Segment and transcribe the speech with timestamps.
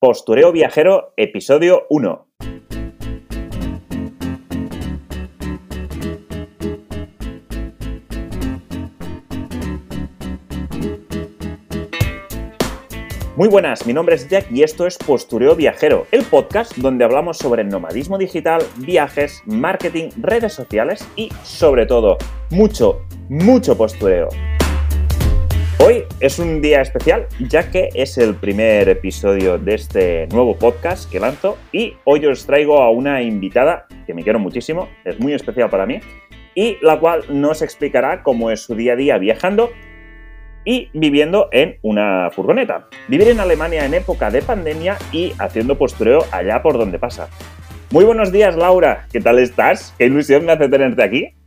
[0.00, 2.28] Postureo Viajero, episodio 1.
[13.34, 17.38] Muy buenas, mi nombre es Jack y esto es Postureo Viajero, el podcast donde hablamos
[17.38, 22.18] sobre nomadismo digital, viajes, marketing, redes sociales y, sobre todo,
[22.50, 24.28] mucho, mucho postureo.
[25.80, 31.08] Hoy es un día especial ya que es el primer episodio de este nuevo podcast
[31.10, 35.34] que lanzo y hoy os traigo a una invitada que me quiero muchísimo, es muy
[35.34, 36.00] especial para mí
[36.56, 39.70] y la cual nos explicará cómo es su día a día viajando
[40.64, 42.88] y viviendo en una furgoneta.
[43.06, 47.28] Vivir en Alemania en época de pandemia y haciendo postureo allá por donde pasa.
[47.90, 49.06] Muy buenos días, Laura.
[49.12, 49.94] ¿Qué tal estás?
[49.96, 51.37] Qué ilusión me hace tenerte aquí.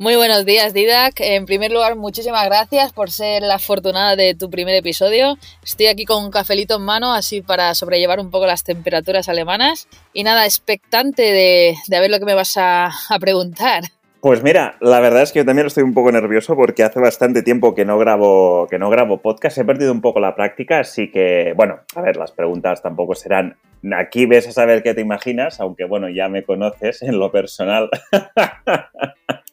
[0.00, 1.20] Muy buenos días, Didac.
[1.20, 5.36] En primer lugar, muchísimas gracias por ser la afortunada de tu primer episodio.
[5.62, 9.88] Estoy aquí con un cafelito en mano, así para sobrellevar un poco las temperaturas alemanas.
[10.14, 13.82] Y nada, expectante de, de ver lo que me vas a, a preguntar.
[14.22, 17.42] Pues mira, la verdad es que yo también estoy un poco nervioso porque hace bastante
[17.42, 21.10] tiempo que no grabo, que no grabo podcast, he perdido un poco la práctica, así
[21.10, 23.58] que, bueno, a ver, las preguntas tampoco serán
[23.94, 27.90] aquí ves a saber qué te imaginas, aunque bueno, ya me conoces en lo personal.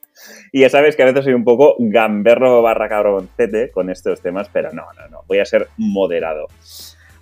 [0.52, 4.50] y ya sabes que a veces soy un poco gamberro barra cabroncete con estos temas,
[4.52, 6.48] pero no, no, no, voy a ser moderado.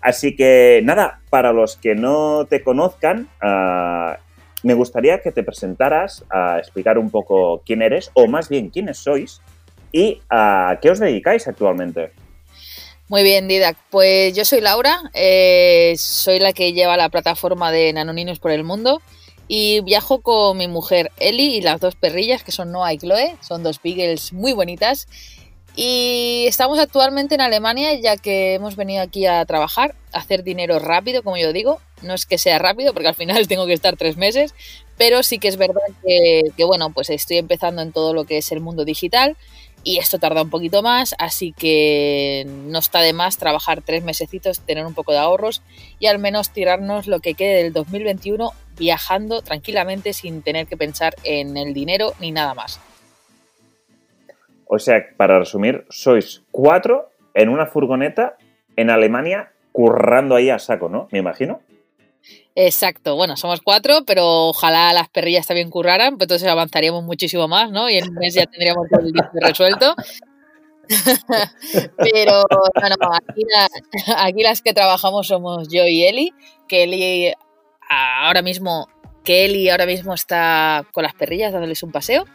[0.02, 4.16] Así que nada, para los que no te conozcan, uh,
[4.64, 8.98] me gustaría que te presentaras a explicar un poco quién eres, o más bien quiénes
[8.98, 9.42] sois,
[9.92, 12.12] y a qué os dedicáis actualmente.
[13.08, 13.78] Muy bien, Didac.
[13.92, 18.64] Pues yo soy Laura, eh, soy la que lleva la plataforma de Nanoninos por el
[18.64, 19.02] mundo
[19.48, 23.36] y viajo con mi mujer Eli y las dos perrillas que son Noah y Chloe,
[23.42, 25.08] son dos beagles muy bonitas.
[25.78, 30.80] Y estamos actualmente en Alemania ya que hemos venido aquí a trabajar, a hacer dinero
[30.80, 31.80] rápido, como yo digo.
[32.02, 34.56] No es que sea rápido, porque al final tengo que estar tres meses,
[34.98, 38.38] pero sí que es verdad que, que, bueno, pues estoy empezando en todo lo que
[38.38, 39.36] es el mundo digital
[39.86, 44.60] y esto tarda un poquito más, así que no está de más trabajar tres mesecitos,
[44.62, 45.62] tener un poco de ahorros
[46.00, 51.14] y al menos tirarnos lo que quede del 2021 viajando tranquilamente sin tener que pensar
[51.24, 52.82] en el dinero ni nada más.
[54.66, 58.38] O sea, para resumir, sois cuatro en una furgoneta
[58.76, 61.08] en Alemania currando ahí a saco, ¿no?
[61.12, 61.62] Me imagino.
[62.58, 67.70] Exacto, bueno, somos cuatro, pero ojalá las perrillas también curraran, pues entonces avanzaríamos muchísimo más,
[67.70, 67.90] ¿no?
[67.90, 69.94] Y en un mes ya tendríamos todo el disco resuelto.
[71.98, 72.44] pero
[72.80, 73.42] bueno, aquí,
[74.16, 76.34] aquí, las que trabajamos somos yo y Eli,
[76.70, 77.34] que Eli
[77.90, 78.88] ahora mismo,
[79.26, 82.26] que Eli ahora mismo está con las perrillas dándoles un paseo.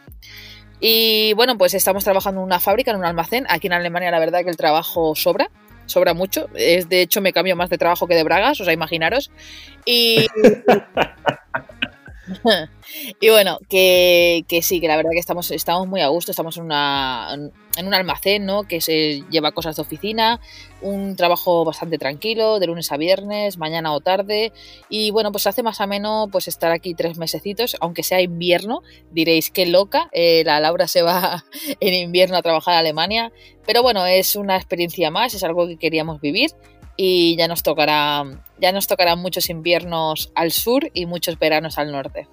[0.79, 3.45] Y bueno, pues estamos trabajando en una fábrica, en un almacén.
[3.49, 5.49] Aquí en Alemania la verdad que el trabajo sobra,
[5.91, 6.49] sobra mucho.
[6.55, 9.31] Es, de hecho me cambio más de trabajo que de bragas, o sea, imaginaros.
[9.85, 10.27] Y...
[13.19, 16.57] y bueno, que, que, sí, que la verdad que estamos, estamos muy a gusto, estamos
[16.57, 17.29] en, una,
[17.77, 18.63] en un almacén, ¿no?
[18.63, 20.39] Que se lleva cosas de oficina,
[20.81, 24.51] un trabajo bastante tranquilo, de lunes a viernes, mañana o tarde,
[24.89, 28.81] y bueno, pues hace más o menos pues estar aquí tres mesecitos, aunque sea invierno,
[29.11, 31.45] diréis qué loca, eh, la Laura se va
[31.79, 33.31] en invierno a trabajar a Alemania,
[33.65, 36.51] pero bueno, es una experiencia más, es algo que queríamos vivir
[37.03, 38.23] y ya nos tocará,
[38.59, 42.27] ya nos tocarán muchos inviernos al sur y muchos veranos al norte.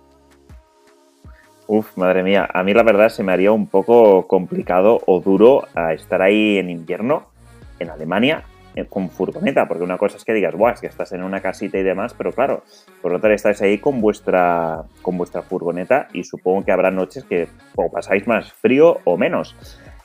[1.67, 5.67] Uf, madre mía, a mí la verdad se me haría un poco complicado o duro
[5.75, 7.31] a estar ahí en invierno,
[7.79, 8.43] en Alemania,
[8.75, 11.41] eh, con furgoneta, porque una cosa es que digas, guau, es que estás en una
[11.41, 12.63] casita y demás, pero claro,
[13.01, 17.49] por otra estáis ahí con vuestra, con vuestra furgoneta y supongo que habrá noches que
[17.75, 19.57] o pasáis más frío o menos.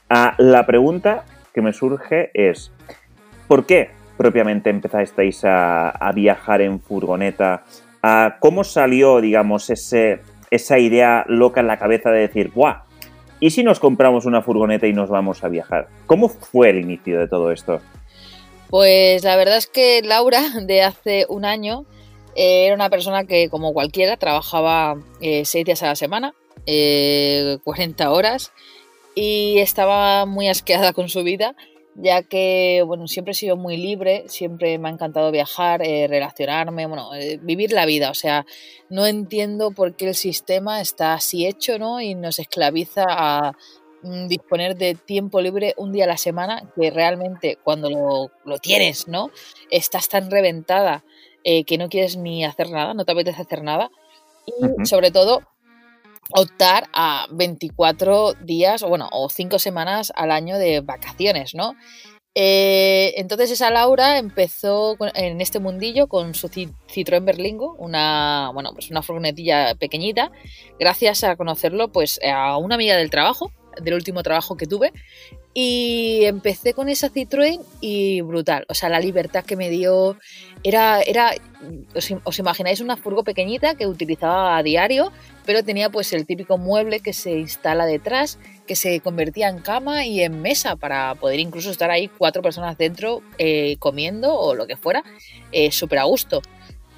[0.09, 2.71] Ah, la pregunta que me surge es,
[3.49, 7.63] ¿por qué propiamente empezasteis a, viajar en furgoneta?
[8.01, 10.21] Ah, ¿Cómo salió, digamos, ese
[10.53, 12.75] esa idea loca en la cabeza de decir, ¡guau!
[13.39, 15.87] ¿Y si nos compramos una furgoneta y nos vamos a viajar?
[16.05, 17.81] ¿Cómo fue el inicio de todo esto?
[18.69, 21.85] Pues la verdad es que Laura, de hace un año,
[22.35, 26.35] eh, era una persona que, como cualquiera, trabajaba eh, seis días a la semana,
[26.67, 28.51] eh, 40 horas,
[29.15, 31.55] y estaba muy asqueada con su vida
[31.95, 36.85] ya que bueno, siempre he sido muy libre, siempre me ha encantado viajar, eh, relacionarme,
[36.87, 38.45] bueno, eh, vivir la vida, o sea,
[38.89, 42.01] no entiendo por qué el sistema está así hecho, ¿no?
[42.01, 43.53] Y nos esclaviza a
[44.01, 48.57] mm, disponer de tiempo libre un día a la semana, que realmente cuando lo, lo
[48.57, 49.31] tienes, ¿no?
[49.69, 51.03] Estás tan reventada
[51.43, 53.91] eh, que no quieres ni hacer nada, no te apetece hacer nada.
[54.45, 54.85] Y uh -huh.
[54.85, 55.41] sobre todo,
[56.33, 61.75] optar a 24 días o bueno, o 5 semanas al año de vacaciones, ¿no?
[62.35, 68.89] Eh, entonces esa Laura empezó en este mundillo con su Citroën Berlingo, una, bueno, pues
[68.89, 70.31] una furgonetilla pequeñita,
[70.79, 74.91] gracias a conocerlo pues a una amiga del trabajo, del último trabajo que tuve,
[75.53, 78.65] y empecé con esa Citroën y brutal.
[78.69, 80.17] O sea, la libertad que me dio
[80.63, 81.31] era, era
[81.93, 85.11] os, imagináis una furgo pequeñita que utilizaba a diario,
[85.45, 90.05] pero tenía pues el típico mueble que se instala detrás, que se convertía en cama
[90.05, 94.65] y en mesa para poder incluso estar ahí cuatro personas dentro eh, comiendo o lo
[94.65, 95.03] que fuera,
[95.51, 96.41] eh, súper a gusto.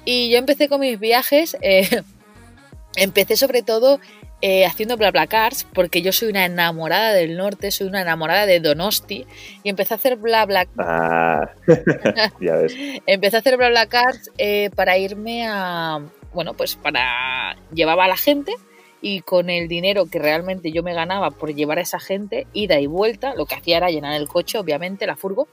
[0.06, 2.02] Y yo empecé con mis viajes, eh,
[2.96, 4.00] empecé sobre todo
[4.42, 9.26] eh, haciendo BlaBlaCars, porque yo soy una enamorada del norte, soy una enamorada de Donosti,
[9.62, 10.76] y empecé a hacer BlaBlaCars.
[10.78, 11.50] Ah,
[12.40, 12.74] ya ves.
[13.06, 16.00] empecé a hacer BlaBlaCars eh, para irme a.
[16.34, 17.56] Bueno, pues para.
[17.72, 18.52] Llevaba a la gente
[19.00, 22.80] y con el dinero que realmente yo me ganaba por llevar a esa gente, ida
[22.80, 25.48] y vuelta, lo que hacía era llenar el coche, obviamente, la furgo,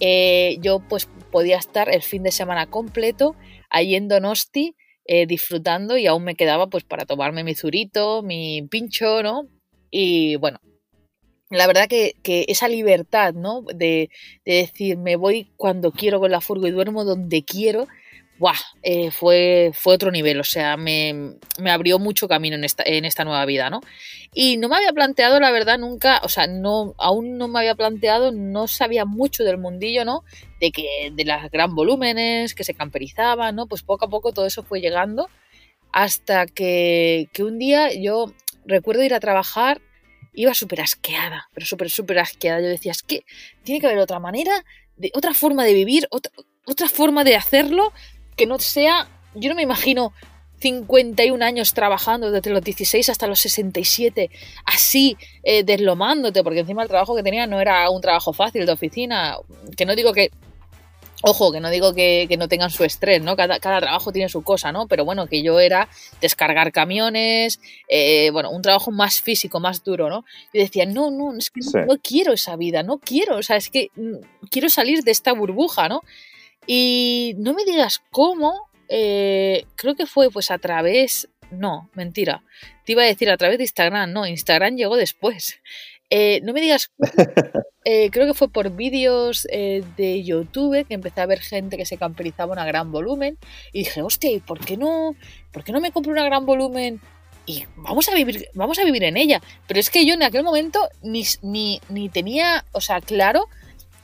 [0.00, 3.36] eh, yo pues podía estar el fin de semana completo
[3.70, 4.76] ahí en Donosti
[5.08, 9.48] eh, disfrutando y aún me quedaba pues para tomarme mi zurito, mi pincho, ¿no?
[9.90, 10.60] Y bueno,
[11.50, 13.62] la verdad que, esa libertad, ¿no?
[13.62, 14.10] De,
[14.44, 17.86] de, decir, me voy cuando quiero con la furgo y duermo donde quiero,
[18.38, 18.56] ¡buah!
[18.82, 21.36] Eh, fue, fue otro nivel, o sea, me,
[21.68, 23.80] abrió mucho camino en esta, en esta nueva vida, ¿no?
[24.34, 27.74] Y no me había planteado, la verdad, nunca, o sea, no, aún no me había
[27.74, 30.24] planteado, no sabía mucho del mundillo, ¿no?
[30.60, 33.66] De que, de las gran volúmenes, que se camperizaban, ¿no?
[33.66, 35.28] Pues poco a poco todo eso fue llegando
[35.92, 38.32] hasta que, que un día yo
[38.66, 39.80] recuerdo ir a trabajar
[40.36, 42.60] iba súper asqueada, pero súper, súper asqueada.
[42.60, 43.24] Yo decía, es que
[43.64, 44.64] tiene que haber otra manera,
[44.96, 46.30] de, otra forma de vivir, otra,
[46.66, 47.92] otra forma de hacerlo
[48.36, 50.12] que no sea, yo no me imagino
[50.60, 54.30] 51 años trabajando desde los 16 hasta los 67,
[54.64, 58.72] así eh, deslomándote, porque encima el trabajo que tenía no era un trabajo fácil de
[58.72, 59.36] oficina,
[59.76, 60.30] que no digo que,
[61.22, 63.36] ojo, que no digo que, no tengan su estrés, ¿no?
[63.36, 64.86] Cada, trabajo tiene su cosa, ¿no?
[64.86, 65.88] Pero bueno, que yo era
[66.20, 70.24] descargar camiones, eh, bueno, un trabajo más físico, más duro, ¿no?
[70.52, 73.68] Y decía, no, no, es que no quiero esa vida, no quiero, o sea, es
[73.68, 76.02] que mm, quiero salir de esta burbuja, ¿no?
[76.66, 82.42] Y no me digas cómo, eh, creo que fue pues a través, no, mentira,
[82.84, 85.60] te iba a decir a través de Instagram, no, Instagram llegó después.
[86.10, 86.90] Eh, no me digas,
[87.84, 91.98] eh, creo que fue por vídeos de YouTube que empecé a ver gente que se
[91.98, 93.38] camperizaba una gran volumen
[93.72, 95.14] y dije, hostia, ¿y por qué no,
[95.52, 97.00] por qué no me compro una gran volumen
[97.48, 99.40] y vamos a vivir, vamos a vivir en ella?
[99.68, 103.48] Pero es que yo en aquel momento ni, ni, ni tenía, o sea, claro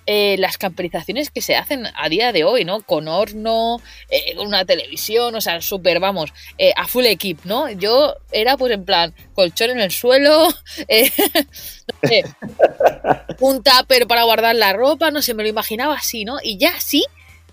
[0.07, 2.83] eh, las camperizaciones que se hacen a día de hoy, ¿no?
[2.83, 7.71] Con horno, eh, una televisión, o sea, súper, vamos, eh, a full equip, ¿no?
[7.71, 12.25] Yo era pues en plan, colchón en el suelo, no sé,
[13.41, 16.39] un tupper para guardar la ropa, no sé, me lo imaginaba así, ¿no?
[16.43, 17.05] Y ya sí,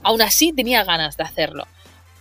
[0.01, 1.67] aún así tenía ganas de hacerlo.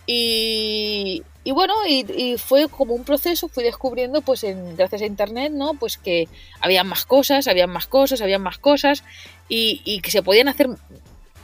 [0.05, 5.51] Y, y bueno, y, fue como un proceso, fui descubriendo, pues en, gracias a internet,
[5.51, 5.73] ¿no?
[5.73, 6.27] Pues que
[6.59, 9.03] había más cosas, había más cosas, había más cosas,
[9.49, 10.69] y, que se podían hacer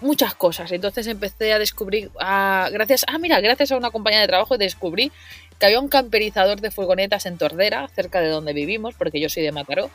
[0.01, 0.71] muchas cosas.
[0.71, 5.11] Entonces empecé a descubrir, gracias, ah, mira, gracias a una compañía de trabajo descubrí
[5.59, 9.43] que había un camperizador de furgonetas en Tordera, cerca de donde vivimos, porque yo soy
[9.43, 9.89] de Mataró.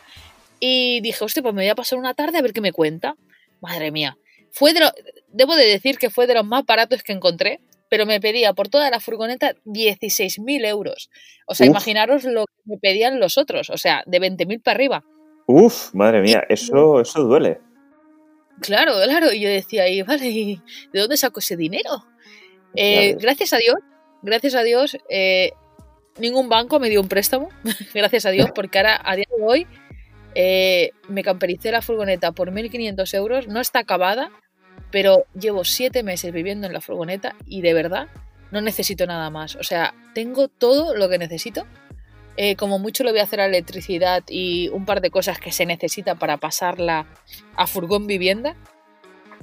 [0.58, 3.16] Y dije, hostia, pues me voy a pasar una tarde a ver qué me cuenta.
[3.60, 4.18] Madre mía.
[4.52, 4.90] Fue de
[5.28, 8.68] debo de decir que fue de los más baratos que encontré, pero me pedía por
[8.68, 11.10] toda la furgoneta 16.000 euros.
[11.46, 15.04] O sea, imaginaros lo que me pedían los otros, o sea, de 20.000 para arriba.
[15.46, 17.58] Uf, madre mía, eso, eso duele.
[18.60, 20.62] Claro, claro, y yo decía, y vale, ¿y
[20.92, 22.06] ¿de dónde saco ese dinero?
[22.74, 23.76] Eh, gracias a Dios,
[24.22, 25.52] gracias a Dios, eh,
[26.18, 27.48] ningún banco me dio un préstamo,
[27.94, 29.66] gracias a Dios, porque ahora, a día de hoy,
[30.34, 34.30] eh, me campericé la furgoneta por 1.500 euros, no está acabada,
[34.90, 38.08] pero llevo siete meses viviendo en la furgoneta y de verdad
[38.50, 39.56] no necesito nada más.
[39.56, 41.66] O sea, tengo todo lo que necesito.
[42.42, 45.52] Eh, como mucho lo voy a hacer a electricidad y un par de cosas que
[45.52, 47.06] se necesita para pasarla
[47.54, 48.56] a furgón vivienda.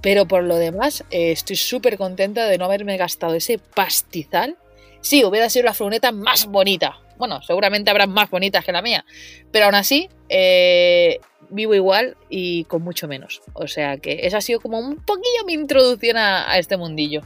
[0.01, 4.58] Pero por lo demás, eh, estoy súper contenta de no haberme gastado ese pastizal.
[5.01, 6.98] Sí, hubiera sido la furgoneta más bonita.
[7.20, 9.06] Bueno, seguramente habrá más bonitas que la mía.
[9.51, 11.20] Pero aún así, eh,
[11.51, 13.44] vivo igual y con mucho menos.
[13.54, 17.22] O sea que esa ha sido como un poquillo mi introducción a, este mundillo.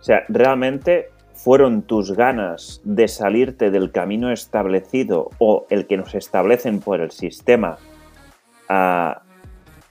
[0.00, 1.10] O sea, realmente
[1.46, 7.12] fueron tus ganas de salirte del camino establecido o el que nos establecen por el
[7.12, 7.78] sistema
[8.68, 9.22] a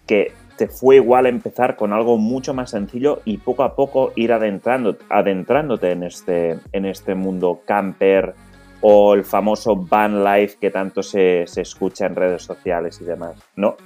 [0.06, 4.34] que te fue igual empezar con algo mucho más sencillo y poco a poco ir
[4.34, 8.34] adentrando, adentrándote en este, en este mundo camper,
[8.82, 13.78] o el famoso van life que tanto se, escucha en redes sociales y demás, ¿no?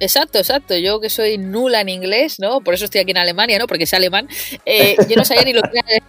[0.00, 0.76] Exacto, exacto.
[0.76, 2.62] Yo que soy nula en inglés, ¿no?
[2.62, 3.68] Por eso estoy aquí en Alemania, ¿no?
[3.68, 4.26] Porque es alemán.
[4.66, 6.04] Eh, yo no sabía ni lo que era.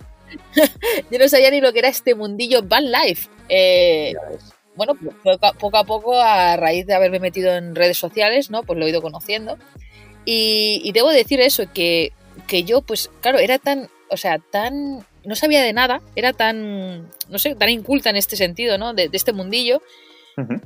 [1.12, 3.30] yo no sabía ni lo que era este mundillo van life.
[3.50, 4.14] Eh,
[4.76, 4.94] bueno,
[5.24, 8.64] pues, poco a poco, a raíz de haberme metido en redes sociales, ¿no?
[8.64, 9.58] Pues lo he ido conociendo.
[10.26, 12.12] Y, debo decir eso, que,
[12.48, 17.10] que yo, pues, claro, era tan, o sea, tan no sabía de nada, era tan,
[17.30, 18.94] no sé, tan inculta en este sentido, ¿no?
[18.94, 19.82] De, este mundillo,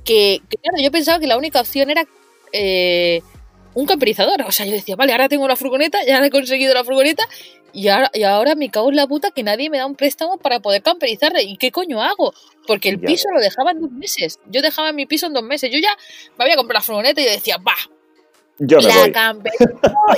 [0.03, 2.05] que, claro, yo pensaba que la única opción era
[2.51, 3.21] eh,
[3.73, 4.41] un camperizador.
[4.43, 7.23] O sea, yo decía, vale, ahora tengo la furgoneta, ya he conseguido la furgoneta,
[7.73, 10.37] y ahora, y ahora me cago en la puta que nadie me da un préstamo
[10.37, 11.33] para poder camperizar.
[11.41, 12.33] ¿Y qué coño hago?
[12.67, 14.39] Porque el piso lo dejaba en dos meses.
[14.47, 15.71] Yo dejaba mi piso en dos meses.
[15.71, 15.95] Yo ya
[16.37, 17.75] me había comprado la furgoneta y decía, va,
[18.59, 19.65] yo me la camperizo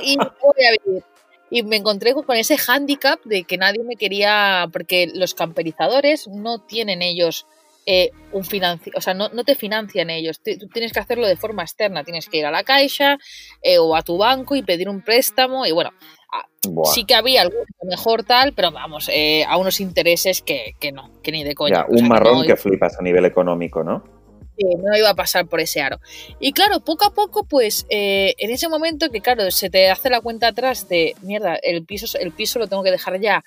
[0.03, 1.03] y voy a vivir.
[1.50, 6.60] Y me encontré con ese hándicap de que nadie me quería, porque los camperizadores no
[6.60, 7.46] tienen ellos
[7.88, 11.63] eh, un financi o sea, no, te financian ellos, tú tienes que hacerlo de forma
[11.63, 13.17] externa, tienes que ir a la caixa
[13.63, 15.89] eh, o a tu banco y pedir un préstamo y bueno,
[16.94, 21.32] sí que había algo mejor tal, pero vamos, eh, a unos intereses que, no, que
[21.32, 21.86] ni de coña.
[21.88, 24.04] un marrón que, flipas a nivel económico, ¿no?
[24.78, 26.00] no iba a pasar por ese aro.
[26.40, 30.22] Y claro, poco a poco, pues en ese momento que, claro, se te hace la
[30.22, 33.44] cuenta atrás de, mierda, el piso, el piso lo tengo que dejar ya.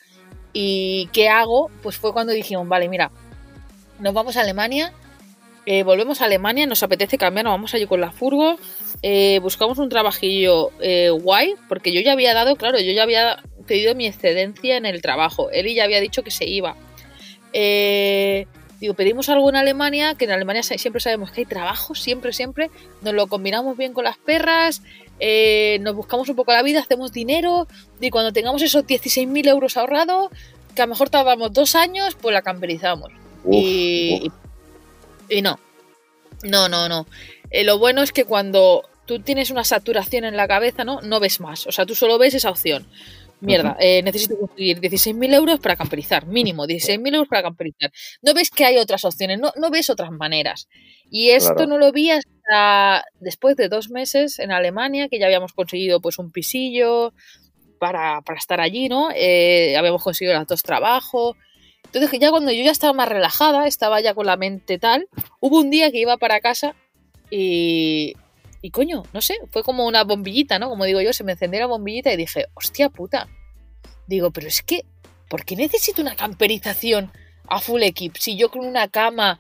[0.52, 1.70] ¿Y qué hago?
[1.84, 3.12] Pues fue cuando dijimos, vale, mira,
[4.00, 4.92] nos vamos a Alemania,
[5.66, 8.56] eh, volvemos a Alemania, nos apetece cambiar, nos vamos allí con la furgo,
[9.06, 13.42] eh, buscamos un trabajillo eh, guay, porque yo ya había dado, claro, yo ya había
[13.66, 16.74] pedido mi excedencia en el trabajo, él ya había dicho que se iba.
[17.52, 22.70] digo, pedimos algo en Alemania, que en Alemania siempre sabemos que hay trabajo, siempre, siempre,
[23.02, 24.80] nos lo combinamos bien con las perras,
[25.80, 27.68] nos buscamos un poco la vida, hacemos dinero,
[28.00, 30.30] y cuando tengamos esos 16.000 euros ahorrados,
[30.74, 33.12] que a lo mejor tardamos dos años, pues la camperizamos
[33.50, 34.30] y,
[35.28, 35.58] y, no,
[36.42, 37.06] no, no, no.
[37.50, 41.00] Eh, lo bueno es que cuando tú tienes una saturación en la cabeza, ¿no?
[41.00, 41.66] No ves más.
[41.66, 42.86] O sea, tú solo ves esa opción.
[43.40, 47.92] Mierda, eh, necesito conseguir 16.000 euros para camperizar, mínimo 16.000 euros para camperizar.
[48.22, 50.68] No ves que hay otras opciones, no, no ves otras maneras.
[51.10, 55.52] Y esto no lo vi hasta después de dos meses en Alemania, que ya habíamos
[55.52, 57.12] conseguido pues un pisillo
[57.78, 59.10] para, para estar allí, ¿no?
[59.14, 61.36] Eh, habíamos conseguido los dos trabajos,
[61.92, 65.08] entonces ya cuando yo ya estaba más relajada, estaba ya con la mente tal,
[65.40, 66.74] hubo un día que iba para casa
[67.30, 68.14] y...
[68.64, 70.70] Y coño, no sé, fue como una bombillita, ¿no?
[70.70, 73.28] Como digo yo, se me encendió la bombillita y dije, hostia puta.
[74.06, 74.86] Digo, pero es que,
[75.28, 77.12] ¿por qué necesito una camperización
[77.46, 78.16] a full equip?
[78.16, 79.38] Si yo con una cama,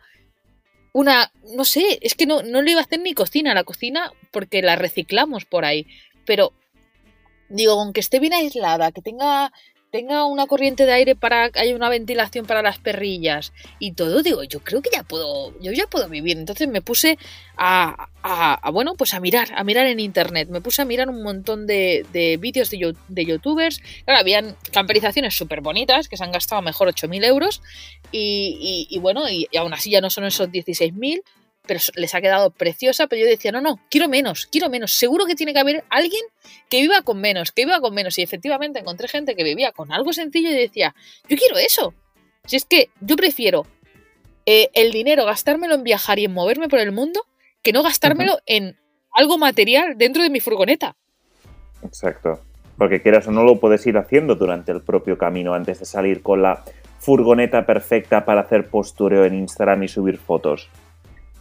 [0.92, 4.12] una, no sé, es que no, no le iba a hacer ni cocina, la cocina
[4.30, 5.86] porque la reciclamos por ahí.
[6.26, 6.52] Pero,
[7.48, 9.54] digo, aunque esté bien aislada, que tenga
[9.94, 14.24] tenga una corriente de aire para que haya una ventilación para las perrillas y todo,
[14.24, 16.36] digo, yo creo que ya puedo, yo ya puedo vivir.
[16.36, 17.16] Entonces me puse
[17.56, 18.08] a,
[18.72, 20.48] bueno, pues a mirar, a mirar en internet.
[20.50, 22.04] Me puse a mirar un montón de,
[22.40, 23.80] vídeos de, de, youtubers.
[24.04, 27.62] Claro, habían camperizaciones súper bonitas que se han gastado mejor 8.000 euros
[28.10, 31.22] y, y, bueno, y, y, aún así ya no son esos 16.000
[31.66, 34.92] pero les ha quedado preciosa, pero yo decía, no, no, quiero menos, quiero menos.
[34.92, 36.22] Seguro que tiene que haber alguien
[36.68, 38.18] que viva con menos, que viva con menos.
[38.18, 40.94] Y efectivamente encontré gente que vivía con algo sencillo y decía,
[41.28, 41.94] yo quiero eso.
[42.44, 43.66] Si es que yo prefiero
[44.46, 47.24] eh, el dinero gastármelo en viajar y en moverme por el mundo
[47.62, 48.76] que no gastármelo en
[49.12, 50.96] algo material dentro de mi furgoneta.
[51.82, 52.40] Exacto.
[52.76, 56.22] Porque quieras o no lo puedes ir haciendo durante el propio camino antes de salir
[56.22, 56.64] con la
[56.98, 60.68] furgoneta perfecta para hacer postureo en Instagram y subir fotos.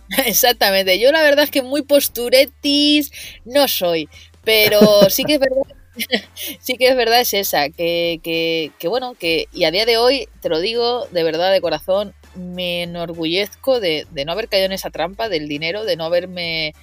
[0.25, 3.11] Exactamente, yo la verdad es que muy posturetis
[3.45, 4.09] no soy,
[4.43, 4.79] pero
[5.09, 5.61] sí que es verdad.
[6.59, 9.97] sí que es verdad, es esa, que, que, que, bueno, que y a día de
[9.97, 14.65] hoy, te lo digo de verdad, de corazón, me enorgullezco de, de no haber caído
[14.65, 16.73] en esa trampa del dinero, de no haberme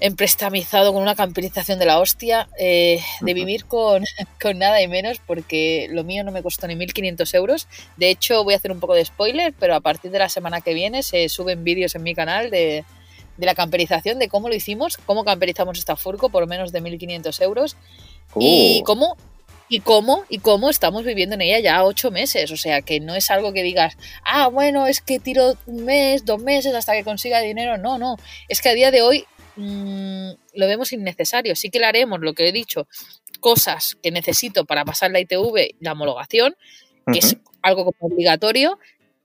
[0.00, 4.04] emprestamizado con una camperización de la hostia, eh, de vivir con,
[4.40, 7.68] con, nada y menos, porque lo mío no me costó ni 1.500 euros.
[7.96, 10.60] De hecho, voy a hacer un poco de spoiler, pero a partir de la semana
[10.60, 12.84] que viene se suben vídeos en mi canal de,
[13.36, 17.42] de la camperización, de cómo lo hicimos, cómo camperizamos esta furco por menos de 1.500
[17.42, 17.76] euros
[18.38, 18.84] y uh.
[18.84, 19.16] cómo
[19.70, 22.50] y cómo y cómo estamos viviendo en ella ya ocho meses.
[22.50, 26.24] O sea, que no es algo que digas, ah, bueno, es que tiro un mes,
[26.24, 27.78] dos meses hasta que consiga dinero.
[27.78, 28.16] No, no.
[28.48, 29.26] Es que a día de hoy
[29.58, 31.56] Mm, lo vemos innecesario.
[31.56, 32.86] Sí que le haremos, lo que he dicho,
[33.40, 36.54] cosas que necesito para pasar la ITV, la homologación,
[37.12, 38.78] que es algo como obligatorio,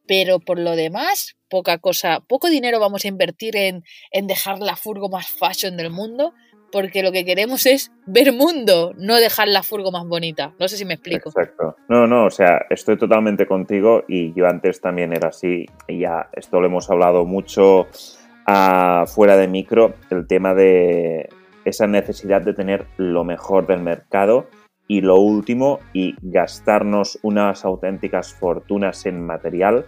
[0.07, 4.75] pero por lo demás, poca cosa, poco dinero vamos a invertir en, en dejar la
[4.75, 6.33] furgo más fashion del mundo,
[6.71, 10.55] porque lo que queremos es ver mundo, no dejar la furgo más bonita.
[10.59, 11.29] No sé si me explico.
[11.29, 11.75] Exacto.
[11.87, 16.29] No, no, o sea, estoy totalmente contigo y yo antes también era así y ya
[16.33, 17.87] esto lo hemos hablado mucho
[18.45, 21.29] fuera de micro el tema de,
[21.65, 24.47] esa necesidad de tener lo mejor del mercado
[24.88, 29.85] y lo último y gastarnos unas auténticas fortunas en material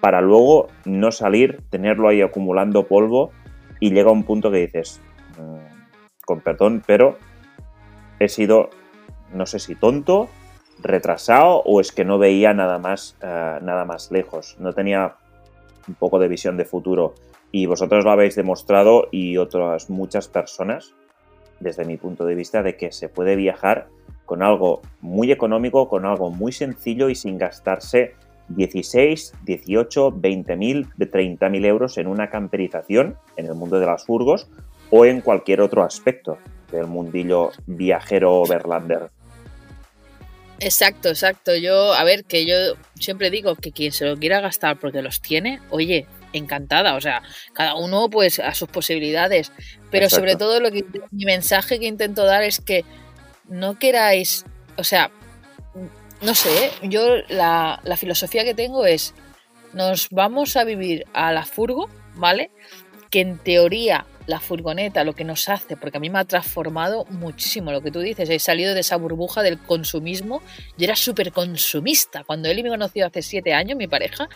[0.00, 3.32] para luego no salir, tenerlo ahí acumulando polvo
[3.80, 5.00] y llega un punto que dices,
[5.38, 7.18] mm, con perdón, pero
[8.18, 8.70] he sido,
[9.32, 10.28] no sé si tonto,
[10.82, 15.16] retrasado o es que no veía nada más, eh, nada más lejos, no tenía
[15.86, 17.14] un poco de visión de futuro
[17.54, 20.92] y vosotros lo habéis demostrado y otras muchas personas,
[21.60, 23.86] desde mi punto de vista, de que se puede viajar
[24.24, 28.16] con algo muy económico, con algo muy sencillo y sin gastarse
[28.48, 34.04] 16, 18, 20 mil, 30 mil euros en una camperización en el mundo de las
[34.04, 34.48] furgos
[34.90, 36.38] o en cualquier otro aspecto
[36.72, 39.10] del mundillo viajero overlander.
[40.58, 41.54] Exacto, exacto.
[41.54, 42.56] Yo, a ver, que yo
[42.98, 46.94] siempre digo que quien se lo quiera gastar porque los tiene, oye, encantada.
[46.94, 47.22] O sea,
[47.52, 49.52] cada uno pues a sus posibilidades.
[49.90, 52.84] Pero sobre todo lo que mi mensaje que intento dar es que
[53.48, 54.44] no queráis,
[54.76, 55.10] o sea,
[56.20, 59.14] no sé, yo la, la filosofía que tengo es,
[59.72, 62.50] nos vamos a vivir a la furgo, ¿vale?
[63.10, 67.04] Que en teoría la furgoneta lo que nos hace, porque a mí me ha transformado
[67.10, 70.42] muchísimo lo que tú dices, he salido de esa burbuja del consumismo,
[70.78, 74.28] yo era súper consumista, cuando él me conoció hace siete años, mi pareja,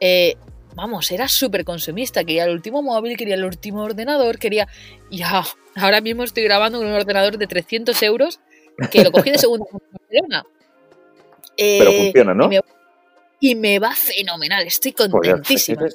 [0.00, 0.36] eh,
[0.76, 4.68] vamos, era súper consumista, quería el último móvil, quería el último ordenador, quería,
[5.10, 5.42] ya,
[5.74, 8.40] ahora mismo estoy grabando con un ordenador de 300 euros
[8.92, 10.44] que lo cogí de segunda Barcelona.
[11.56, 12.50] Pero eh, funciona, ¿no?
[13.40, 15.86] Y me, va fenomenal, estoy pues contentísima.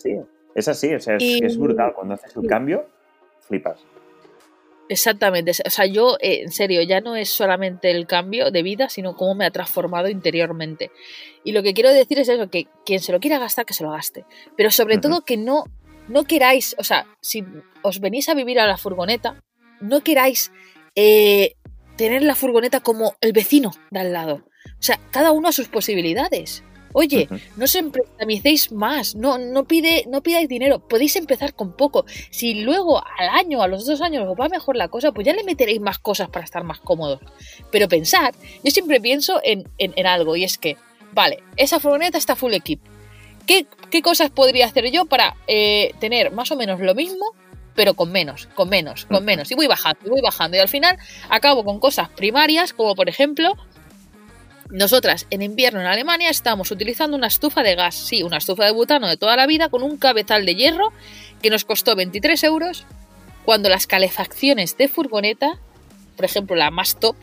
[0.56, 1.94] es, así, es, es brutal.
[1.94, 2.88] Cuando haces un cambio,
[3.48, 3.80] flipas.
[4.92, 8.90] Exactamente, o sea, yo eh, en serio, ya no es solamente el cambio de vida,
[8.90, 10.92] sino cómo me ha transformado interiormente.
[11.46, 13.86] Y lo que quiero decir es eso, que quien se lo quiera gastar, que se
[13.86, 14.26] lo gaste.
[14.58, 15.64] Pero sobre todo que no,
[16.10, 17.46] no queráis, o sea, si
[17.84, 19.42] os venís a vivir a la furgoneta,
[19.80, 20.52] no queráis
[20.96, 21.56] eh,
[21.96, 24.44] tener la furgoneta como el vecino de al lado.
[24.66, 26.66] O sea, cada uno a sus posibilidades.
[26.94, 32.06] Oye, no se emprestamicéis más, no, no, pide, no pidáis dinero, podéis empezar con poco.
[32.30, 35.34] Si luego al año, a los dos años os va mejor la cosa, pues ya
[35.34, 37.20] le meteréis más cosas para estar más cómodos.
[37.72, 39.66] Pero pensad, yo siempre pienso en,
[40.06, 40.78] algo y es que,
[41.14, 42.82] vale, esa furgoneta está full equip.
[43.46, 43.66] ¿Qué,
[44.02, 47.34] cosas podría hacer yo para eh, tener más o menos lo mismo,
[47.76, 49.52] pero con menos, con menos, con menos?
[49.52, 50.58] Y voy bajando, y voy bajando.
[50.58, 50.98] Y al final
[51.30, 53.58] acabo con cosas primarias, como por ejemplo
[54.72, 58.72] nosotras en invierno en Alemania estamos utilizando una estufa de gas, sí, una estufa de
[58.72, 60.94] butano de toda la vida con un cabezal de hierro
[61.42, 62.86] que nos costó 23 euros
[63.44, 65.60] cuando las calefacciones de furgoneta,
[66.16, 67.16] por ejemplo la más top,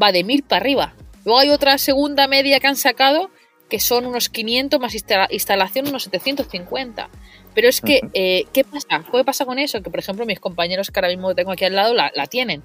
[0.00, 0.94] va de 1000 para arriba.
[1.24, 3.30] Luego hay otra segunda media que han sacado
[3.68, 7.08] que son unos 500 más instalación unos 750.
[7.54, 9.04] Pero es que, eh, ¿qué pasa?
[9.10, 9.80] ¿Qué pasa con eso?
[9.82, 12.62] Que, por ejemplo, mis compañeros que ahora mismo tengo aquí al lado la, la tienen.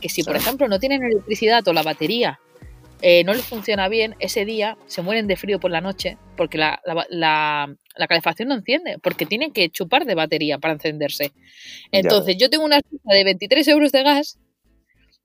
[0.00, 2.40] Que si, por ejemplo, no tienen electricidad o la batería
[3.02, 6.58] eh, no les funciona bien, ese día se mueren de frío por la noche porque
[6.58, 6.80] la,
[8.08, 11.32] calefacción no enciende, porque tienen que chupar de batería para encenderse.
[11.92, 14.38] Entonces, yo tengo una de 23 euros de gas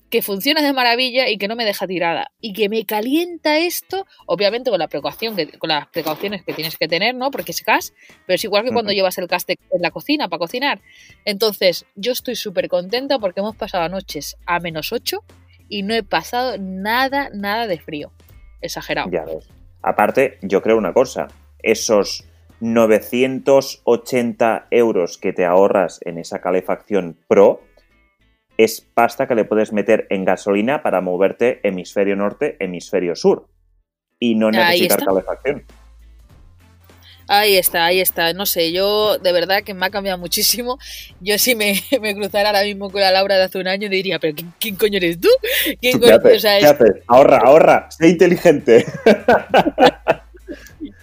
[0.09, 4.05] que funciona de maravilla y que no me deja tirada y que me calienta esto,
[4.27, 7.31] obviamente con la precaución que, con las precauciones que tienes que tener, ¿no?
[7.31, 7.93] Porque es gas,
[8.25, 10.81] pero es igual que cuando llevas el gas en la cocina para cocinar.
[11.25, 15.23] Entonces, yo estoy súper contenta porque hemos pasado noches a menos 8
[15.69, 18.11] y no he pasado nada, nada de frío.
[18.61, 19.09] Exagerado.
[19.11, 19.47] Ya ves.
[19.81, 21.27] Aparte, yo creo una cosa,
[21.59, 22.25] esos
[22.59, 27.61] 980 euros que te ahorras en esa calefacción Pro
[28.57, 33.49] es pasta que le puedes meter en gasolina para moverte hemisferio norte, hemisferio sur
[34.19, 35.65] y no necesitar calefacción.
[37.27, 38.33] Ahí está, ahí está.
[38.33, 40.77] No sé, yo de verdad que me ha cambiado muchísimo.
[41.21, 44.19] Yo si me, me cruzara ahora mismo con la Laura de hace un año diría,
[44.19, 45.29] pero ¿quién, coño eres tú?
[45.81, 46.45] ¿Quién ¿Qué, haces?
[47.07, 48.85] Ahorra, ahorra, sé inteligente.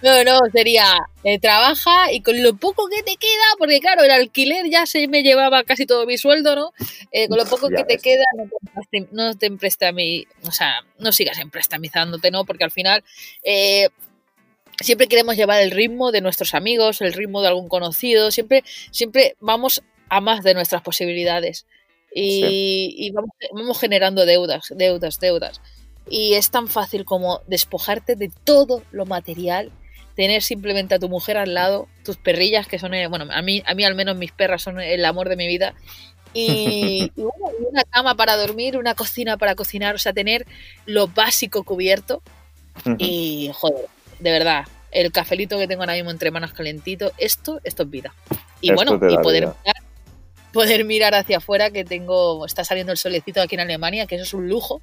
[0.02, 0.84] No, no, sería
[1.22, 5.06] eh, trabaja y con lo poco que te queda, porque claro, el alquiler ya se
[5.06, 6.72] me llevaba casi todo mi sueldo, ¿no?
[7.12, 11.38] Eh, con lo poco que te queda, no te, no te o sea, no sigas
[11.38, 12.44] emprestamizándote, ¿no?
[12.44, 13.04] Porque al final
[13.44, 13.90] eh,
[14.82, 19.36] siempre queremos llevar el ritmo de nuestros amigos, el ritmo de algún conocido, siempre, siempre
[19.40, 21.66] vamos a más de nuestras posibilidades
[22.14, 23.10] y,
[23.52, 25.60] vamos, generando deudas, deudas, deudas.
[26.08, 29.70] Y es tan fácil como despojarte de todo lo material,
[30.14, 33.74] tener simplemente a tu mujer al lado, tus perrillas, que son, bueno, a mí, a
[33.74, 35.74] mí al menos mis perras son el amor de mi vida,
[36.34, 37.10] y,
[37.70, 40.46] una cama para dormir, una cocina para cocinar, o sea, tener
[40.86, 42.22] lo básico cubierto.
[42.98, 43.86] Y, joder,
[44.22, 48.14] de verdad, el cafelito que tengo ahora mismo entre manos calentito, esto, esto es vida.
[48.60, 49.48] Y bueno, y poder
[50.52, 54.24] poder mirar hacia afuera, que tengo, está saliendo el solecito aquí en Alemania, que eso
[54.24, 54.80] es un lujo,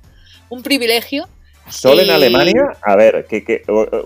[0.50, 1.28] un privilegio.
[1.70, 2.76] ¿Sol en Alemania?
[2.82, 3.62] A ver, que,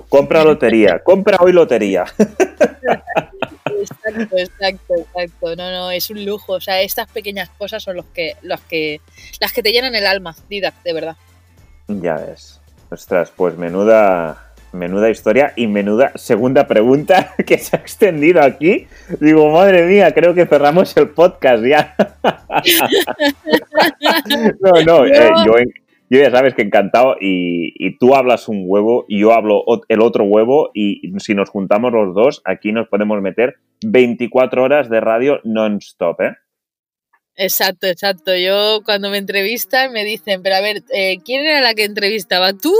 [0.09, 2.03] compra lotería, compra hoy lotería.
[2.19, 5.55] Exacto, exacto, exacto.
[5.55, 6.53] No, no, es un lujo.
[6.53, 8.99] O sea, estas pequeñas cosas son los que, los que,
[9.39, 11.15] las que te llenan el alma, Didac, de verdad.
[11.87, 12.59] Ya ves.
[12.89, 14.42] Ostras, pues menuda,
[14.73, 18.87] menuda historia y menuda segunda pregunta que se ha extendido aquí.
[19.19, 21.95] Digo, madre mía, creo que cerramos el podcast ya.
[24.59, 25.65] no, no, eh,
[26.09, 30.25] yo, ya sabes que encantado y, tú hablas un huevo y yo hablo el otro
[30.25, 33.55] huevo y si nos juntamos los dos, aquí nos podemos meter
[33.85, 36.35] 24 horas de radio non-stop, ¿eh?
[37.35, 38.35] Exacto, exacto.
[38.35, 42.53] Yo cuando me entrevistan me dicen, pero a ver, eh, ¿quién era la que entrevistaba?
[42.53, 42.75] ¿Tú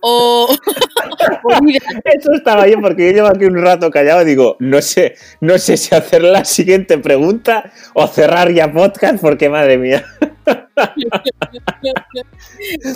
[0.00, 0.48] o...?
[2.04, 5.56] Eso estaba bien porque yo llevo aquí un rato callado y digo, no sé, no
[5.58, 10.04] sé si hacer la siguiente pregunta o cerrar ya podcast porque madre mía.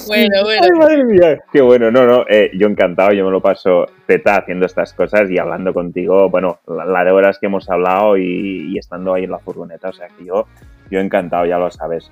[0.08, 0.76] bueno, bueno.
[0.76, 1.38] madre mía.
[1.52, 5.30] Qué bueno, no, no, eh, yo encantado, yo me lo paso teta haciendo estas cosas
[5.30, 9.30] y hablando contigo, bueno, la, de horas que hemos hablado y, y estando ahí en
[9.30, 10.46] la furgoneta, o sea que yo
[10.90, 12.10] yo encantado, ya lo sabes.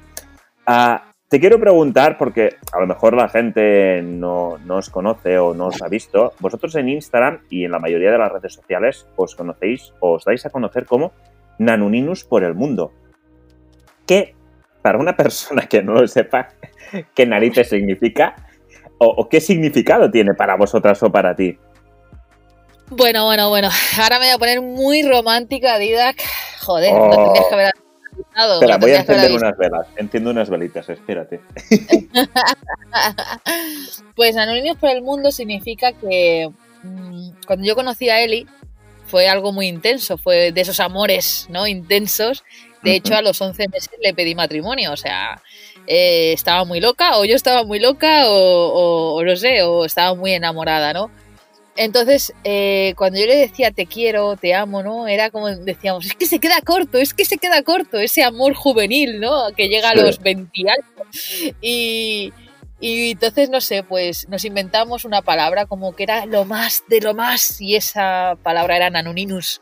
[0.67, 5.67] Ah, te quiero preguntar, porque a lo mejor la gente no, os conoce o no
[5.67, 9.35] os ha visto, vosotros en Instagram y en la mayoría de las redes sociales os
[9.35, 11.13] conocéis o os dais a conocer como
[11.59, 12.93] Nanuninus por el mundo.
[14.07, 14.37] ¿Qué,
[14.81, 16.51] para una persona que no lo sepa,
[17.15, 18.37] qué narices significa
[18.99, 21.59] o, qué significado tiene para vosotras o para ti?
[22.91, 23.71] Bueno, bueno, bueno.
[24.01, 26.23] Ahora me voy a poner muy romántica, Didac.
[26.61, 27.84] Joder, no tendrías que haber
[28.55, 29.87] Espera, voy a encender unas velas.
[29.97, 31.41] Enciendo unas velitas, espérate.
[34.17, 36.51] pues Anónimos por el Mundo significa que
[36.83, 38.47] mm, cuando yo conocí a Eli
[39.07, 42.45] fue algo muy intenso, fue de esos amores no intensos.
[42.83, 45.41] De hecho, a los 11 meses le pedí matrimonio, o sea,
[45.87, 50.15] eh, estaba muy loca, o yo estaba muy loca, o, o no sé, o estaba
[50.15, 51.11] muy enamorada, ¿no?
[51.77, 55.09] Entonces, eh, cuando yo le decía te quiero, te amo, ¿no?
[55.09, 58.55] Era como decíamos, es que se queda corto, es que se queda corto, ese amor
[58.55, 59.53] juvenil, ¿no?
[59.57, 61.55] Que llega a los 20 años.
[61.61, 62.33] Y,
[62.81, 67.01] y entonces, no sé, pues nos inventamos una palabra como que era lo más de
[67.01, 69.61] lo más, y esa palabra era nanuninus.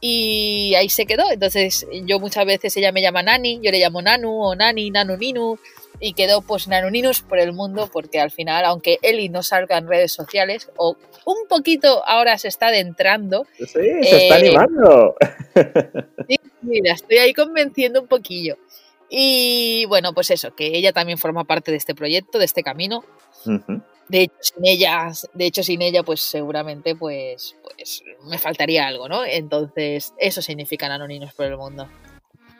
[0.00, 1.30] Y ahí se quedó.
[1.30, 5.58] Entonces, yo muchas veces ella me llama Nani, yo le llamo Nanu o Nani, Nanuninu
[6.00, 9.88] y quedó pues Nanuninos por el mundo porque al final, aunque Eli no salga en
[9.88, 13.46] redes sociales o un poquito ahora se está adentrando.
[13.58, 15.16] Sí, se está eh, animando.
[16.28, 18.58] Sí, mira, estoy ahí convenciendo un poquillo.
[19.08, 23.04] Y bueno, pues eso, que ella también forma parte de este proyecto, de este camino.
[24.08, 29.08] De hecho, sin ella, de hecho, sin ella, pues seguramente pues, pues me faltaría algo,
[29.08, 29.24] ¿no?
[29.24, 31.88] Entonces, eso significa Nanoninos por el mundo.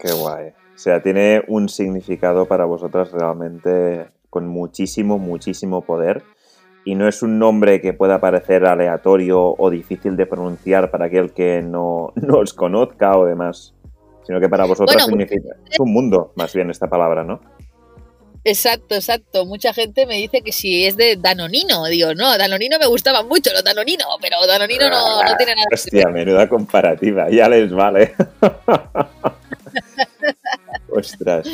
[0.01, 0.53] Qué guay.
[0.77, 6.23] O sea, tiene un significado para vosotras realmente con muchísimo, muchísimo poder.
[6.85, 11.33] Y no es un nombre que pueda parecer aleatorio o difícil de pronunciar para aquel
[11.33, 13.75] que no, os conozca o demás.
[14.27, 15.57] Sino que para vosotras significa.
[15.71, 17.41] Es un mundo, más bien, esta palabra, ¿no?
[18.45, 19.47] Exacto, exacto.
[19.47, 21.87] Mucha gente me dice que si es de Danonino.
[21.87, 25.67] Digo, no, Danonino me gustaba mucho, lo Danonino, pero Danonino no, no tiene nada.
[25.73, 28.15] Hostia, menuda comparativa, ya les vale.
[30.99, 31.49] Ostras.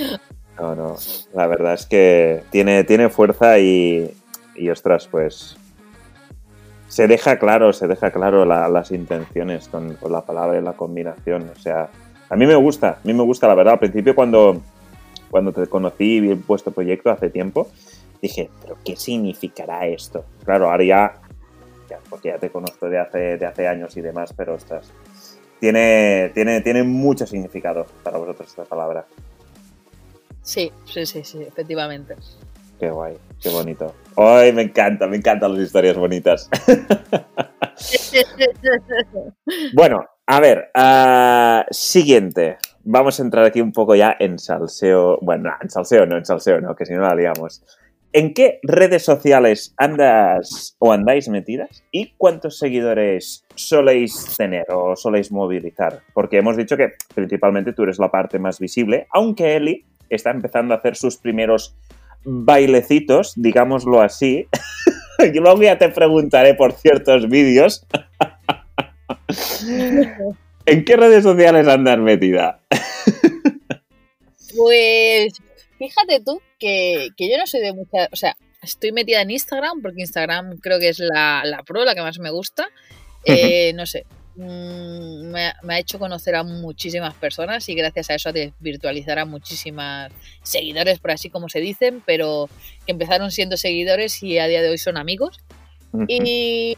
[0.59, 0.97] No, no.
[1.35, 4.11] La verdad es que tiene, tiene fuerza y,
[4.55, 5.57] y ostras, pues
[6.93, 11.51] se deja claro, se deja claro las intenciones con, la palabra y la combinación.
[11.57, 11.89] O sea,
[12.29, 13.73] a mí me gusta, a mí me gusta la verdad.
[13.73, 14.61] Al principio cuando,
[15.31, 17.69] cuando te conocí y vi vuestro proyecto hace tiempo,
[18.21, 20.27] dije, pero ¿qué significará esto?
[20.45, 21.21] Claro, ahora ya,
[22.11, 24.93] porque ya te conozco de hace, de hace años y demás, pero ostras,
[25.61, 29.07] tiene, tiene, tiene mucho significado para vosotros esta palabra.
[30.43, 32.17] Sí, sí, sí, sí, efectivamente.
[32.79, 33.95] Qué guay, qué bonito.
[34.17, 36.51] Ay, me encanta, me encantan las historias bonitas.
[39.73, 42.59] bueno, a ver, uh, siguiente.
[42.85, 45.19] Vamos a entrar aquí un poco ya en salseo.
[45.23, 47.63] Bueno, en salseo no, en salseo no, que si no la liamos.
[48.15, 51.83] ¿En qué redes sociales andas o andáis metidas?
[51.91, 56.01] ¿Y cuántos seguidores soléis tener o soléis movilizar?
[56.13, 60.75] Porque hemos dicho que principalmente tú eres la parte más visible, aunque Eli está empezando
[60.75, 61.75] a hacer sus primeros
[62.25, 64.47] bailecitos, digámoslo así.
[65.19, 67.87] y luego ya te preguntaré por ciertos vídeos.
[70.67, 72.61] ¿En qué redes sociales andas metida?
[74.57, 75.35] pues
[75.79, 78.09] fíjate tú que, yo no soy de mucha.
[78.13, 81.95] O sea, estoy metida en Instagram porque Instagram creo que es la, la pro, la
[81.95, 82.69] que más me gusta.
[83.25, 84.05] Eh, no sé,
[84.37, 89.25] mm, me, ha hecho conocer a muchísimas personas y gracias a eso a virtualizar a
[89.25, 92.49] muchísimas seguidores, por así como se dicen, pero
[92.87, 95.41] que empezaron siendo seguidores y a día de hoy son amigos.
[96.09, 96.75] Y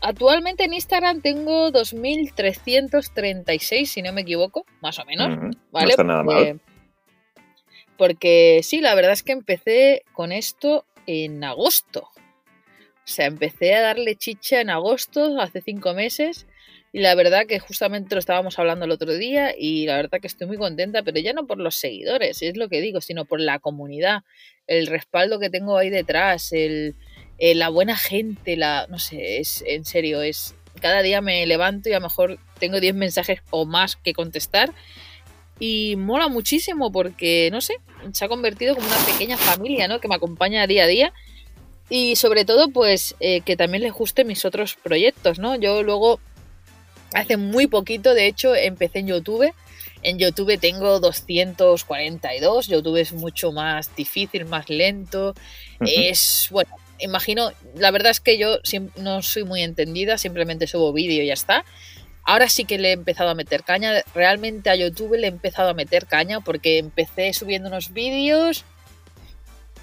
[0.00, 5.56] actualmente en Instagram tengo 2.336, si no me equivoco, más o menos.
[5.70, 5.86] ¿vale?
[5.86, 6.60] No está nada mal.
[7.96, 12.10] Porque sí, la verdad es que empecé con esto en agosto.
[13.08, 16.46] O sea, empecé a darle chicha en agosto, hace cinco meses,
[16.92, 20.26] y la verdad que justamente lo estábamos hablando el otro día, y la verdad que
[20.26, 23.40] estoy muy contenta, pero ya no por los seguidores, es lo que digo, sino por
[23.40, 24.22] la comunidad,
[24.66, 26.94] el respaldo que tengo ahí detrás, el,
[27.38, 31.88] eh, la buena gente, la, no sé, es en serio, es cada día me levanto
[31.88, 34.72] y a lo mejor tengo 10 mensajes o más que contestar
[35.60, 37.74] y mola muchísimo porque, no sé,
[38.12, 40.00] se ha convertido como una pequeña familia, ¿no?
[40.00, 41.12] Que me acompaña día a día
[41.90, 45.56] y sobre todo, pues, eh, que también les guste mis otros proyectos, ¿no?
[45.56, 46.20] Yo luego,
[47.12, 49.52] hace muy poquito, de hecho, empecé en YouTube.
[50.02, 55.34] En YouTube tengo 242, YouTube es mucho más difícil, más lento.
[55.80, 58.58] Es, bueno, imagino, la verdad es que yo
[58.96, 61.64] no soy muy entendida, simplemente subo vídeo y ya está.
[62.24, 65.70] Ahora sí que le he empezado a meter caña, realmente a YouTube le he empezado
[65.70, 68.64] a meter caña porque empecé subiendo unos vídeos,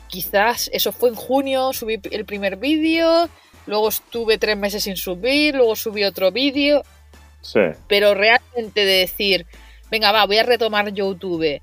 [0.09, 3.29] quizás eso fue en junio, subí el primer vídeo,
[3.65, 6.83] luego estuve tres meses sin subir, luego subí otro vídeo,
[7.45, 7.59] sí.
[7.87, 9.45] pero realmente de decir,
[9.91, 11.61] venga va, voy a retomar YouTube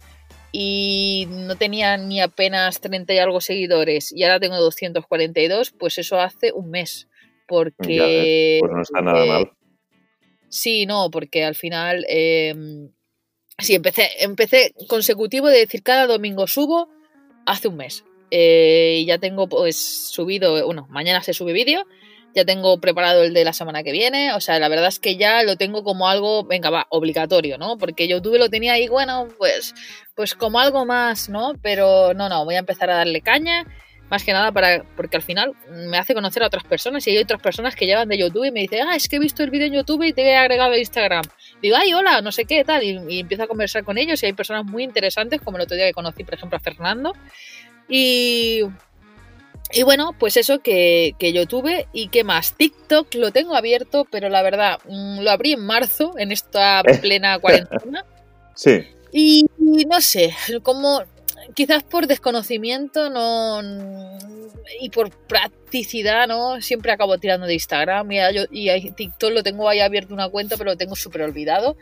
[0.52, 6.20] y no tenía ni apenas 30 y algo seguidores y ahora tengo 242, pues eso
[6.20, 7.08] hace un mes.
[7.48, 8.58] Porque...
[8.60, 9.52] pues no está nada mal.
[10.48, 12.04] Sí, no, porque al final...
[12.08, 12.54] Eh,
[13.58, 16.88] sí, empecé, empecé consecutivo de decir cada domingo subo
[17.46, 18.04] hace un mes.
[18.30, 21.86] Eh, y ya tengo pues subido, bueno, mañana se sube vídeo
[22.34, 25.16] ya tengo preparado el de la semana que viene, o sea, la verdad es que
[25.16, 27.78] ya lo tengo como algo, venga, va, obligatorio, ¿no?
[27.78, 29.74] Porque YouTube lo tenía ahí, bueno, pues,
[30.14, 31.54] pues como algo más, ¿no?
[31.62, 33.66] Pero no, no, voy a empezar a darle caña,
[34.08, 37.18] más que nada para, porque al final me hace conocer a otras personas y hay
[37.18, 39.50] otras personas que llevan de YouTube y me dicen, ah, es que he visto el
[39.50, 41.24] vídeo en YouTube y te he agregado a Instagram.
[41.62, 44.26] Digo, ay, hola, no sé qué, tal, y, y empiezo a conversar con ellos y
[44.26, 47.14] hay personas muy interesantes, como el otro día que conocí, por ejemplo, a Fernando.
[47.88, 48.62] Y
[49.72, 52.54] y bueno, pues eso que, que, yo tuve y qué más.
[52.56, 57.38] TikTok lo tengo abierto, pero la verdad, mm, lo abrí en marzo, en esta plena
[57.38, 58.04] cuarentena.
[58.54, 58.84] Sí.
[59.12, 59.46] Y,
[59.86, 61.02] no sé, como
[61.54, 63.60] quizás por desconocimiento no
[64.80, 66.60] y por practicidad, ¿no?
[66.60, 68.18] Siempre acabo tirando de Instagram y,
[68.50, 71.76] y TikTok lo tengo ahí abierto una cuenta, pero lo tengo súper olvidado.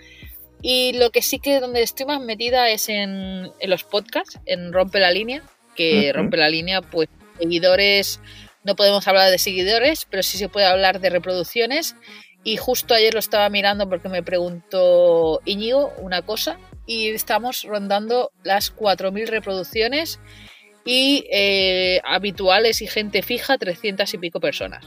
[0.62, 4.72] Y lo que sí que donde estoy más metida es en, en los podcasts, en
[4.72, 5.42] Rompe la Línea,
[5.74, 7.08] que Rompe la Línea, pues
[7.40, 8.20] seguidores,
[8.64, 11.96] no podemos hablar de seguidores, pero sí se puede hablar de reproducciones.
[12.42, 18.32] Y justo ayer lo estaba mirando porque me preguntó Íñigo una cosa y estamos rondando
[18.44, 20.20] las 4.000 reproducciones
[20.84, 24.86] y eh, habituales y gente fija 300 y pico personas.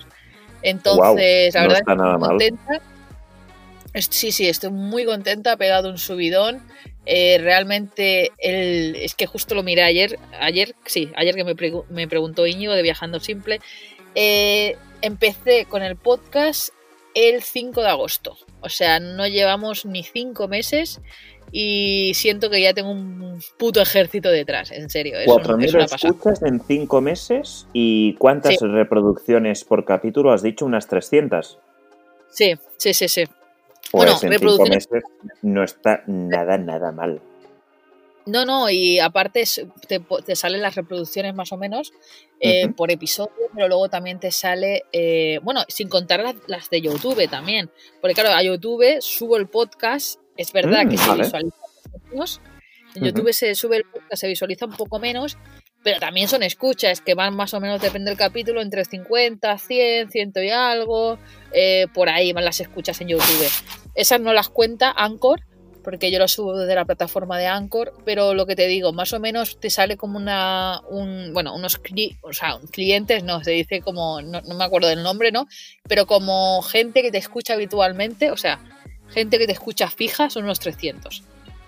[0.64, 2.82] Entonces, la verdad estoy contenta.
[3.96, 6.64] Sí, sí, estoy muy contenta, pegado un subidón.
[7.06, 11.56] Eh, realmente el, es que justo lo miré ayer, ayer sí, ayer que me,
[11.90, 13.60] me preguntó Íñigo de Viajando Simple,
[14.16, 16.70] eh, empecé con el podcast
[17.14, 21.02] el 5 de agosto, o sea, no llevamos ni cinco meses
[21.52, 25.20] y siento que ya tengo un puto ejército detrás, en serio.
[25.20, 30.32] Es ¿4.000 escuchas en cinco meses y cuántas reproducciones por capítulo?
[30.32, 31.60] Has dicho unas 300.
[32.32, 33.26] Sí, sí, sí, sí.
[33.94, 34.90] Pues bueno, en reproducciones...
[34.90, 35.10] meses
[35.44, 37.22] no está nada, nada mal.
[38.26, 39.44] No, no, y aparte
[39.88, 41.94] te, salen las reproducciones más o menos
[42.40, 47.30] eh, por episodio, pero luego también te sale, eh, bueno, sin contar las, de YouTube
[47.30, 47.70] también,
[48.02, 51.58] porque claro, a YouTube subo el podcast, es verdad que mm, se visualiza
[52.10, 52.42] menos,
[52.96, 55.38] en YouTube se sube el podcast, se visualiza un poco menos,
[55.84, 60.10] pero también son escuchas que van más o menos, depende del capítulo, entre 50, 100,
[60.10, 61.20] 100 y algo,
[61.52, 63.83] eh, por ahí van las escuchas en YouTube.
[63.96, 65.42] Esas no las cuenta Anchor,
[65.84, 69.14] porque yo lo subo desde la plataforma de Anchor, pero lo que te digo, más
[69.14, 71.80] o menos te sale como una, un, bueno, unos
[72.22, 75.48] o sea, clientes, no, se dice como, no, me acuerdo del nombre, ¿no?
[75.88, 78.60] Pero como gente que te escucha habitualmente, o sea,
[79.10, 81.24] gente que te escucha fija, son unos 300.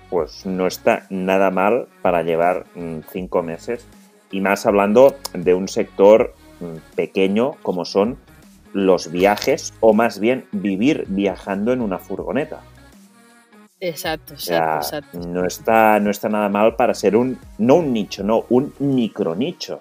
[0.09, 3.85] Pues no está nada mal para llevar mm, cinco meses
[4.31, 8.17] y más hablando de un sector mm, pequeño como son
[8.75, 12.59] los viajes o más bien vivir viajando en una furgoneta.
[13.79, 18.43] Exacto, exacto, No está, no está nada mal para ser un, no un nicho, no,
[18.49, 19.79] un micronicho.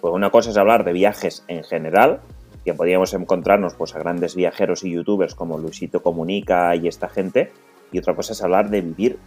[0.00, 2.20] Pues una cosa es hablar de viajes en general
[2.64, 7.52] que podríamos encontrarnos pues, a grandes viajeros y youtubers como Luisito Comunica y esta gente,
[7.92, 9.18] y otra cosa es hablar de vivir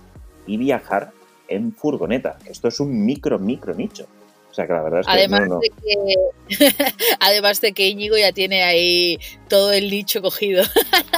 [0.47, 1.11] y viajar
[1.47, 2.39] en furgoneta.
[2.47, 4.07] Esto es un micro, micro nicho.
[4.53, 5.11] O sea que la verdad es que.
[5.13, 6.75] Además, De, que
[7.19, 9.17] además de que Íñigo ya tiene ahí
[9.49, 10.63] todo el nicho cogido.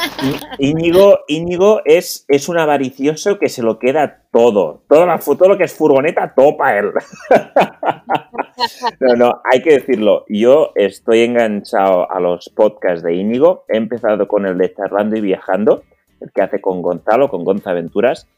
[0.58, 4.84] Íñigo, Íñigo es, es un avaricioso que se lo queda todo.
[4.88, 6.91] Todo, la, todo lo que es furgoneta topa él.
[9.02, 10.24] no, no, hay que decirlo.
[10.30, 13.65] Yo estoy enganchado a los podcasts de Íñigo.
[13.67, 15.84] He empezado con el de Charlando y Viajando,
[16.21, 18.30] el que hace con Gonzalo, con Gonza Aventuras.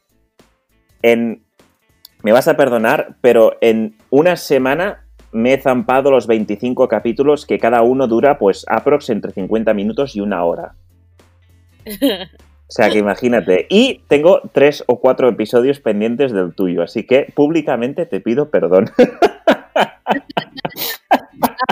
[1.04, 1.47] En
[2.28, 7.58] me vas a perdonar, pero en una semana me he zampado los 25 capítulos que
[7.58, 10.76] cada uno dura pues aprox entre 50 minutos y una hora.
[11.86, 13.66] O sea que imagínate.
[13.70, 18.92] Y tengo tres o cuatro episodios pendientes del tuyo, así que públicamente te pido perdón.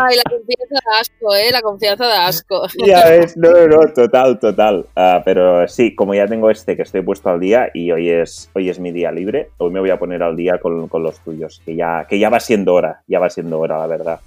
[0.07, 1.51] Ay, la confianza da asco, ¿eh?
[1.51, 2.67] La confianza da asco.
[2.85, 4.85] Ya ves, no, no, total, total.
[4.95, 8.49] Ah, pero sí, como ya tengo este que estoy puesto al día y hoy es,
[8.53, 11.61] hoy es mi día libre, hoy me voy a poner al día con, los tuyos,
[11.65, 14.19] que ya, que ya va siendo hora, ya va siendo hora, la verdad.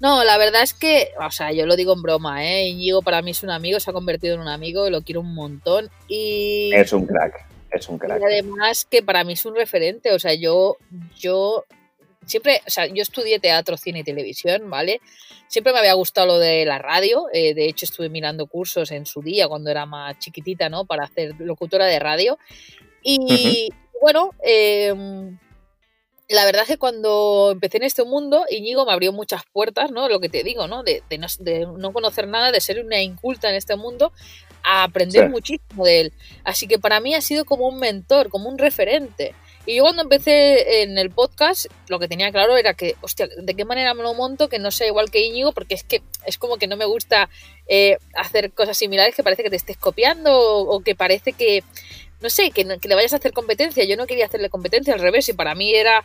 [0.00, 2.68] No, la verdad es que, o sea, yo lo digo en broma, ¿eh?
[2.68, 5.34] Íñigo para mí es un amigo, se ha convertido en un amigo, lo quiero un
[5.34, 6.70] montón y...
[6.72, 8.20] Es un crack, es un crack.
[8.20, 10.76] Y además que para mí es un referente, o sea, yo,
[11.18, 11.64] yo
[12.28, 15.00] siempre, o sea, yo estudié teatro, cine y televisión, ¿vale?
[15.48, 19.06] Siempre me había gustado lo de la radio, eh, de hecho estuve mirando cursos en
[19.06, 20.84] su día cuando era más chiquitita, ¿no?
[20.84, 22.38] Para hacer locutora de radio.
[23.02, 25.38] Y bueno, em,
[26.28, 30.08] la verdad es que cuando empecé en este mundo, Íñigo me abrió muchas puertas, ¿no?
[30.08, 30.82] Lo que te digo, ¿no?
[30.82, 31.02] De,
[31.66, 34.12] no, conocer nada, de ser una inculta en este mundo,
[34.62, 36.12] a aprender muchísimo de él.
[36.44, 39.34] Así que para mí ha sido como un mentor, como un referente.
[39.68, 43.54] Y yo cuando empecé en el podcast, lo que tenía claro era que, hostia, ¿de
[43.54, 45.52] qué manera me lo monto que no sea igual que Íñigo?
[45.52, 47.28] Porque es que es como que no me gusta
[47.66, 51.62] eh, hacer cosas similares que parece que te estés copiando o, que parece que,
[52.22, 53.84] no sé, que, le vayas a hacer competencia.
[53.84, 56.02] Yo no quería hacerle competencia, al revés, y para mí era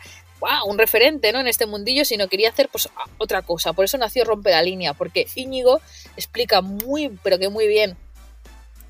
[0.65, 1.39] un referente ¿no?
[1.39, 3.71] en este mundillo, sino quería hacer pues otra cosa.
[3.71, 5.79] Por eso nació Rompe la Línea, porque Íñigo
[6.17, 7.95] explica muy, pero que muy bien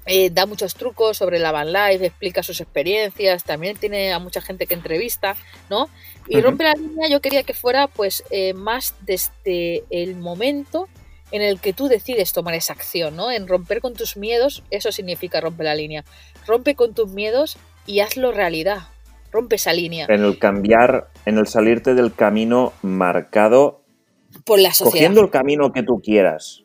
[0.05, 4.41] eh, da muchos trucos sobre la van life, explica sus experiencias, también tiene a mucha
[4.41, 5.35] gente que entrevista,
[5.69, 5.89] ¿no?
[6.27, 10.87] Y rompe la línea, yo quería que fuera pues eh, más desde el momento
[11.31, 13.31] en el que tú decides tomar esa acción, ¿no?
[13.31, 16.03] En romper con tus miedos, eso significa romper la línea.
[16.45, 18.89] Rompe con tus miedos y hazlo realidad.
[19.31, 20.05] Rompe esa línea.
[20.09, 23.81] En el cambiar, en el salirte del camino marcado
[24.45, 24.91] por la sociedad.
[24.91, 26.62] Cogiendo el camino que tú quieras,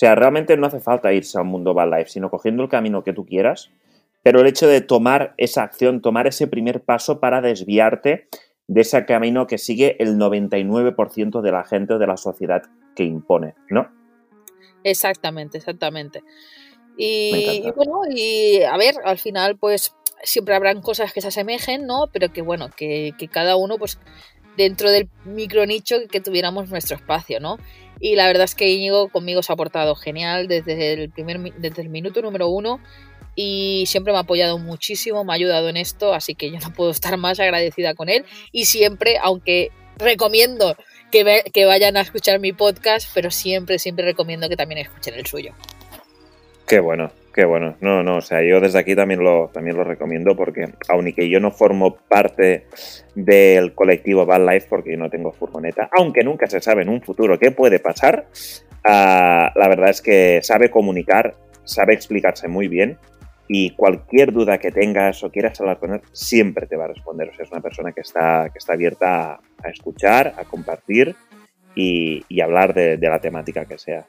[0.00, 3.04] sea, realmente no hace falta irse a un mundo bad life, sino cogiendo el camino
[3.04, 3.70] que tú quieras,
[4.22, 8.28] pero el hecho de tomar esa acción, tomar ese primer paso para desviarte
[8.66, 12.62] de ese camino que sigue el 99% de la gente o de la sociedad
[12.96, 13.90] que impone, ¿no?
[14.84, 16.22] Exactamente, exactamente.
[16.96, 22.06] Y, bueno, y a ver, al final, pues siempre habrán cosas que se asemejen, ¿no?
[22.10, 23.98] Pero que bueno, que, que cada uno, pues
[24.60, 27.58] dentro del micro nicho que tuviéramos nuestro espacio, ¿no?
[27.98, 31.80] Y la verdad es que Íñigo conmigo se ha portado genial desde el, primer, desde
[31.80, 32.78] el minuto número uno
[33.34, 36.74] y siempre me ha apoyado muchísimo, me ha ayudado en esto, así que yo no
[36.74, 38.26] puedo estar más agradecida con él.
[38.52, 40.76] Y siempre, aunque recomiendo
[41.10, 45.24] que, que vayan a escuchar mi podcast, pero siempre, siempre recomiendo que también escuchen el
[45.26, 45.54] suyo.
[46.66, 49.84] Qué bueno, Qué bueno, no, no, o sea, yo desde aquí también lo, también lo
[49.84, 52.66] recomiendo porque, aun que yo no formo parte
[53.14, 57.02] del colectivo Bad Life porque yo no tengo furgoneta, aunque nunca se sabe en un
[57.02, 58.26] futuro qué puede pasar,
[58.84, 62.98] ah, la verdad es que sabe comunicar, sabe explicarse muy bien
[63.46, 67.30] y cualquier duda que tengas o quieras hablar con él, siempre te va a responder.
[67.30, 71.16] O sea, es una persona que está, que está abierta a, escuchar, a compartir
[71.74, 74.06] y, hablar de la temática que sea.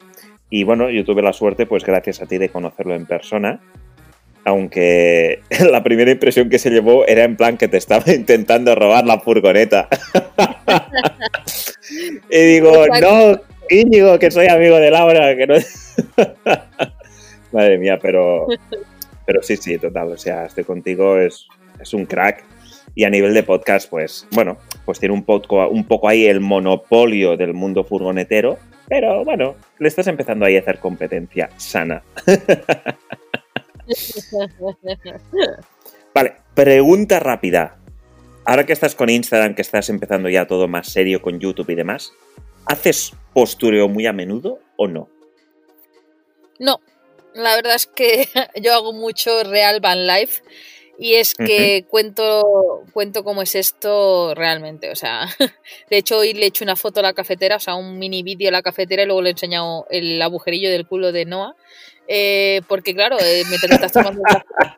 [0.53, 3.61] Y bueno, yo tuve la suerte, pues gracias a ti, de conocerlo en persona.
[4.43, 5.39] Aunque
[5.71, 9.21] la primera impresión que se llevó era en plan que te estaba intentando robar la
[9.21, 9.87] furgoneta.
[12.29, 15.55] y digo, no, Íñigo, que soy amigo de Laura, que no.
[17.53, 18.47] Madre mía, pero,
[19.25, 20.11] pero sí, sí, total.
[20.11, 21.47] O sea, estoy contigo, es,
[21.79, 22.43] es un crack.
[22.93, 26.41] Y a nivel de podcast, pues, bueno, pues tiene un poco, un poco ahí el
[26.41, 28.59] monopolio del mundo furgonetero
[28.91, 32.03] pero bueno, le estás empezando ahí a hacer competencia sana.
[36.13, 37.79] vale, pregunta rápida.
[38.43, 41.75] Ahora que estás con Instagram, que estás empezando ya todo más serio con YouTube y
[41.75, 42.11] demás,
[42.65, 45.07] ¿haces postureo muy a menudo o no?
[46.59, 46.81] No,
[47.33, 48.27] la verdad es que
[48.61, 50.43] yo hago mucho real van life
[51.03, 54.91] Y es que cuento, cuento cómo es esto realmente.
[54.91, 55.25] O sea,
[55.89, 58.21] de hecho, hoy le he hecho una foto a la cafetera, o sea, un mini
[58.21, 61.55] vídeo a la cafetera y luego le he enseñado el agujerillo del culo de Noah.
[62.07, 64.77] Eh, porque, claro, eh, mientras estás tomando el café,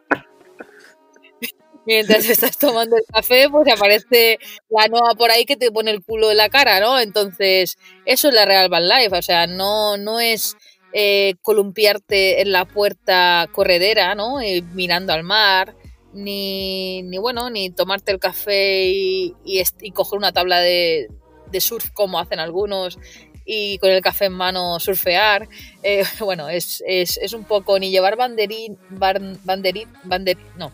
[1.86, 6.06] mientras estás tomando el café, pues aparece la Noah por ahí que te pone el
[6.06, 7.02] culo en la cara, ¿no?
[7.02, 9.14] Entonces, eso es la Real Van Life.
[9.14, 10.56] O sea, no, no es.
[10.96, 14.38] Eh, columpiarte en la puerta corredera, ¿no?
[14.76, 15.74] mirando al mar,
[16.14, 21.10] ni, ni bueno, ni tomarte el café y, y, coger una tabla de,
[21.52, 23.00] de, surf como hacen algunos
[23.46, 25.48] y con el café en mano surfear.
[25.82, 30.72] Eh, bueno, es, es, es, un poco ni llevar banderín, banderín, banderín, no.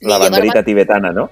[0.00, 1.30] La banderita tibetana, ¿no?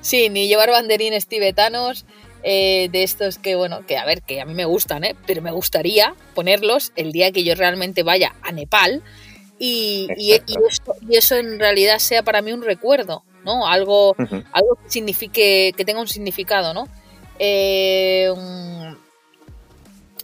[0.00, 2.04] Sí, ni llevar banderines tibetanos.
[2.46, 5.16] Eh, de estos que, bueno, que a ver, que a mí me gustan, ¿eh?
[5.26, 9.02] pero me gustaría ponerlos el día que yo realmente vaya a Nepal
[9.58, 10.32] y, y,
[11.10, 13.66] eso, en realidad sea para mí un recuerdo, ¿no?
[13.66, 14.16] Algo,
[14.52, 16.88] algo que signifique, que tenga un significado, ¿no?
[17.38, 18.32] Eh,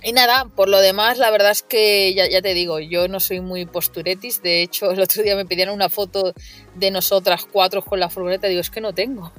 [0.03, 3.20] y nada, por lo demás, la verdad es que ya, ya, te digo, yo no
[3.20, 4.43] soy muy posturetis.
[4.43, 6.33] De hecho, el otro día me pidieron una foto
[6.74, 8.47] de nosotras cuatro con la furgoneta.
[8.47, 9.31] Digo, es que no tengo.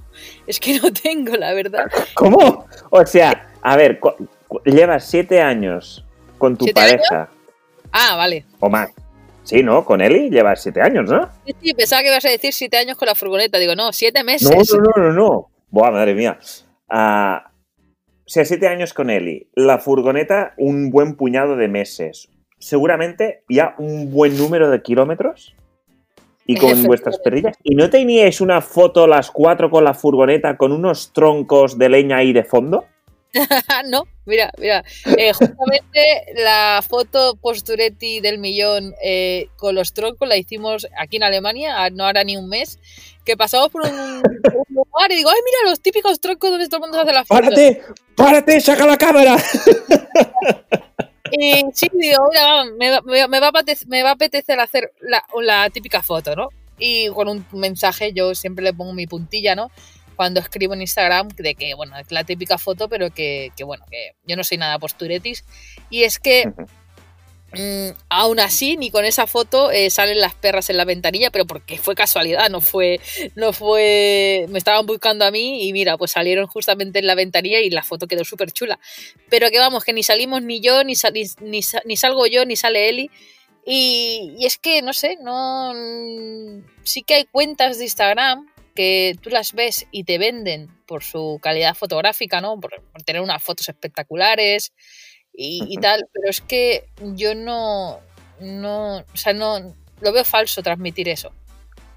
[0.45, 1.89] Es que no tengo, la verdad.
[2.13, 2.67] ¿Cómo?
[2.91, 3.99] O sea, a ver,
[4.65, 6.05] llevas siete años
[6.37, 7.29] con tu pareja.
[7.91, 8.45] Ah, vale.
[8.59, 8.89] O más.
[9.43, 9.83] Sí, ¿no?
[9.85, 11.29] Con Eli llevas siete años, ¿no?
[11.61, 13.57] Sí, pensaba que ibas a decir siete años con la furgoneta.
[13.57, 14.49] Digo, no, siete meses.
[14.49, 15.49] No, no, no, no, no.
[15.69, 16.37] Buah, madre mía.
[16.89, 17.51] Ah,
[18.25, 19.49] o sea, siete años con Eli.
[19.55, 22.29] La furgoneta, un buen puñado de meses.
[22.59, 25.55] Seguramente ya un buen número de kilómetros.
[26.45, 27.55] Y con vuestras perrillas.
[27.63, 32.17] ¿Y no teníais una foto las cuatro con la furgoneta con unos troncos de leña
[32.17, 32.85] ahí de fondo?
[33.87, 34.83] no, mira, mira.
[35.17, 41.23] Eh, justamente la foto posturetti del millón eh, con los troncos la hicimos aquí en
[41.23, 42.79] Alemania, no hará ni un mes,
[43.25, 44.21] que pasamos por un,
[44.69, 47.41] lugar y digo, ay, mira los típicos troncos donde todo el mundo hace la foto.
[47.41, 47.81] ¡Párate!
[48.15, 48.61] ¡Párate!
[48.61, 49.37] ¡Saca la cámara!
[51.31, 54.91] Y sí, digo, mira, me, me, me, va a apetecer, me va a apetecer hacer
[54.99, 56.49] la, la típica foto, ¿no?
[56.77, 59.71] Y con un mensaje yo siempre le pongo mi puntilla, ¿no?
[60.21, 64.11] Cuando escribo en Instagram de que, bueno, es la típica foto, pero que, bueno, que
[64.23, 65.43] yo no soy nada posturetis.
[65.89, 70.77] Y es que mm, aún así, ni con esa foto eh, salen las perras en
[70.77, 72.99] la ventanilla, pero porque fue casualidad, no fue,
[73.33, 77.59] no fue, me estaban buscando a mí y mira, pues salieron justamente en la ventanilla
[77.59, 78.79] y la foto quedó súper chula.
[79.27, 80.93] Pero que vamos, que ni salimos ni yo, ni,
[81.41, 83.09] ni, ni, salgo yo, ni sale Eli.
[83.65, 85.73] Y, y, es que, no sé, no.
[86.83, 91.39] Sí que hay cuentas de Instagram que tú las ves y te venden por su
[91.41, 92.59] calidad fotográfica, ¿no?
[92.59, 92.71] Por,
[93.05, 94.73] tener unas fotos espectaculares
[95.33, 97.99] y, tal, pero es que yo no,
[98.39, 101.31] no, o sea, no, lo veo falso transmitir eso.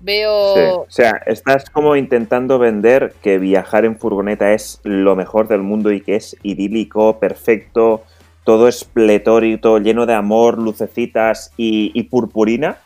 [0.00, 0.82] Veo...
[0.82, 5.90] o sea, estás como intentando vender que viajar en furgoneta es lo mejor del mundo
[5.92, 8.04] y que es idílico, perfecto,
[8.44, 12.78] todo es pletórico, lleno de amor, lucecitas y purpurina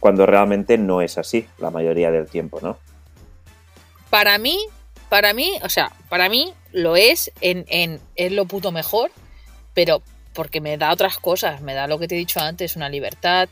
[0.00, 2.78] cuando realmente no es así la mayoría del tiempo, ¿no?
[4.08, 4.58] Para mí,
[5.08, 9.12] para mí, o sea, para mí lo es en, en es lo puto mejor,
[9.74, 12.88] pero porque me da otras cosas, me da lo que te he dicho antes, una
[12.88, 13.48] libertad,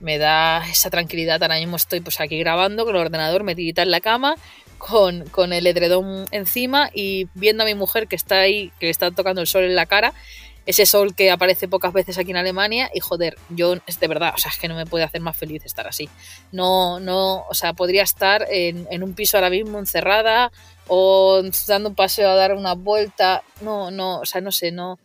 [0.00, 1.42] me da esa tranquilidad.
[1.42, 4.36] Ahora mismo estoy pues aquí grabando con el ordenador metidita en la cama,
[4.78, 8.90] con, con el edredón encima y viendo a mi mujer que está ahí, que le
[8.90, 10.14] está tocando el sol en la cara
[10.66, 14.32] ese sol que aparece pocas veces aquí en Alemania y joder, yo es de verdad,
[14.34, 16.08] o sea, es que no me puede hacer más feliz estar así.
[16.52, 20.52] No, no, o sea, podría estar en, un piso ahora mismo encerrada
[20.86, 24.98] o dando un paseo a dar una vuelta, no, no, o sea, no sé, no.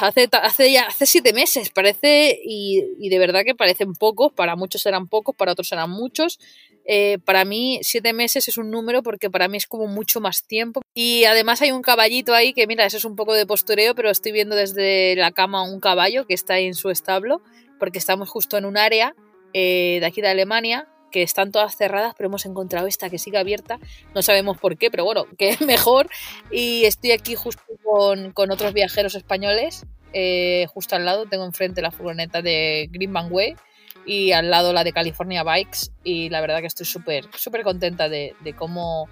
[0.00, 4.56] Hace, hace ya hace siete meses, parece, y, y de verdad que parecen pocos, para
[4.56, 6.40] muchos eran pocos, para otros eran muchos,
[6.84, 10.44] eh, para mí siete meses es un número porque para mí es como mucho más
[10.46, 10.82] tiempo.
[10.94, 14.10] Y además hay un caballito ahí que mira, eso es un poco de postureo, pero
[14.10, 17.42] estoy viendo desde la cama un caballo que está ahí en su establo
[17.78, 19.14] porque estamos justo en un área
[19.54, 23.38] eh, de aquí de Alemania que están todas cerradas, pero hemos encontrado esta que sigue
[23.38, 23.78] abierta.
[24.14, 26.08] No sabemos por qué, pero bueno, que es mejor.
[26.50, 29.84] Y estoy aquí justo con, con otros viajeros españoles.
[30.14, 33.56] Eh, justo al lado tengo enfrente la furgoneta de Greenman Way
[34.04, 38.08] y al lado la de California Bikes y la verdad que estoy súper súper contenta
[38.08, 39.08] de, cómo,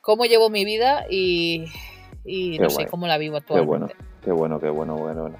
[0.00, 1.66] cómo llevo mi vida y,
[2.58, 3.94] no sé cómo la vivo actualmente.
[4.22, 5.36] Qué bueno, qué bueno, qué bueno, bueno.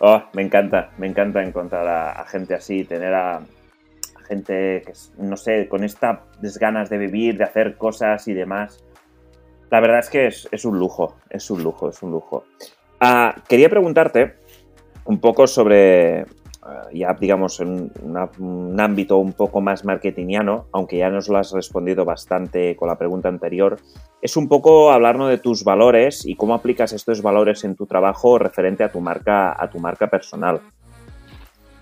[0.00, 3.42] Oh, me encanta, me encanta encontrar a, gente así, tener a,
[4.28, 6.20] gente que, no sé, con estas
[6.60, 8.84] ganas de vivir, de hacer cosas y demás.
[9.70, 12.44] La verdad es que es, un lujo, es un lujo, es un lujo.
[13.00, 14.36] Ah, quería preguntarte
[15.04, 16.26] un poco sobre
[16.92, 22.04] ya digamos en un ámbito un poco más marketingiano, aunque ya nos lo has respondido
[22.04, 23.80] bastante con la pregunta anterior,
[24.20, 28.38] es un poco hablarnos de tus valores y cómo aplicas estos valores en tu trabajo
[28.38, 30.60] referente a tu marca, a tu marca personal.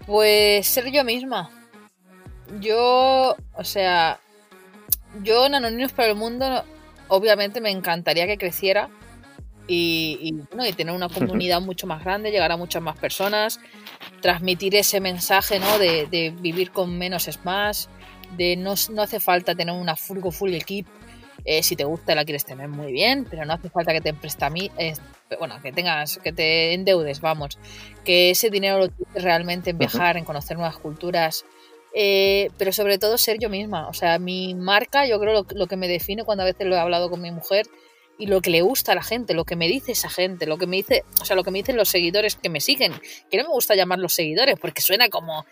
[0.07, 1.51] Pues ser yo misma.
[2.61, 4.20] Yo, o sea,
[5.22, 6.64] yo en Anónimos para el Mundo,
[7.09, 8.89] obviamente me encantaría que creciera
[9.66, 13.61] y, y tener una comunidad mucho más grande, llegar a muchas más personas,
[14.20, 15.78] transmitir ese mensaje ¿no?
[15.78, 17.88] de, vivir con menos es más,
[18.36, 20.86] de no, no hace falta tener una furgo full equip.
[21.44, 24.12] Eh, si te gusta la quieres tener muy bien, pero no hace falta que te
[24.51, 24.94] mí, eh,
[25.38, 27.59] bueno, que tengas, que te endeudes, vamos,
[28.05, 31.46] que ese dinero lo tienes realmente en viajar, en conocer nuevas culturas,
[31.94, 33.88] eh, pero sobre todo ser yo misma.
[33.88, 36.74] O sea, mi marca, yo creo lo, lo, que me define cuando a veces lo
[36.74, 37.66] he hablado con mi mujer
[38.18, 40.58] y lo que le gusta a la gente, lo que me dice esa gente, lo
[40.58, 42.92] que me dice, o sea, lo que me dicen los seguidores que me siguen,
[43.30, 45.46] que no me gusta llamar los seguidores porque suena como,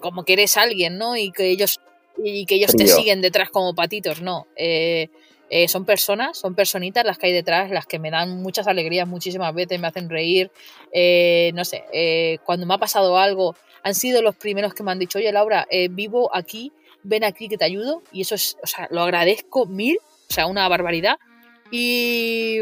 [0.00, 1.16] como que eres alguien, ¿no?
[1.16, 1.80] Y que ellos,
[2.22, 4.48] y que ellos te siguen detrás como patitos, no.
[4.56, 5.08] Eh,
[5.50, 9.06] eh, son personas, son personitas las que hay detrás, las que me dan muchas alegrías
[9.06, 10.50] muchísimas veces, me hacen reír,
[10.92, 14.98] eh, no sé, cuando me ha pasado algo, han sido los primeros que me han
[14.98, 18.86] dicho, oye Laura, vivo aquí, ven aquí que te ayudo, y eso es, o sea,
[18.92, 19.98] lo agradezco mil,
[20.28, 21.18] o sea, una barbaridad,
[21.70, 22.58] y,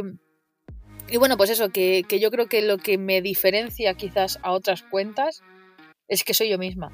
[1.08, 4.52] y bueno, pues eso, que, que yo creo que lo que me diferencia quizás a
[4.52, 5.42] otras cuentas
[6.08, 6.92] es que soy yo misma.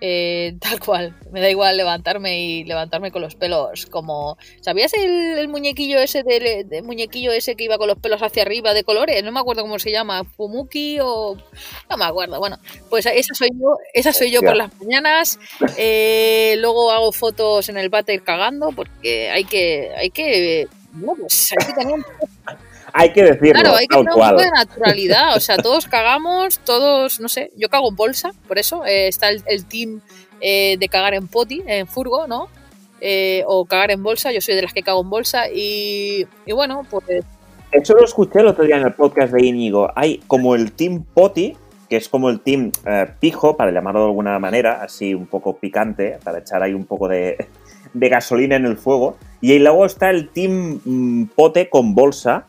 [0.00, 4.36] Eh, tal cual, me da igual levantarme y levantarme con los pelos como...
[4.60, 8.84] ¿Sabías el, muñequillo ese de, muñequillo ese que iba con los pelos hacia arriba de
[8.84, 9.22] colores?
[9.24, 11.36] No me acuerdo cómo se llama, Fumuki o...
[11.88, 12.58] No me acuerdo, bueno,
[12.90, 15.38] pues esa soy yo, esa soy yo por las mañanas,
[15.76, 20.68] eh, luego hago fotos en el váter cagando porque hay que, hay que
[21.00, 22.04] pues hay que tener
[22.98, 23.60] hay que decirlo.
[23.60, 25.36] Claro, hay que tener un poco de naturalidad.
[25.36, 29.28] O sea, todos cagamos, todos, no sé, yo cago en bolsa, por eso eh, está
[29.28, 30.00] el, team
[30.40, 32.48] eh, de cagar en poti, en furgo, ¿no?
[33.02, 36.52] Eh, o cagar en bolsa, yo soy de las que cago en bolsa y, y
[36.52, 37.04] bueno, pues...
[37.70, 39.90] Eso lo escuché el otro día en el podcast de Íñigo.
[39.94, 41.54] Hay como el team poti,
[41.90, 42.72] que es como el team
[43.20, 47.08] pijo, para llamarlo de alguna manera, así un poco picante, para echar ahí un poco
[47.08, 47.46] de,
[47.92, 49.18] de gasolina en el fuego.
[49.40, 52.46] Y luego está el Team mm, Pote con bolsa.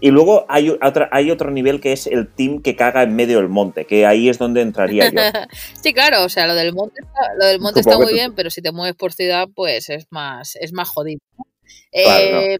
[0.00, 3.38] Y luego hay, otra, hay otro nivel que es el team que caga en medio
[3.38, 5.20] del monte, que ahí es donde entraría yo.
[5.80, 7.00] sí, claro, o sea, lo del monte,
[7.38, 10.56] lo del monte está muy bien, pero si te mueves por ciudad, pues es más,
[10.56, 11.20] es más jodido.
[11.92, 12.58] Eh,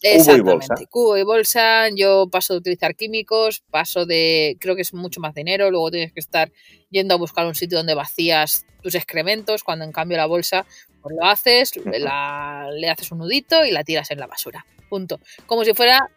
[0.00, 0.74] Cubo y bolsa.
[0.90, 5.34] Cubo y bolsa, yo paso de utilizar químicos, paso de, creo que es mucho más
[5.34, 6.52] dinero, luego tienes que estar
[6.90, 10.66] yendo a buscar un sitio donde vacías tus excrementos, cuando en cambio la bolsa
[11.02, 14.64] pues lo haces, le haces un nudito y la tiras en la basura.
[14.88, 15.20] Punto.
[15.46, 16.08] Como si fuera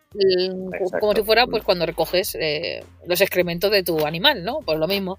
[0.99, 4.59] como si fuera pues cuando recoges eh, los excrementos de tu animal, ¿no?
[4.65, 5.17] Pues lo mismo.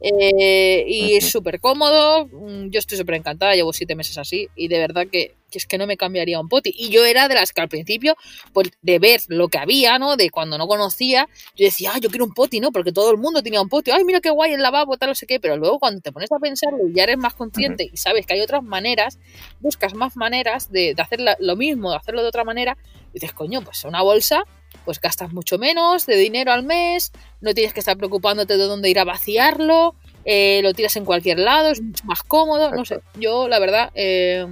[0.00, 4.68] Eh, y es súper cómodo, mm, yo estoy súper encantada, llevo siete meses así y
[4.68, 6.74] de verdad que, es que no me cambiaría un poti.
[6.76, 8.16] Y yo era de las que al principio,
[8.52, 10.16] pues de ver lo que había, ¿no?
[10.16, 12.72] De cuando no conocía, yo decía, ah, yo quiero un poti, ¿no?
[12.72, 15.14] Porque todo el mundo tenía un poti, ay, mira qué guay el lavabo, tal, no
[15.14, 17.96] sé qué, pero luego cuando te pones a pensarlo y ya eres más consciente y
[17.96, 19.18] sabes que hay otras maneras,
[19.60, 22.76] buscas más maneras de, de hacer lo mismo, de hacerlo de otra manera,
[23.10, 24.42] y dices, coño, pues una bolsa,
[24.84, 28.90] pues gastas mucho menos de dinero al mes, no tienes que estar preocupándote de dónde
[28.90, 29.94] ir a vaciarlo,
[30.24, 33.90] eh, lo tiras en cualquier lado, es mucho más cómodo, no sé, yo la verdad
[33.94, 34.46] eh,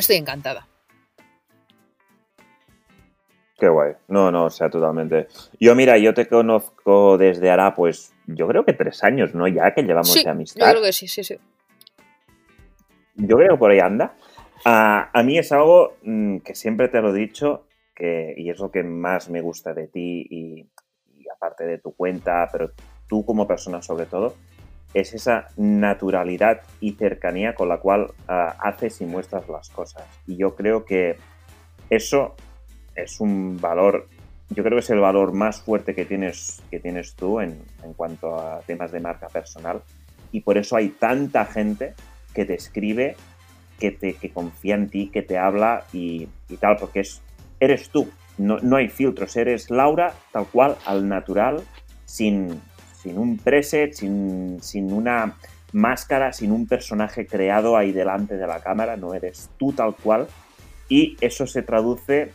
[0.00, 0.66] estoy encantada.
[3.58, 3.94] Qué guay.
[4.06, 5.26] No, no, o sea, totalmente.
[5.58, 9.48] Yo, mira, yo te conozco desde ahora, pues, yo creo que tres años, ¿no?
[9.48, 10.64] Ya que llevamos de amistad.
[10.64, 11.38] Yo creo que sí, sí, sí.
[13.16, 14.14] Yo creo que por ahí anda.
[14.64, 18.70] A, mí es algo mm, que siempre te lo he dicho que, y es lo
[18.70, 20.68] que más me gusta de ti y,
[21.34, 22.72] aparte de tu cuenta, pero
[23.08, 24.34] tú como persona sobre todo,
[25.00, 30.04] es esa naturalidad y cercanía con la cual ah, haces y muestras las cosas.
[30.26, 31.16] Y yo creo que
[31.90, 32.34] eso
[32.94, 34.08] es un valor,
[34.50, 37.94] yo creo que es el valor más fuerte que tienes, que tienes tú en, en
[37.94, 39.82] cuanto a temas de marca personal.
[40.32, 41.94] Y por eso hay tanta gente
[42.34, 43.16] que te escribe
[43.78, 46.28] que, te, que confía en ti, que te habla y,
[46.60, 47.22] tal, porque es,
[47.60, 51.62] eres tú, no, no, hay filtros, eres Laura tal cual, al natural,
[52.04, 52.60] sin,
[53.00, 55.36] sin un preset, sin, sin una
[55.72, 60.26] máscara, sin un personaje creado ahí delante de la cámara, no eres tú tal cual.
[60.88, 62.32] Y eso se traduce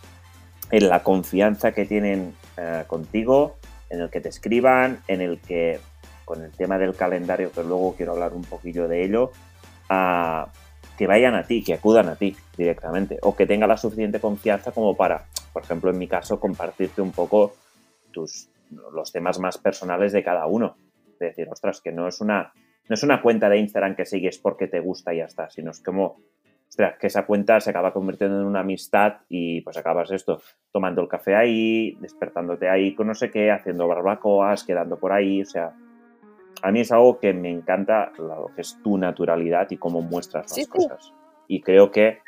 [0.72, 3.58] en la confianza que tienen eh, contigo,
[3.90, 5.80] en el que te escriban, en el que,
[6.26, 9.32] con el tema del calendario, que luego quiero hablar un poquillo de ello,
[9.90, 10.48] uh,
[10.98, 14.72] que vayan a ti, que acudan a ti directamente, o que tenga la suficiente confianza
[14.72, 17.54] como para, por ejemplo, en mi caso, compartirte un poco
[18.12, 18.48] tus,
[18.94, 20.76] los temas más personales de cada uno.
[21.20, 22.54] De decir, ostras, que no es una,
[22.90, 25.72] no es una cuenta de Instagram que sigues porque te gusta y ya está, sino
[25.72, 26.18] es como,
[26.68, 31.02] ostras, que esa cuenta se acaba convirtiendo en una amistad y pues acabas esto, tomando
[31.02, 35.46] el café ahí, despertándote ahí con no sé qué, haciendo barbacoas, quedando por ahí, o
[35.46, 35.74] sea,
[36.62, 40.58] a mí es algo que me encanta, lo que es tu naturalidad y cómo muestras
[40.58, 41.14] las cosas.
[41.48, 42.20] Y creo que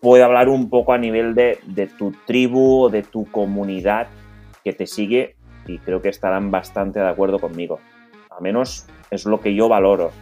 [0.00, 4.08] puede hablar un poco a nivel de, de tu tribu o de tu comunidad
[4.64, 5.36] que te sigue
[5.66, 7.80] y creo que estarán bastante de acuerdo conmigo.
[8.30, 10.12] A menos es lo que yo valoro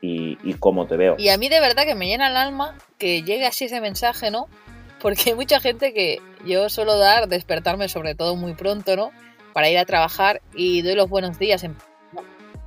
[0.00, 1.16] y, y cómo te veo.
[1.18, 4.30] Y a mí de verdad que me llena el alma que llegue así ese mensaje,
[4.30, 4.48] ¿no?
[5.00, 9.10] Porque hay mucha gente que yo suelo dar, despertarme sobre todo muy pronto, ¿no?
[9.52, 11.64] Para ir a trabajar y doy los buenos días.
[11.64, 11.76] En...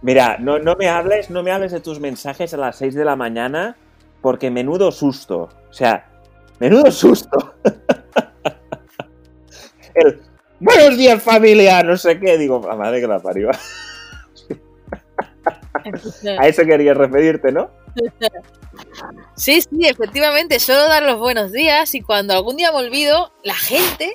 [0.01, 3.05] Mira, no, no, me hables, no me hables de tus mensajes a las 6 de
[3.05, 3.78] la mañana
[4.21, 5.49] porque menudo susto.
[5.69, 6.09] O sea,
[6.59, 7.55] menudo susto.
[9.93, 10.21] El,
[10.64, 12.38] buenos días familia, no sé qué.
[12.38, 13.51] Digo, la madre que la parió.
[16.39, 17.70] A eso querías referirte, ¿no?
[19.36, 23.55] Sí, sí, efectivamente, solo dar los buenos días y cuando algún día me olvido, la
[23.55, 24.14] gente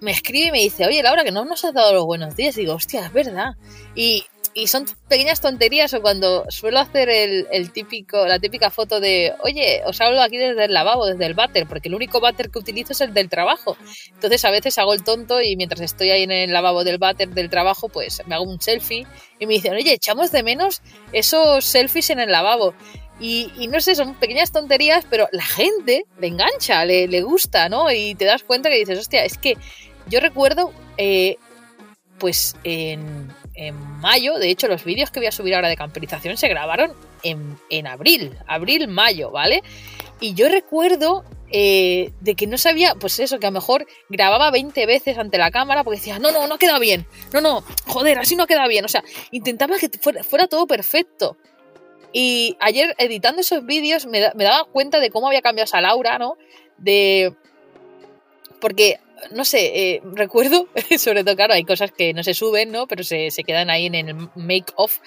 [0.00, 2.56] me escribe y me dice, oye Laura, que no nos has dado los buenos días.
[2.56, 3.54] Y digo, hostia, es verdad.
[3.94, 8.98] Y, y son pequeñas tonterías o cuando suelo hacer el, el, típico, la típica foto
[8.98, 12.50] de, oye, os hablo aquí desde el lavabo, desde el váter, porque el único váter
[12.50, 13.76] que utilizo es el del trabajo.
[14.12, 17.28] Entonces a veces hago el tonto y mientras estoy ahí en el lavabo del váter
[17.28, 19.06] del trabajo, pues me hago un selfie
[19.38, 20.82] y me dicen, oye, echamos de menos
[21.12, 22.74] esos selfies en el lavabo.
[23.22, 27.90] Y, no sé, son pequeñas tonterías, pero la gente le engancha, le, le, gusta, ¿no?
[27.92, 29.58] Y te das cuenta que dices, hostia, es que
[30.06, 31.36] yo recuerdo, eh,
[32.18, 36.36] pues en, en, mayo, de hecho los vídeos que voy a subir ahora de camperización
[36.36, 36.92] se grabaron
[37.22, 39.62] en, en abril, abril-mayo, ¿vale?
[40.20, 44.50] Y yo recuerdo eh, de que no sabía, pues eso, que a lo mejor grababa
[44.52, 48.18] 20 veces ante la cámara porque decía, no, no, no queda bien, no, no, joder,
[48.18, 49.90] así no queda bien, o sea, intentaba que
[50.22, 51.36] fuera, todo perfecto.
[52.12, 56.18] Y ayer editando esos vídeos me, me, daba cuenta de cómo había cambiado esa Laura,
[56.18, 56.36] ¿no?
[56.76, 57.34] De...
[58.60, 58.98] Porque
[59.30, 60.68] no sé, eh, recuerdo,
[60.98, 62.86] sobre todo, claro, hay cosas que no se suben, ¿no?
[62.86, 64.98] Pero se, se quedan ahí en el make-off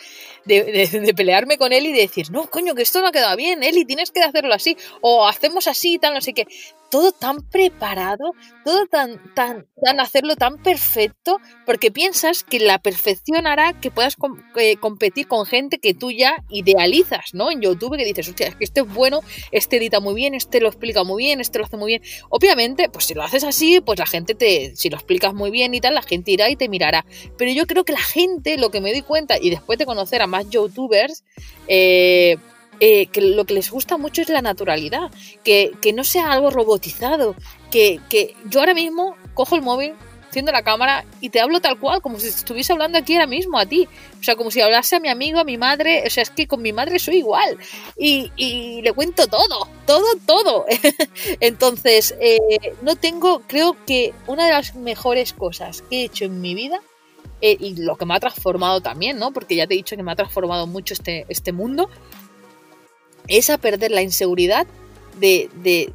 [0.46, 3.64] de, pelearme con él y de decir, no, coño, que esto no ha quedado bien,
[3.64, 6.48] Eli, tienes que hacerlo así, o hacemos así y tal, no sé qué.
[6.90, 8.34] Todo tan preparado,
[8.64, 14.16] todo tan, tan, tan hacerlo tan perfecto, porque piensas que la perfección hará que puedas
[14.58, 17.50] eh, competir con gente que tú ya idealizas, ¿no?
[17.50, 19.22] En YouTube, que dices, hostia, es que este es bueno,
[19.52, 22.04] este edita muy bien, este lo explica muy bien, este lo hace muy bien.
[22.30, 25.74] Obviamente, pues si lo haces así, pues la gente te, si lo explicas muy bien
[25.74, 27.08] y tal, la gente irá y te mirará.
[27.40, 30.22] Pero yo creo que la gente, lo que me doy cuenta, y después de conocer
[30.22, 31.24] a más youtubers,
[31.68, 32.38] eh,
[32.80, 35.12] eh, que lo que les gusta mucho es la naturalidad,
[35.44, 37.36] que, que no sea algo robotizado,
[37.72, 39.94] que, que, yo ahora mismo cojo el móvil,
[40.28, 43.60] enciendo la cámara y te hablo tal cual, como si estuviese hablando aquí ahora mismo
[43.60, 43.88] a ti,
[44.20, 46.48] o sea, como si hablase a mi amigo, a mi madre, o sea, es que
[46.48, 47.56] con mi madre soy igual
[47.96, 50.66] y, y le cuento todo, todo, todo.
[51.40, 52.40] Entonces, eh,
[52.82, 56.82] no tengo, creo que una de las mejores cosas que he hecho en mi vida
[57.46, 59.34] eh, y lo que me ha transformado también, ¿no?
[59.34, 61.90] Porque ya te he dicho que me ha transformado mucho este, este mundo,
[63.28, 64.66] es a perder la inseguridad
[65.20, 65.92] de, de,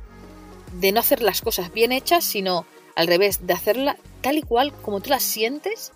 [0.75, 4.75] de, no hacer las cosas bien hechas, sino al revés, de hacerla tal y cual
[4.83, 5.93] como tú las sientes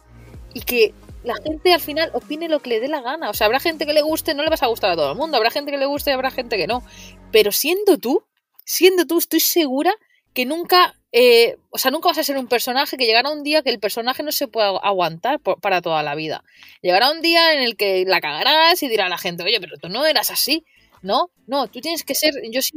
[0.54, 3.28] y que la gente al final opine lo que le dé la gana.
[3.28, 5.18] O sea, habrá gente que le guste, no le vas a gustar a todo el
[5.18, 6.82] mundo, habrá gente que le guste y habrá gente que no.
[7.30, 8.24] Pero siendo tú,
[8.64, 9.92] siendo tú, estoy segura
[10.34, 13.62] que nunca, eh, o sea, nunca vas a ser un personaje que llegará un día
[13.62, 16.44] que el personaje no se pueda aguantar por, para toda la vida.
[16.80, 19.76] Llegará un día en el que la cagarás y dirá a la gente, oye, pero
[19.76, 20.64] tú no eras así.
[21.02, 22.32] No, no, tú tienes que ser.
[22.50, 22.72] Yo sí.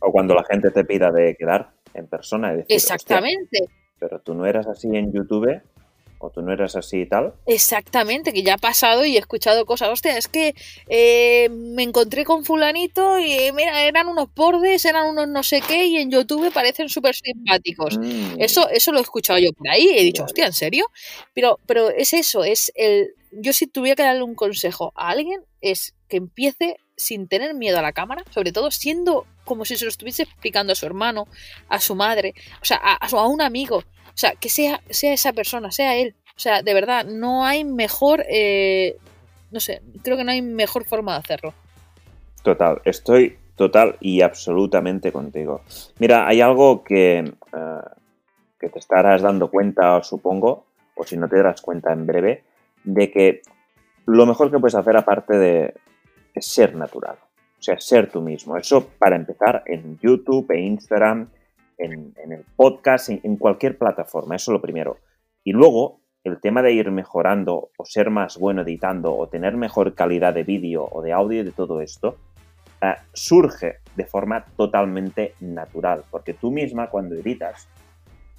[0.00, 2.52] O cuando la gente te pida de quedar en persona.
[2.52, 3.66] Y decir, Exactamente.
[3.98, 5.62] Pero tú no eras así en YouTube
[6.22, 7.34] o tú no eras así y tal.
[7.46, 9.88] Exactamente, que ya ha pasado y he escuchado cosas.
[9.90, 10.54] Hostia, es que
[10.88, 15.86] eh, me encontré con fulanito y mira, eran unos bordes, eran unos no sé qué
[15.86, 17.98] y en YouTube parecen súper simpáticos.
[17.98, 18.40] Mm.
[18.40, 20.86] Eso, eso lo he escuchado yo por ahí y he dicho, hostia, ¿en serio?
[21.34, 23.14] Pero, pero es eso, es el...
[23.32, 27.78] Yo si tuviera que darle un consejo a alguien es que empiece sin tener miedo
[27.78, 31.26] a la cámara, sobre todo siendo como si se lo estuviese explicando a su hermano,
[31.68, 33.82] a su madre, o sea, a, a un amigo,
[34.14, 36.14] o sea, que sea, sea esa persona, sea él.
[36.36, 38.96] O sea, de verdad, no hay mejor, eh,
[39.50, 41.54] no sé, creo que no hay mejor forma de hacerlo.
[42.42, 45.62] Total, estoy total y absolutamente contigo.
[45.98, 47.88] Mira, hay algo que, uh,
[48.58, 52.44] que te estarás dando cuenta, supongo, o si no te darás cuenta en breve,
[52.84, 53.42] de que
[54.06, 55.74] lo mejor que puedes hacer aparte de
[56.34, 57.16] es ser natural,
[57.58, 58.56] o sea, ser tú mismo.
[58.56, 61.28] Eso para empezar en YouTube, en Instagram,
[61.82, 64.98] en, el podcast, en, cualquier plataforma, eso es lo primero.
[65.44, 69.94] Y luego, el tema de ir mejorando o ser más bueno editando o tener mejor
[69.94, 72.16] calidad de vídeo o de audio y de todo esto,
[72.80, 77.68] eh, surge de forma totalmente natural, porque tú misma cuando editas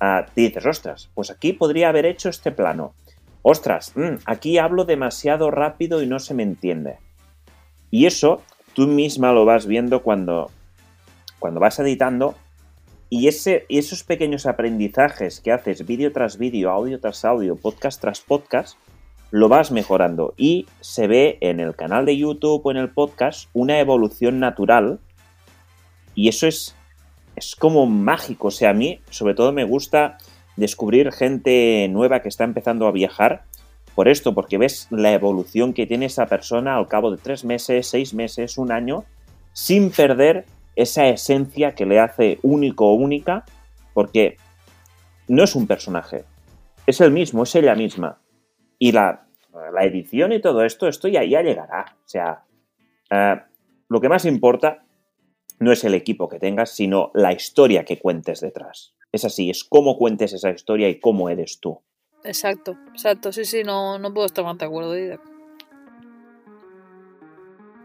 [0.01, 2.93] uh, te dices, ostras, pues aquí podría haber hecho este plano.
[3.41, 6.97] Ostras, mm, aquí hablo demasiado rápido y no se me entiende.
[7.91, 8.41] Y eso
[8.73, 10.49] tú misma lo vas viendo cuando,
[11.39, 12.35] cuando vas editando
[13.15, 18.21] y ese, esos pequeños aprendizajes que haces vídeo tras vídeo, audio tras audio, podcast tras
[18.21, 18.75] podcast,
[19.29, 23.51] lo vas mejorando y se ve en el canal de YouTube o en el podcast
[23.53, 24.99] una evolución natural
[26.15, 26.75] y eso es,
[27.35, 28.47] es como mágico.
[28.47, 30.17] O sea, a mí sobre todo me gusta
[30.55, 33.43] descubrir gente nueva que está empezando a viajar
[33.93, 37.85] por esto, porque ves la evolución que tiene esa persona al cabo de tres meses,
[37.85, 39.05] seis meses, un año,
[39.53, 40.45] sin perder
[40.75, 43.45] esa esencia que le hace único o única,
[43.93, 44.37] porque
[45.27, 46.25] no es un personaje,
[46.85, 48.19] es el mismo, es ella misma.
[48.79, 49.27] Y la,
[49.81, 51.95] edición y todo esto, esto ya, ya llegará.
[52.05, 52.43] O sea,
[53.09, 53.35] eh,
[53.87, 54.83] lo que más importa
[55.59, 58.95] no es el equipo que tengas, sino la historia que cuentes detrás.
[59.11, 61.81] Es así, es cómo cuentes esa historia y cómo eres tú.
[62.23, 64.95] Exacto, exacto, sí, sí, no, no puedo estar más de acuerdo.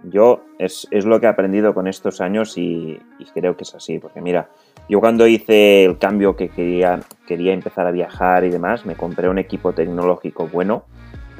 [0.04, 3.00] Yo es, lo que he aprendido con estos años y,
[3.34, 4.50] creo que es así, porque mira,
[4.88, 9.28] yo cuando hice el cambio que quería, quería empezar a viajar y demás, me compré
[9.28, 10.84] un equipo tecnológico bueno,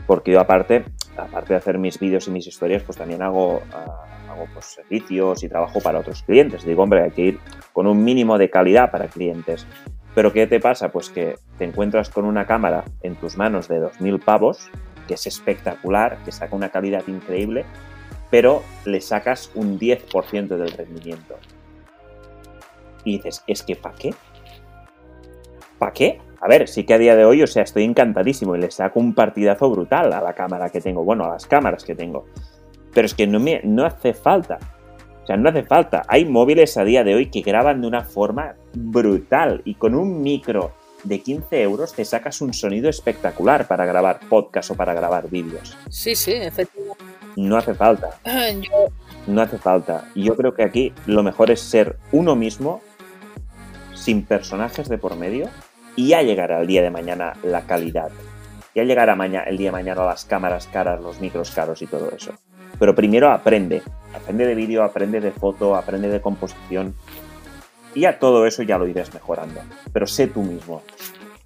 [0.06, 0.84] porque yo aparte,
[1.16, 5.42] aparte de hacer mis vídeos y mis historias, pues también hago, ah, hago pues, servicios
[5.44, 6.64] y trabajo para otros clientes.
[6.64, 7.38] Digo, hombre, hay que ir
[7.72, 9.66] con un mínimo de calidad para clientes.
[10.14, 10.90] Pero ¿qué te pasa?
[10.90, 14.70] Pues que te encuentras con una cámara en tus manos de 2.000 pavos,
[15.06, 17.64] que es espectacular, que saca una calidad increíble,
[18.30, 21.36] pero le sacas un 10% del rendimiento.
[23.04, 24.14] Y dices, ¿es que para qué?
[25.78, 26.20] ¿Para qué?
[26.40, 29.00] A ver, sí que a día de hoy, o sea, estoy encantadísimo y le saco
[29.00, 32.26] un partidazo brutal a la cámara que tengo, bueno, a las cámaras que tengo.
[32.92, 34.58] Pero es que no, me, no hace falta.
[35.22, 36.02] O sea, no hace falta.
[36.08, 40.22] Hay móviles a día de hoy que graban de una forma brutal y con un
[40.22, 40.72] micro
[41.04, 45.76] de 15 euros te sacas un sonido espectacular para grabar podcast o para grabar vídeos.
[45.90, 47.07] Sí, sí, efectivamente
[47.46, 48.18] no hace falta.
[49.26, 50.04] No hace falta.
[50.14, 52.80] Y yo creo que aquí lo mejor es ser uno mismo,
[53.94, 55.48] sin personajes de por medio,
[55.96, 58.10] y ya llegará el día de mañana la calidad.
[58.74, 62.10] Ya llegará mañana, el día de mañana las cámaras caras, los micros caros y todo
[62.10, 62.32] eso.
[62.78, 63.82] Pero primero aprende.
[64.14, 66.94] Aprende de vídeo, aprende de foto, aprende de composición.
[67.94, 69.60] Y ya todo eso ya lo irás mejorando.
[69.92, 70.82] Pero sé tú mismo.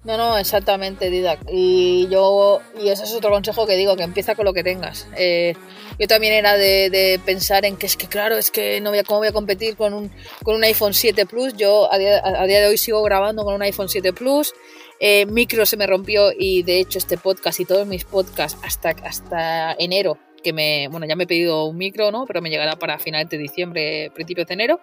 [0.03, 1.39] No, no, exactamente, Didac.
[1.49, 5.07] Y yo, y ese es otro consejo que digo, que empieza con lo que tengas.
[5.15, 5.53] Eh,
[5.97, 9.03] yo también era de, pensar en que es que, claro, es que no voy a,
[9.03, 10.11] cómo voy a competir con un,
[10.43, 11.55] con un iPhone 7 Plus.
[11.55, 14.53] Yo a día, de hoy sigo grabando con un iPhone 7 Plus.
[14.99, 18.89] Eh, micro se me rompió y de hecho este podcast y todos mis podcasts hasta,
[18.89, 22.25] hasta enero, que me, bueno, ya me he pedido un micro, ¿no?
[22.25, 24.81] Pero me llegará para finales de diciembre, principios de enero.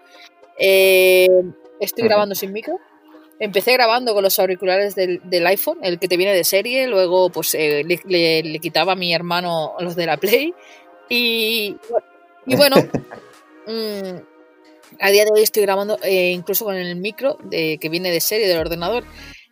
[0.59, 1.29] Eh,
[1.79, 2.79] estoy grabando sin micro
[3.41, 7.55] Empecé grabando con los auriculares del, iPhone, el que te viene de serie, luego pues
[7.55, 10.55] eh, le, quitaba a mi hermano los de la Play
[11.09, 11.75] y,
[12.47, 12.77] y bueno,
[13.67, 14.19] mm,
[15.01, 18.21] a día de hoy estoy grabando eh, incluso con el micro de, que viene de
[18.21, 19.05] serie del ordenador.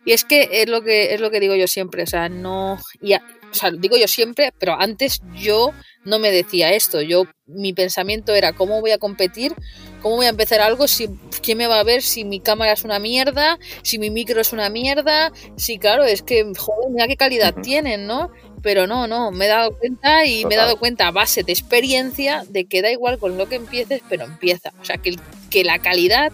[0.05, 2.79] Y es que es lo que es lo que digo yo siempre, o sea, no
[3.01, 3.19] y o
[3.53, 5.73] sea, digo yo siempre, pero antes yo
[6.05, 7.01] no me decía esto.
[7.01, 9.53] Yo mi pensamiento era cómo voy a competir,
[9.99, 11.09] cómo voy a empezar algo, si
[11.41, 14.53] quién me va a ver, si mi cámara es una mierda, si mi micro es
[14.53, 18.31] una mierda, si claro, es que joder, mira qué calidad tienen, ¿no?
[18.61, 21.53] Pero no, no, me he dado cuenta y me he dado cuenta a base de
[21.53, 24.73] experiencia de que da igual con lo que empieces, pero empieza.
[24.81, 25.15] O sea, que,
[25.49, 26.31] que la calidad,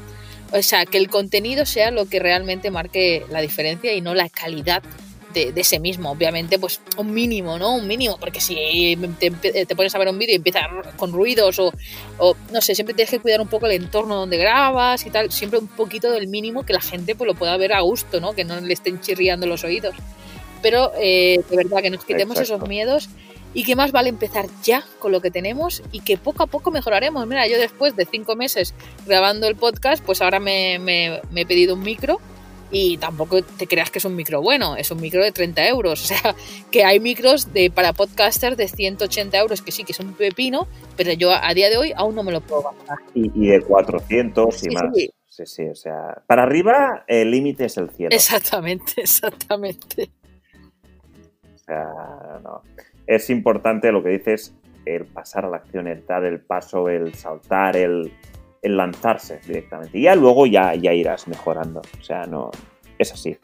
[0.52, 4.30] o sea, que el contenido sea lo que realmente marque la diferencia y no la
[4.30, 4.82] calidad
[5.36, 6.12] de, ese mismo.
[6.12, 7.76] Obviamente, pues un mínimo, ¿no?
[7.76, 10.62] Un mínimo, porque si te, pones a ver un vídeo y empieza
[10.96, 11.72] con ruidos o,
[12.52, 15.60] no sé, siempre tienes que cuidar un poco el entorno donde grabas y tal, siempre
[15.60, 18.34] un poquito del mínimo que la gente pues lo pueda ver a gusto, ¿no?
[18.34, 19.96] Que no le estén chirriando los oídos.
[20.62, 23.10] Pero eh, de verdad que nos quitemos esos miedos
[23.54, 26.72] y que más vale empezar ya con lo que tenemos y que poco a poco
[26.72, 27.28] mejoraremos.
[27.28, 28.74] Mira, yo después de cinco meses
[29.06, 32.20] grabando el podcast, pues ahora me, me he pedido un micro
[32.72, 36.02] y tampoco te creas que es un micro bueno, es un micro de 30 euros.
[36.06, 36.36] O sea,
[36.72, 40.68] que hay micros de, para podcasters de 180 euros, que sí, que es un pepino,
[40.96, 43.00] pero yo a día de hoy aún no me lo puedo gastar.
[43.16, 44.84] Y, de 400 y más.
[45.28, 45.46] Sí.
[45.46, 45.64] sí.
[45.64, 48.16] o sea, para arriba el límite es el cielo.
[48.16, 50.12] Exactamente, exactamente.
[51.56, 51.88] O sea,
[52.44, 52.62] no.
[53.08, 54.54] Es importante lo que dices,
[54.86, 58.12] el pasar a la acción, el dar el paso, el saltar, el
[58.66, 59.98] el lanzarse directamente.
[59.98, 61.82] Y ya luego ya, ya irás mejorando.
[62.00, 62.50] O sea, no.
[62.98, 63.38] Es así.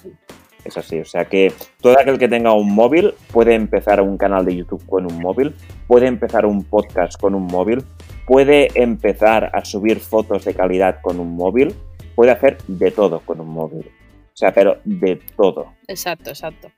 [0.63, 1.51] Es así, o sea que
[1.81, 5.55] todo aquel que tenga un móvil puede empezar un canal de YouTube con un móvil,
[5.87, 7.83] puede empezar un podcast con un móvil,
[8.27, 11.73] puede empezar a subir fotos de calidad con un móvil,
[12.13, 13.89] puede hacer de todo con un móvil.
[14.27, 15.73] O sea, pero de todo.
[15.87, 16.69] Exacto, exacto.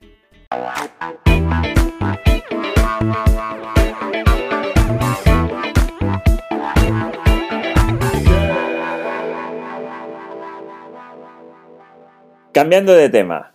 [12.54, 13.54] Cambiando de tema.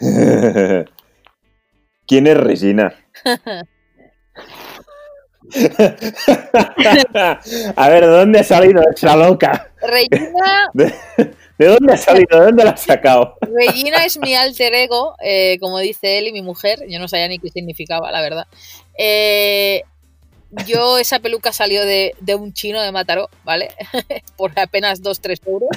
[2.06, 2.94] ¿Quién es Regina?
[7.76, 9.72] A ver, ¿de dónde ha salido esa loca?
[9.80, 10.68] Regina.
[10.74, 10.92] ¿De,
[11.58, 12.38] de dónde ha salido?
[12.38, 13.36] ¿De dónde la has sacado?
[13.40, 16.84] Regina es mi alter ego, eh, como dice él y mi mujer.
[16.88, 18.46] Yo no sabía ni qué significaba, la verdad.
[18.96, 19.82] Eh,
[20.66, 23.70] yo, esa peluca salió de, de un chino de Mataró, ¿vale?
[24.36, 25.70] Por apenas 2-3 euros.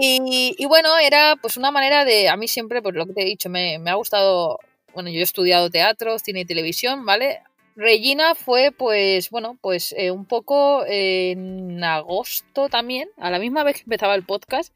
[0.00, 2.28] Y, bueno, era pues una manera de.
[2.28, 4.58] A mí siempre, pues lo que te he dicho, me, me ha gustado.
[4.92, 7.40] Bueno, yo he estudiado teatro, cine y televisión, ¿vale?
[7.76, 13.76] Regina fue, pues, bueno, pues eh, un poco en agosto también, a la misma vez
[13.76, 14.72] que empezaba el podcast.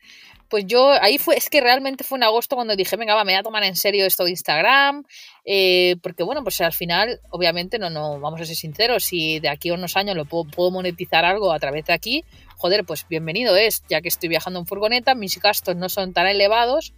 [0.48, 3.32] Pues yo, ahí fue, es que realmente fue en agosto cuando dije, venga, va, me
[3.32, 5.04] voy a tomar en serio esto de Instagram,
[5.44, 9.50] eh, porque bueno, pues al final, obviamente, no, no, vamos a ser sinceros, si de
[9.50, 12.24] aquí a unos años lo puedo, puedo monetizar algo a través de aquí,
[12.56, 16.26] joder, pues bienvenido es, ya que estoy viajando en furgoneta, mis gastos no son tan
[16.26, 16.94] elevados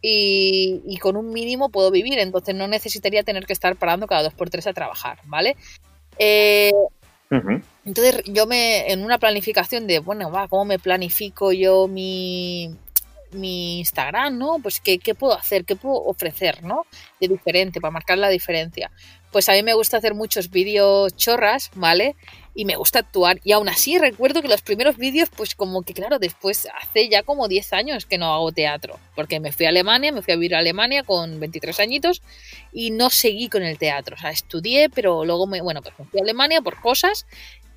[0.00, 4.34] y, con un mínimo puedo vivir, entonces no necesitaría tener que estar parando cada dos
[4.34, 5.56] por tres a trabajar, ¿vale?
[6.18, 6.70] Eh.
[7.88, 12.76] Entonces yo me, en una planificación de, bueno, va, ¿cómo me planifico yo mi,
[13.30, 14.58] mi Instagram, ¿no?
[14.62, 15.64] Pues ¿qué, ¿qué, puedo hacer?
[15.64, 16.84] ¿Qué puedo ofrecer, ¿no?
[17.18, 18.90] De diferente, para marcar la diferencia.
[19.32, 22.14] Pues a mí me gusta hacer muchos vídeos chorras, ¿vale?
[22.58, 23.38] y me gusta actuar.
[23.44, 27.22] Y aún así recuerdo que los primeros vídeos, pues como que claro, después hace ya
[27.22, 30.36] como 10 años que no hago teatro, porque me fui a Alemania, me fui a
[30.36, 32.20] vivir a Alemania con 23 añitos
[32.72, 34.16] y no seguí con el teatro.
[34.16, 37.26] O sea, estudié, pero luego me, bueno, pues me fui a Alemania por cosas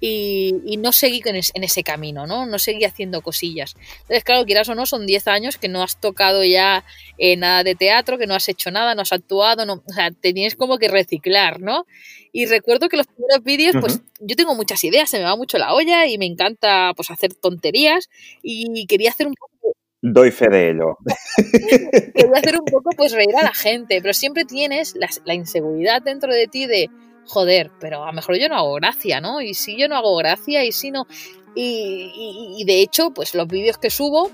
[0.03, 2.47] y, y, no seguí en, es, en, ese camino, ¿no?
[2.47, 3.75] No seguí haciendo cosillas.
[4.01, 6.83] Entonces, claro, quieras o no, son 10 años que no has tocado ya
[7.19, 10.09] eh, nada de teatro, que no has hecho nada, no has actuado, no, o sea,
[10.09, 11.85] te tienes como que reciclar, ¿no?
[12.33, 14.03] Y recuerdo que los primeros vídeos, pues uh -huh.
[14.21, 17.35] yo tengo muchas ideas, se me va mucho la olla y me encanta pues hacer
[17.35, 18.09] tonterías
[18.41, 19.51] y quería hacer un poco
[20.03, 20.97] Doy fe de ello.
[22.15, 26.01] Quería hacer un poco pues reír a la gente, pero siempre tienes la, la inseguridad
[26.01, 26.89] dentro de ti de
[27.31, 29.41] joder, pero a lo mejor yo no hago gracia, ¿no?
[29.41, 31.07] Y si yo no hago gracia y si no...
[31.55, 34.31] Y, de hecho, pues los vídeos que subo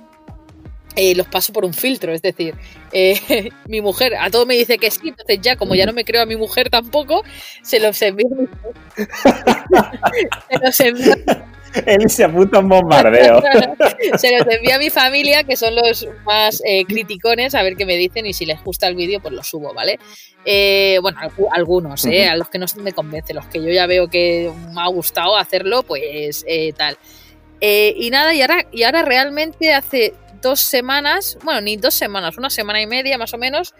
[0.95, 2.55] eh, los paso por un filtro, es decir,
[2.91, 6.05] eh, mi mujer a todo me dice que sí, entonces ya como ya no me
[6.05, 7.23] creo a mi mujer tampoco,
[7.61, 8.27] se los envío.
[10.49, 11.15] se los envío
[11.85, 13.41] él se apunta un bombardeo.
[14.17, 17.85] se los envía a mi familia, que son los más eh, criticones, a ver qué
[17.85, 19.99] me dicen y si les gusta el vídeo, pues lo subo, ¿vale?
[20.45, 21.19] Eh, bueno,
[21.51, 22.09] algunos, ¿eh?
[22.09, 22.31] Uh -huh.
[22.31, 25.35] A los que no me convence, los que yo ya veo que me ha gustado
[25.35, 26.97] hacerlo, pues eh, tal.
[27.59, 32.49] Y nada, y ahora, y ahora realmente hace dos semanas, bueno, ni dos semanas, una
[32.49, 33.73] semana y media más o menos,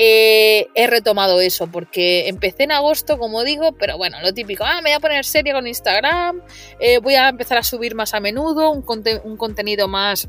[0.00, 4.76] eh, he retomado eso, porque empecé en agosto, como digo, pero bueno, lo típico, ah,
[4.76, 6.40] me voy a poner seria con Instagram,
[6.78, 10.28] eh, voy a empezar a subir más a menudo, un, conte un, contenido más,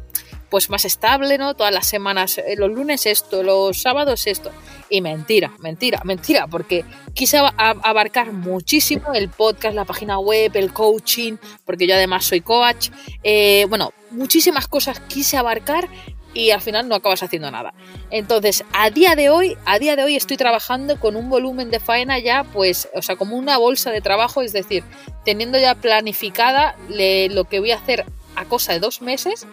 [0.50, 1.54] pues más estable, ¿no?
[1.54, 4.50] Todas las semanas, eh, los lunes esto, los sábados esto.
[4.90, 11.38] Y mentira, mentira, mentira, porque quise abarcar muchísimo el podcast, la página web, el coaching,
[11.64, 12.90] porque yo además soy coach,
[13.70, 15.88] bueno, muchísimas cosas quise abarcar
[16.40, 17.74] y al final no acabas haciendo nada.
[18.10, 21.80] Entonces, a día de hoy, a día de hoy estoy trabajando con un volumen de
[21.80, 24.84] faena ya, pues, o sea, como una bolsa de trabajo, es decir,
[25.26, 29.46] teniendo ya planificada le, lo que voy a hacer a cosa de dos meses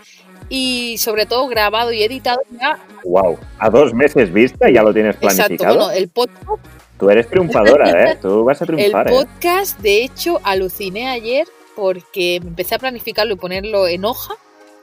[0.48, 2.78] y sobre todo grabado y editado ya.
[3.04, 5.52] Wow, a dos meses vista ya lo tienes planificado.
[5.52, 6.66] Exacto, bueno, el podcast.
[6.98, 8.18] Tú eres triunfadora, ¿eh?
[8.22, 9.08] Tú vas a triunfar.
[9.08, 9.82] El podcast, ¿eh?
[9.82, 14.34] de hecho, aluciné ayer porque empecé a planificarlo y ponerlo en hoja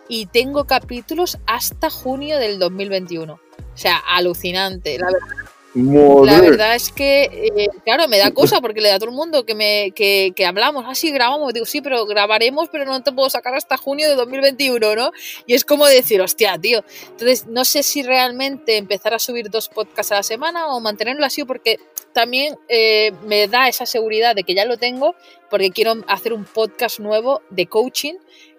[0.08, 3.34] y tengo capítulos hasta junio del 2021.
[3.34, 5.44] O sea, alucinante, la verdad.
[5.76, 6.32] Moder.
[6.32, 9.16] La verdad es que, eh, claro, me da cosa porque le da a todo el
[9.16, 13.02] mundo que, me, que, que hablamos, así ah, grabamos, digo, sí, pero grabaremos, pero no
[13.02, 15.12] te puedo sacar hasta junio de 2021, ¿no?
[15.48, 16.84] Y es como decir, hostia, tío.
[17.10, 21.26] Entonces, no sé si realmente empezar a subir dos podcasts a la semana o mantenerlo
[21.26, 21.80] así porque
[22.14, 25.16] también eh, me da esa seguridad de que ya lo tengo
[25.50, 28.14] porque quiero hacer un podcast nuevo de coaching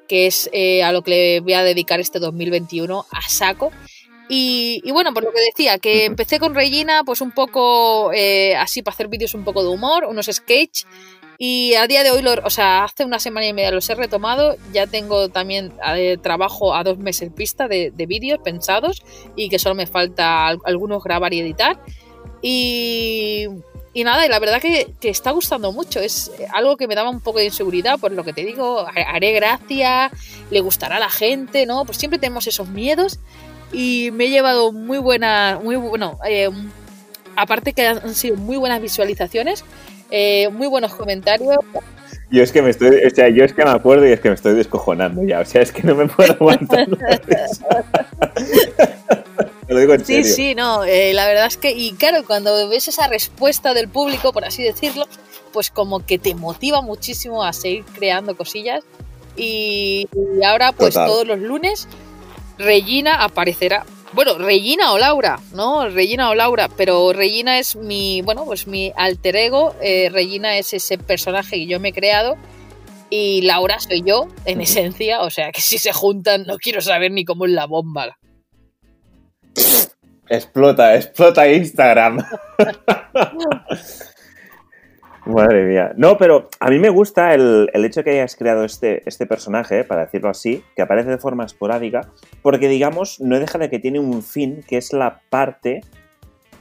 [0.09, 3.73] que es eh, a lo que le voy a dedicar este 2021 a saco.
[4.29, 8.57] Y, y, bueno, por lo que decía, que empecé con Regina, pues un poco eh,
[8.57, 10.85] así para hacer vídeos un poco de humor, unos sketch.
[11.37, 13.95] Y a día de hoy, lo, o sea, hace una semana y media los he
[13.95, 14.57] retomado.
[14.73, 19.03] Ya tengo también eh, trabajo a dos meses vista de, de vídeos pensados
[19.37, 21.79] y que solo me falta algunos grabar y editar.
[22.41, 23.49] Y,
[23.95, 26.01] y nada, y la verdad que, que, está gustando mucho.
[26.01, 29.33] Es algo que me daba un poco de inseguridad, por lo que te digo, haré
[29.33, 30.11] gracia,
[30.51, 31.85] le gustará a la gente, ¿no?
[31.85, 33.21] Pues siempre tenemos esos miedos
[33.73, 36.51] y me he llevado muy buena, muy bueno, eh,
[37.37, 39.65] aparte que han sido muy buenas visualizaciones,
[40.11, 41.59] eh, muy buenos comentarios.
[42.35, 44.29] Yo es que me estoy, o sea, yo es que me acuerdo y es que
[44.29, 46.89] me estoy descojonando ya, o sea, es que no me puedo aguantar.
[49.69, 52.89] lo digo en sí, sí, no, eh, la verdad es que, y claro, cuando ves
[52.89, 55.07] esa respuesta del público, por así decirlo,
[55.53, 58.83] pues como que te motiva muchísimo a seguir creando cosillas.
[59.37, 60.09] Y,
[60.45, 61.87] ahora, pues todos los lunes,
[62.59, 65.89] Regina aparecerá bueno, Regina o Laura, ¿no?
[65.89, 70.73] Regina o Laura, pero Regina es mi, bueno, pues mi alter ego, eh, Regina es
[70.73, 72.37] ese personaje que yo me he creado
[73.11, 77.11] y Laura soy yo, en esencia, o sea que si se juntan no quiero saber
[77.11, 78.17] ni cómo es la bomba.
[80.29, 82.25] Explota, explota Instagram.
[85.27, 85.93] Madre mía.
[85.97, 89.85] No, pero a mí me gusta el, hecho de que hayas creado este, este personaje,
[89.85, 92.13] para decirlo así, que aparece de forma esporádica,
[92.43, 95.81] porque digamos, no deja de que tiene un fin, que es la parte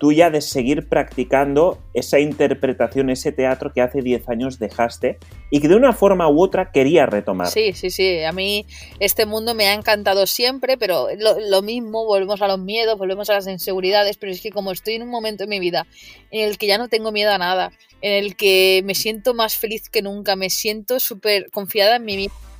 [0.04, 5.18] tuya de seguir practicando esa interpretación, ese teatro que hace 10 años dejaste
[5.50, 7.48] y que de una forma u otra querías retomar.
[7.48, 8.22] Sí, sí, sí.
[8.22, 8.66] A mí
[9.00, 13.36] este mundo me ha encantado siempre, pero lo, mismo, volvemos a los miedos, volvemos a
[13.36, 15.88] las inseguridades, pero es que como estoy en un momento en mi vida
[16.32, 19.56] en el que ya no tengo miedo a nada, en el que me siento más
[19.56, 22.53] feliz que nunca, me siento súper confiada en mí misma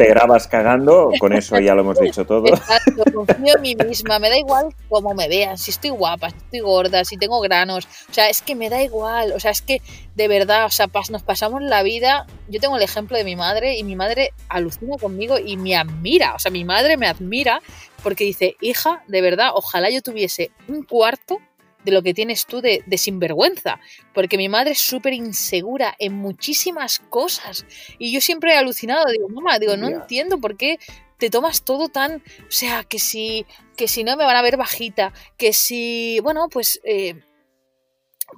[0.00, 2.46] te grabas cagando, con eso ya lo hemos dicho todo.
[2.46, 6.36] Exacto, confío en mí misma, me da igual cómo me vean, si estoy guapa, si
[6.36, 9.60] estoy gorda, si tengo granos, o sea, es que me da igual, o sea, es
[9.60, 9.82] que
[10.14, 13.76] de verdad, o sea, nos pasamos la vida, yo tengo el ejemplo de mi madre
[13.76, 17.60] y mi madre alucina conmigo y me admira, o sea, mi madre me admira
[18.02, 21.40] porque dice, hija, de verdad, ojalá yo tuviese un cuarto
[21.84, 23.80] de lo que tienes tú de, sinvergüenza,
[24.14, 27.64] porque mi madre es súper insegura en muchísimas cosas
[27.98, 30.78] y yo siempre he alucinado, digo, mamá, digo, no entiendo por qué
[31.18, 34.56] te tomas todo tan, o sea, que si, que si no me van a ver
[34.56, 36.80] bajita, que si, bueno, pues...
[36.84, 37.14] Eh,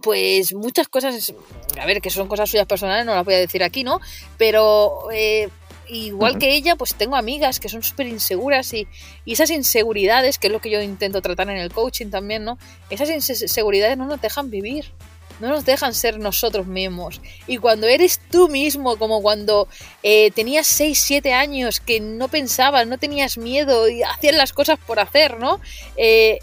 [0.00, 1.34] pues muchas cosas,
[1.78, 4.00] a ver, que son cosas suyas personales, no las voy a decir aquí, ¿no?
[4.38, 5.50] Pero eh,
[5.92, 8.86] igual que ella, pues tengo amigas que son súper inseguras y,
[9.26, 12.58] esas inseguridades, que es lo que yo intento tratar en el coaching también, ¿no?
[12.90, 14.92] Esas inseguridades no nos dejan vivir,
[15.40, 17.20] no nos dejan ser nosotros mismos.
[17.46, 19.68] Y cuando eres tú mismo, como cuando
[20.02, 24.78] eh, tenías 6, 7 años, que no pensabas, no tenías miedo y hacías las cosas
[24.86, 25.60] por hacer, ¿no?
[25.96, 26.38] Eh,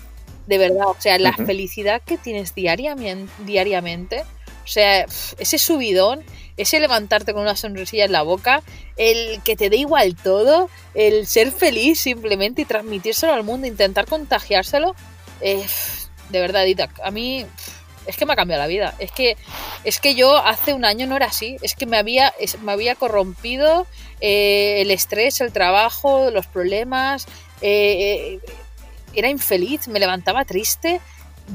[0.48, 4.24] de verdad, o sea, la felicidad que tienes diariamente, diariamente,
[4.64, 5.06] o sea,
[5.38, 6.24] ese subidón
[6.60, 8.62] ese levantarte con una sonrisilla en la boca,
[8.98, 14.08] el que te dé igual todo, el ser feliz simplemente y transmitírselo al mundo, intentar
[14.08, 14.94] contagiárselo,
[15.40, 15.66] eh,
[16.30, 17.46] de verdad, Dita, a mí
[18.06, 18.94] es que me ha cambiado la vida.
[19.00, 19.38] Es que,
[19.86, 21.58] es que yo hace un año no era así.
[21.62, 23.88] Es que me había, me había corrompido
[24.20, 27.26] eh, el estrés, el trabajo, los problemas.
[27.62, 28.40] Eh,
[29.14, 31.00] era infeliz, me levantaba triste.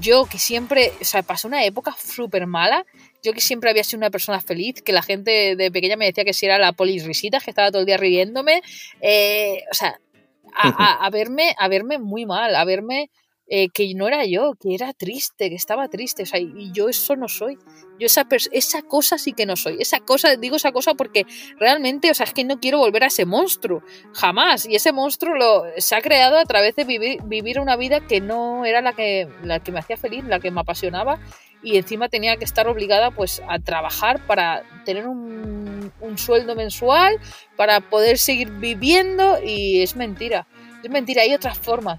[0.00, 2.84] Yo que siempre, o sea, pasé una época súper mala
[3.24, 6.24] yo que siempre había sido una persona feliz, que la gente de pequeña me decía
[6.24, 8.62] que si era la polisrisita, que estaba todo el día riéndome,
[9.00, 9.98] eh, o sea,
[10.54, 13.10] a, verme, a verme muy mal, a verme
[13.46, 16.88] eh, que no era yo, que era triste, que estaba triste, o sea, y yo
[16.88, 17.58] eso no soy.
[17.98, 19.76] Yo esa, esa cosa sí que no soy.
[19.78, 21.26] Esa cosa, digo esa cosa porque
[21.58, 23.82] realmente, o sea, es que no quiero volver a ese monstruo.
[24.12, 24.66] Jamás.
[24.66, 28.20] Y ese monstruo lo, se ha creado a través de vivir, vivir una vida que
[28.20, 31.20] no era la que, la que me hacía feliz, la que me apasionaba.
[31.64, 37.18] Y encima tenía que estar obligada pues a trabajar para tener un, un sueldo mensual,
[37.56, 39.38] para poder seguir viviendo.
[39.42, 40.46] Y es mentira.
[40.82, 41.98] Es mentira, hay otras formas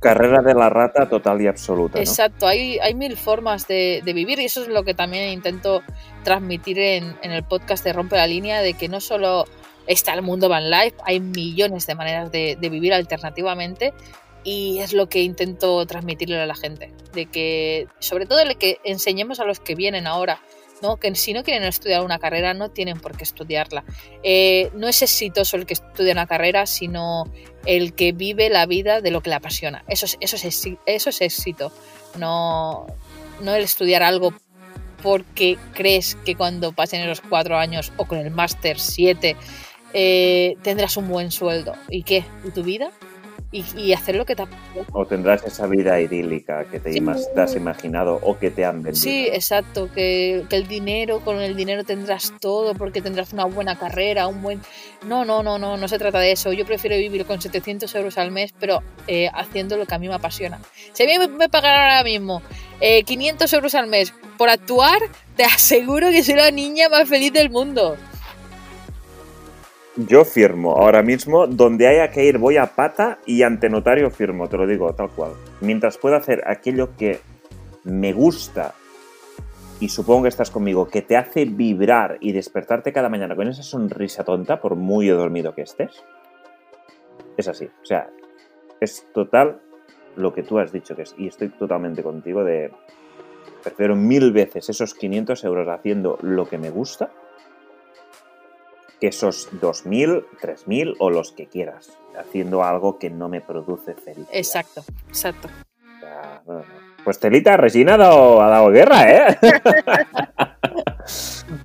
[0.00, 1.98] carrera de la rata total y absoluta.
[1.98, 5.82] Exacto, hay, hay mil formas de, vivir y eso es lo que también intento
[6.22, 9.46] transmitir en, el podcast de Rompe la Línea, de que no solo
[9.86, 13.94] está el mundo van life, hay millones de maneras de, de vivir alternativamente
[14.46, 18.78] y es lo que intento transmitirle a la gente, de que sobre todo el que
[18.84, 20.40] enseñemos a los que vienen ahora
[20.82, 20.98] ¿no?
[20.98, 23.84] que si no quieren estudiar una carrera no tienen por qué estudiarla.
[24.22, 27.24] Eh, no es exitoso el que estudia una carrera, sino
[27.64, 29.84] el que vive la vida de lo que le apasiona.
[29.88, 31.72] Eso es, eso es, eso es éxito,
[32.16, 32.86] no,
[33.40, 34.32] no el estudiar algo
[35.02, 39.36] porque crees que cuando pasen los cuatro años o con el máster siete
[39.92, 41.74] eh, tendrás un buen sueldo.
[41.88, 42.24] ¿Y qué?
[42.44, 42.92] ¿Y tu vida?
[43.52, 44.44] Y, hacer lo que te
[44.92, 46.90] O tendrás esa vida idílica que te,
[47.40, 49.02] has imaginado o que te han vendido.
[49.02, 54.26] Sí, exacto, que, el dinero, con el dinero tendrás todo porque tendrás una buena carrera,
[54.26, 54.60] un buen...
[55.06, 56.52] No, no, no, no, no se trata de eso.
[56.52, 60.08] Yo prefiero vivir con 700 euros al mes, pero eh, haciendo lo que a mí
[60.08, 60.60] me apasiona.
[60.92, 62.42] Si a mí me, me pagaran ahora mismo
[62.80, 64.98] 500 eh, euros al mes por actuar,
[65.36, 67.96] te aseguro que soy la niña más feliz del mundo.
[69.96, 74.46] Yo firmo ahora mismo, donde haya que ir voy a pata y ante notario firmo,
[74.46, 75.32] te lo digo tal cual.
[75.62, 77.20] Mientras pueda hacer aquello que
[77.84, 78.74] me gusta
[79.80, 83.62] y supongo que estás conmigo, que te hace vibrar y despertarte cada mañana con esa
[83.62, 86.04] sonrisa tonta, por muy dormido que estés,
[87.38, 87.64] es así.
[87.64, 88.10] O sea,
[88.80, 89.62] es total
[90.14, 91.14] lo que tú has dicho que es.
[91.16, 92.70] Y estoy totalmente contigo de...
[93.62, 97.10] Prefiero mil veces esos 500 euros haciendo lo que me gusta
[99.00, 104.28] que esos 2.000, 3.000 o los que quieras, haciendo algo que no me produce felicidad.
[104.32, 105.48] Exacto, exacto.
[107.04, 109.38] Pues Telita, Regina ha dado, ha dado guerra, ¿eh?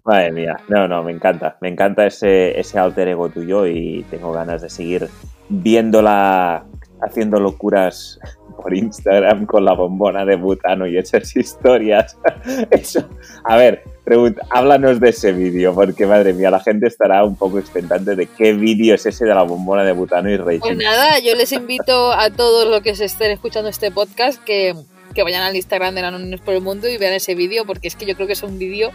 [0.03, 4.31] Madre mía, no, no, me encanta, me encanta ese, ese alter ego tuyo y tengo
[4.31, 5.09] ganas de seguir
[5.49, 6.65] viéndola
[7.01, 8.19] haciendo locuras
[8.61, 12.17] por Instagram con la bombona de butano y esas historias.
[12.71, 13.09] Eso,
[13.43, 17.59] a ver, pregunta, háblanos de ese vídeo, porque madre mía, la gente estará un poco
[17.59, 20.59] expectante de qué vídeo es ese de la bombona de butano y Rachel.
[20.59, 24.75] Pues nada, yo les invito a todos los que se estén escuchando este podcast que,
[25.13, 27.95] que vayan al Instagram de Anónimos por el Mundo y vean ese vídeo, porque es
[27.95, 28.91] que yo creo que es un vídeo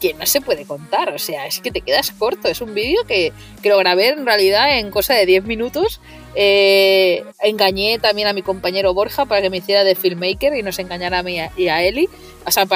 [0.00, 3.04] que no se puede contar, o sea, es que te quedas corto, es un vídeo
[3.06, 3.32] que,
[3.62, 6.00] que lo grabé en realidad en cosa de 10 minutos
[6.34, 10.78] eh, engañé también a mi compañero Borja para que me hiciera de filmmaker y nos
[10.78, 12.08] engañara a mí y a Eli,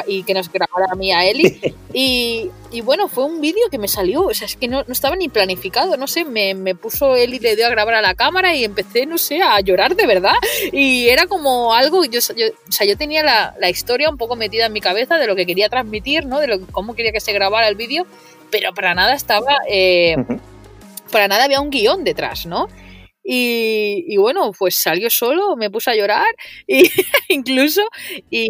[0.06, 1.74] y que nos grabara a mí a Eli.
[1.96, 5.28] Y, bueno, fue un vídeo que me salió, o sea, es que no, estaba ni
[5.28, 8.64] planificado, no sé, me, me, puso Eli, le dio a grabar a la cámara y
[8.64, 10.34] empecé, no sé, a llorar de verdad.
[10.72, 14.66] Y era como algo, yo, o sea, yo tenía la, la, historia un poco metida
[14.66, 16.40] en mi cabeza de lo que quería transmitir, ¿no?
[16.40, 18.06] De lo, cómo quería que se grabara el vídeo,
[18.50, 19.58] pero para nada estaba...
[19.68, 20.16] Eh,
[21.12, 22.66] para nada había un guion detrás, ¿no?
[23.26, 26.34] Y, bueno, pues salió solo, me puse a llorar,
[26.66, 26.90] y,
[27.28, 27.82] incluso,
[28.30, 28.48] y,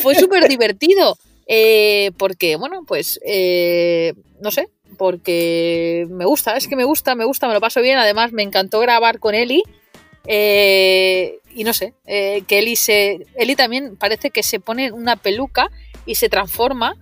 [0.00, 1.18] fue súper divertido.
[1.46, 7.26] Eh, porque, bueno, pues, eh, no sé, porque me gusta, es que me gusta, me
[7.26, 7.98] gusta, me lo paso bien.
[7.98, 9.62] Además, me encantó grabar con Eli.
[10.26, 13.26] Eh, y no sé, que Eli se.
[13.34, 15.70] Eli también parece que se pone una peluca
[16.06, 16.96] y se transforma.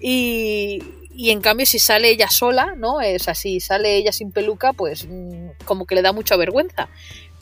[0.00, 0.80] Y,
[1.18, 3.00] y en cambio si sale ella sola, ¿no?
[3.00, 6.88] Es así, sale ella sin peluca, pues mm, como que le da mucha vergüenza.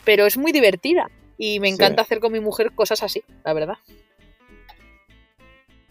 [0.02, 3.74] Pero es muy divertida y me encanta hacer con mi mujer cosas así, la verdad.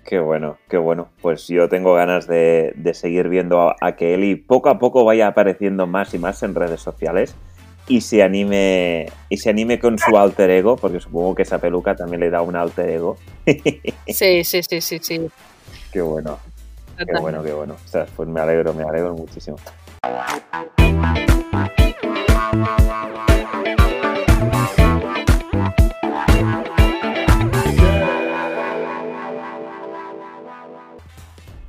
[0.04, 1.10] Qué bueno, qué bueno.
[1.22, 5.86] Pues yo tengo ganas de, seguir viendo a, que Eli poco a poco vaya apareciendo
[5.86, 7.36] más y más en redes sociales
[7.88, 11.96] y se anime y se anime con su alter ego, porque supongo que esa peluca
[11.96, 13.18] también le da un alter ego.
[14.08, 15.28] Sí, sí, sí, sí, sí.
[15.94, 16.40] Qué bueno.
[16.98, 17.74] Qué bueno, qué bueno.
[17.74, 19.58] O sea, pues me alegro, me alegro muchísimo.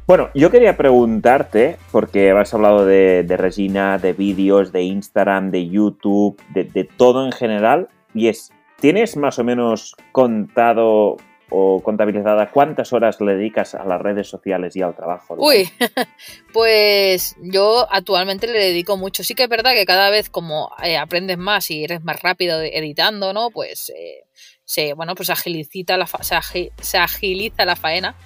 [0.07, 6.41] Bueno, yo quería preguntarte, porque has hablado de, Regina, de vídeos, de Instagram, de YouTube,
[6.55, 11.17] de, de, todo en general, y es, ¿tienes más o menos contado
[11.49, 15.37] o contabilizada, ¿cuántas horas le dedicas a las redes sociales y al trabajo?
[15.39, 15.69] Uy,
[16.53, 19.23] pues yo actualmente le dedico mucho.
[19.23, 22.61] Sí que es verdad que cada vez como eh, aprendes más y eres más rápido
[22.61, 23.51] editando, ¿no?
[23.51, 24.25] Pues eh,
[24.65, 28.17] se, bueno, pues agiliza la se, agiliza la faena.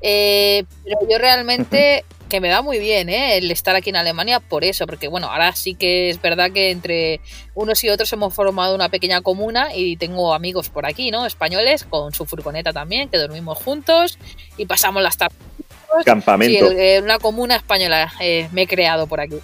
[0.00, 3.38] Eh, pero yo realmente que me va muy bien ¿eh?
[3.38, 6.70] el estar aquí en Alemania por eso, porque bueno, ahora sí que es verdad que
[6.70, 7.20] entre
[7.54, 11.26] unos y otros hemos formado una pequeña comuna y tengo amigos por aquí, ¿no?
[11.26, 14.18] Españoles con su furgoneta también, que dormimos juntos
[14.56, 15.38] y pasamos las tardes.
[16.04, 16.70] Campamento.
[16.70, 19.40] Sí, eh, una comuna española eh, me he creado por aquí.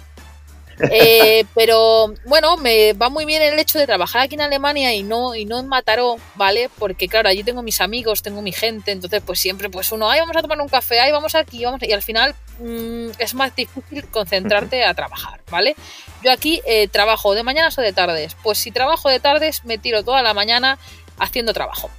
[0.91, 5.03] Eh, pero bueno, me va muy bien el hecho de trabajar aquí en Alemania y
[5.03, 6.69] no, y no en Mataró, ¿vale?
[6.77, 10.19] Porque claro, allí tengo mis amigos, tengo mi gente, entonces pues siempre pues uno, ay,
[10.19, 13.55] vamos a tomar un café, ay, vamos aquí, vamos, y al final mm, es más
[13.55, 15.75] difícil concentrarte a trabajar, ¿vale?
[16.23, 19.77] Yo aquí eh, trabajo de mañanas o de tardes, pues si trabajo de tardes me
[19.77, 20.77] tiro toda la mañana
[21.19, 21.89] haciendo trabajo.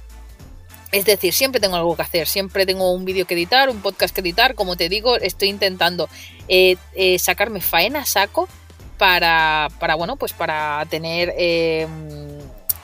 [0.91, 4.15] Es decir, siempre tengo algo que hacer, siempre tengo un vídeo que editar, un podcast
[4.15, 6.07] que editar, como te digo, estoy intentando
[6.47, 6.77] eh,
[7.19, 8.47] sacarme faena saco
[8.97, 12.36] para, para bueno, pues para tener em,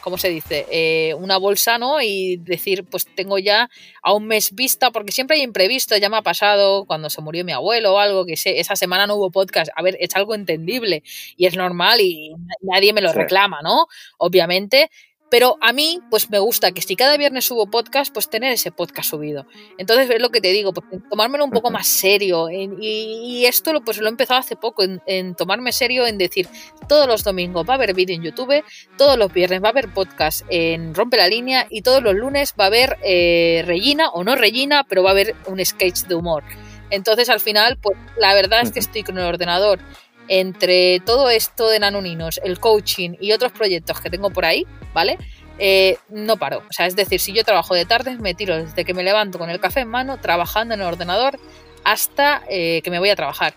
[0.03, 0.65] ¿cómo se dice?
[0.69, 2.01] Eh, una bolsa, ¿no?
[2.01, 3.69] Y decir, pues tengo ya
[4.01, 7.45] a un mes vista, porque siempre hay imprevisto, ya me ha pasado cuando se murió
[7.45, 9.71] mi abuelo o algo, que esa semana no hubo podcast.
[9.75, 11.03] A ver, es algo entendible
[11.37, 13.87] y es normal y nadie me lo reclama, ¿no?
[14.17, 14.91] Obviamente,
[15.33, 18.71] pero a mí, pues me gusta que si cada viernes subo podcast, pues tener ese
[18.71, 19.47] podcast subido.
[19.79, 22.49] Entonces es lo que te digo, pues tomármelo un poco más serio.
[22.51, 26.47] y, esto lo, pues lo he empezado hace poco, en, tomarme serio, en decir,
[26.87, 28.63] todos los domingos va a haber vídeo en YouTube,
[28.95, 32.53] todos los viernes va a haber podcast en Rompe la Línea y todos los lunes
[32.59, 36.13] va a haber eh, Regina, o no Regina, pero va a haber un sketch de
[36.13, 36.43] humor.
[36.91, 39.79] Entonces al final, pues la verdad es que estoy con el ordenador
[40.27, 45.17] entre todo esto de nanoninos, el coaching y otros proyectos que tengo por ahí, ¿vale?
[45.59, 46.63] Eh, no paro.
[46.69, 49.37] O sea, es decir, si yo trabajo de tarde, me tiro desde que me levanto
[49.37, 51.39] con el café en mano, trabajando en el ordenador,
[51.83, 53.53] hasta eh, que me voy a trabajar.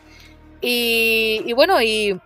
[0.61, 2.19] Y, bueno, y,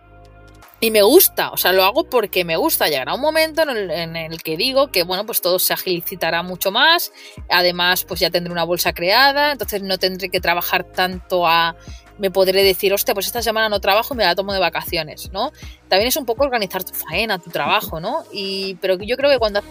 [0.81, 2.87] me gusta, o sea, lo hago porque me gusta.
[2.87, 6.41] Llegará un momento en el, en el, que digo que, bueno, pues todo se agilitará
[6.41, 7.11] mucho más.
[7.49, 11.75] Además, pues ya tendré una bolsa creada, entonces no tendré que trabajar tanto a
[12.21, 15.51] me podré decir, hostia, pues esta semana no trabajo, me la tomo de vacaciones, ¿no?
[15.87, 18.23] También es un poco organizar tu faena, tu trabajo, ¿no?
[18.31, 19.61] Y, pero yo creo que cuando...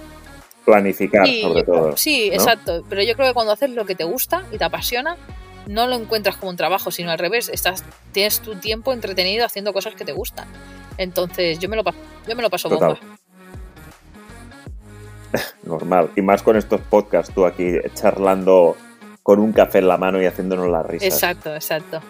[0.65, 1.97] Planificar, sobre todo.
[1.97, 2.85] Sí, exacto.
[2.89, 5.17] Pero yo creo que cuando haces lo que te gusta y te apasiona,
[5.69, 9.73] no lo encuentras como un trabajo, sino al revés, estás, tienes tu tiempo entretenido haciendo
[9.73, 10.49] cosas que te gustan.
[10.99, 12.99] Entonces, yo me lo paso, yo me lo paso bomba.
[15.63, 16.11] Normal.
[16.17, 18.77] Y más con estos podcasts, tú aquí charlando
[19.23, 21.07] con un café en la mano y haciéndonos la risa.
[21.07, 22.01] Exacto, exacto.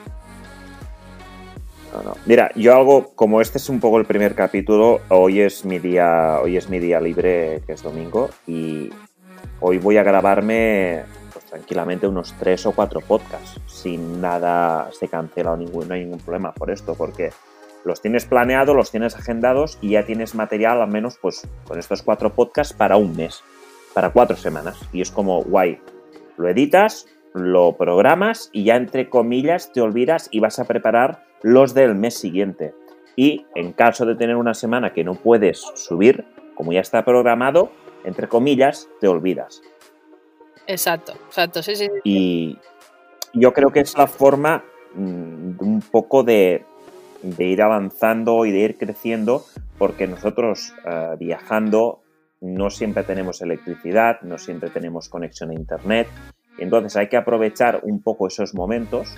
[2.26, 6.38] Mira, yo hago, como este es un poco el primer capítulo, hoy es mi día,
[6.42, 8.90] hoy es mi día libre, que es domingo, y
[9.60, 11.02] hoy voy a grabarme
[11.32, 16.04] pues, tranquilamente unos tres o cuatro podcasts, sin nada se cancela o ningún, no hay
[16.04, 17.30] ningún problema por esto, porque
[17.84, 22.02] los tienes planeados, los tienes agendados y ya tienes material al menos pues con estos
[22.02, 23.42] cuatro podcasts para un mes,
[23.94, 24.78] para cuatro semanas.
[24.92, 25.80] Y es como guay.
[26.36, 31.74] Lo editas, lo programas y ya entre comillas te olvidas y vas a preparar los
[31.74, 32.74] del mes siguiente.
[33.16, 37.70] Y en caso de tener una semana que no puedes subir, como ya está programado,
[38.04, 39.62] entre comillas, te olvidas.
[40.66, 41.88] Exacto, exacto, sí, sí.
[42.04, 42.58] Y
[43.34, 44.64] yo creo que es la forma
[44.94, 46.64] mm, un poco de,
[47.38, 49.44] ir avanzando y de ir creciendo,
[49.78, 52.02] porque nosotros eh, viajando
[52.40, 56.08] no siempre tenemos electricidad, no siempre tenemos conexión a Internet,
[56.58, 59.16] entonces hay que aprovechar un poco esos momentos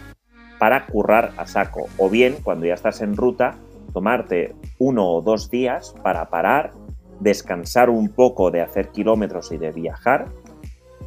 [0.62, 1.88] para currar a saco.
[1.98, 3.56] O bien, cuando ya estás en ruta,
[3.92, 6.70] tomarte uno o dos días para parar,
[7.18, 10.26] descansar un poco de hacer kilómetros y de viajar,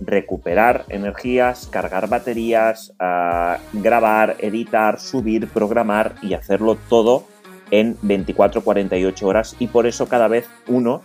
[0.02, 7.23] recuperar energías, cargar baterías, ah, grabar, editar, subir, programar y hacerlo todo
[7.72, 11.02] en 24-48 horas y por eso cada vez uno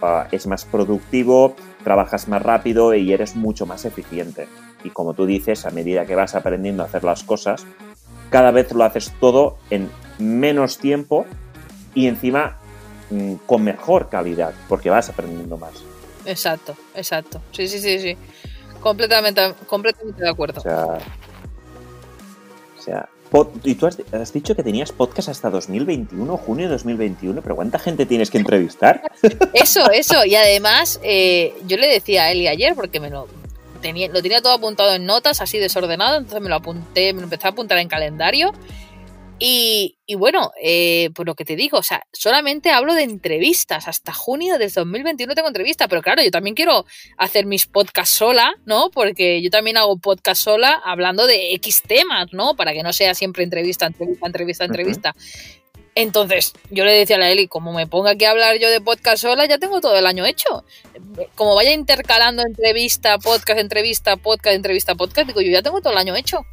[0.00, 1.54] ah, es más productivo,
[1.84, 4.48] trabajas más rápido y eres mucho más eficiente
[4.84, 7.66] y como tú dices, a medida que vas aprendiendo a hacer las cosas,
[8.30, 11.26] cada vez lo haces todo en menos tiempo
[11.94, 12.58] y encima
[13.10, 15.72] mm, con mejor calidad, porque vas aprendiendo más.
[16.24, 17.40] Exacto, exacto.
[17.52, 18.16] Sí, sí, sí, sí.
[18.80, 20.60] Completamente, completamente de acuerdo.
[20.60, 20.84] O sea,
[22.78, 23.08] o sea
[23.64, 28.06] y tú has, dicho que tenías podcast hasta 2021, junio de 2021, pero ¿cuánta gente
[28.06, 29.02] tienes que entrevistar?
[29.52, 30.24] Eso, eso.
[30.24, 33.28] Y además, eh, yo le decía a Eli ayer, porque me lo,
[33.82, 37.46] lo tenía todo apuntado en notas, así desordenado, entonces me lo apunté, me lo empecé
[37.46, 38.52] a apuntar en calendario.
[39.40, 43.86] Y, bueno, eh, por lo que te digo, o sea, solamente hablo de entrevistas.
[43.86, 46.86] Hasta junio del 2021 tengo entrevista, pero claro, yo también quiero
[47.16, 48.90] hacer mis podcasts sola, ¿no?
[48.90, 52.56] Porque yo también hago podcast sola hablando de X temas, ¿no?
[52.56, 55.14] Para que no sea siempre entrevista, entrevista, entrevista, entrevista.
[55.98, 58.80] Entonces, yo le decía a la Eli, como me ponga aquí a hablar yo de
[58.80, 60.64] podcast sola, ya tengo todo el año hecho.
[61.34, 65.98] Como vaya intercalando entrevista, podcast, entrevista, podcast, entrevista, podcast, digo, yo ya tengo todo el
[65.98, 66.46] año hecho.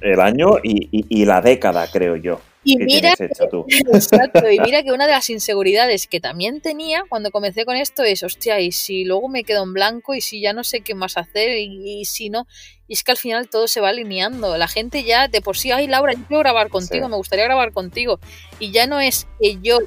[0.00, 2.40] El año y, la década, creo yo.
[2.68, 7.64] Y mira, Exacto, y mira que una de las inseguridades que también tenía cuando comencé
[7.64, 10.64] con esto es, hostia, y si luego me quedo en blanco y si ya no
[10.64, 12.48] sé qué más hacer y si no,
[12.88, 14.56] y es que al final todo se va alineando.
[14.56, 17.72] La gente ya de por sí, ay Laura, yo quiero grabar contigo, me gustaría grabar
[17.72, 18.20] contigo.
[18.60, 19.78] Y ya no es que yo...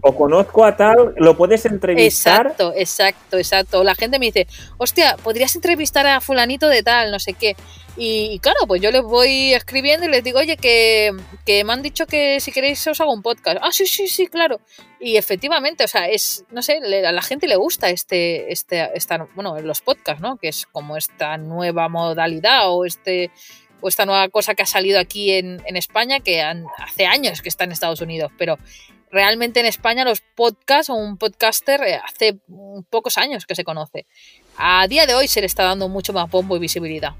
[0.00, 2.46] O conozco a tal, lo puedes entrevistar.
[2.46, 3.84] Exacto, exacto, exacto.
[3.84, 4.46] La gente me dice,
[4.78, 7.54] hostia, podrías entrevistar a fulanito de tal, no sé qué.
[7.96, 11.12] Y, claro, pues yo les voy escribiendo y les digo, oye, que,
[11.44, 13.58] que, me han dicho que si queréis os hago un podcast.
[13.60, 14.60] Ah, sí, sí, sí, claro.
[14.98, 19.28] Y efectivamente, o sea, es, no sé, a la gente le gusta este, este, esta,
[19.34, 20.38] bueno, los podcasts, ¿no?
[20.38, 23.30] Que es como esta nueva modalidad o este
[23.82, 27.48] o esta nueva cosa que ha salido aquí en, en España que hace años que
[27.48, 28.56] está en Estados Unidos, pero
[29.10, 32.38] realmente en España los podcasts o un podcaster eh, hace
[32.90, 34.06] pocos años que se conoce.
[34.56, 37.14] A día de hoy se le está dando mucho más bombo y visibilidad.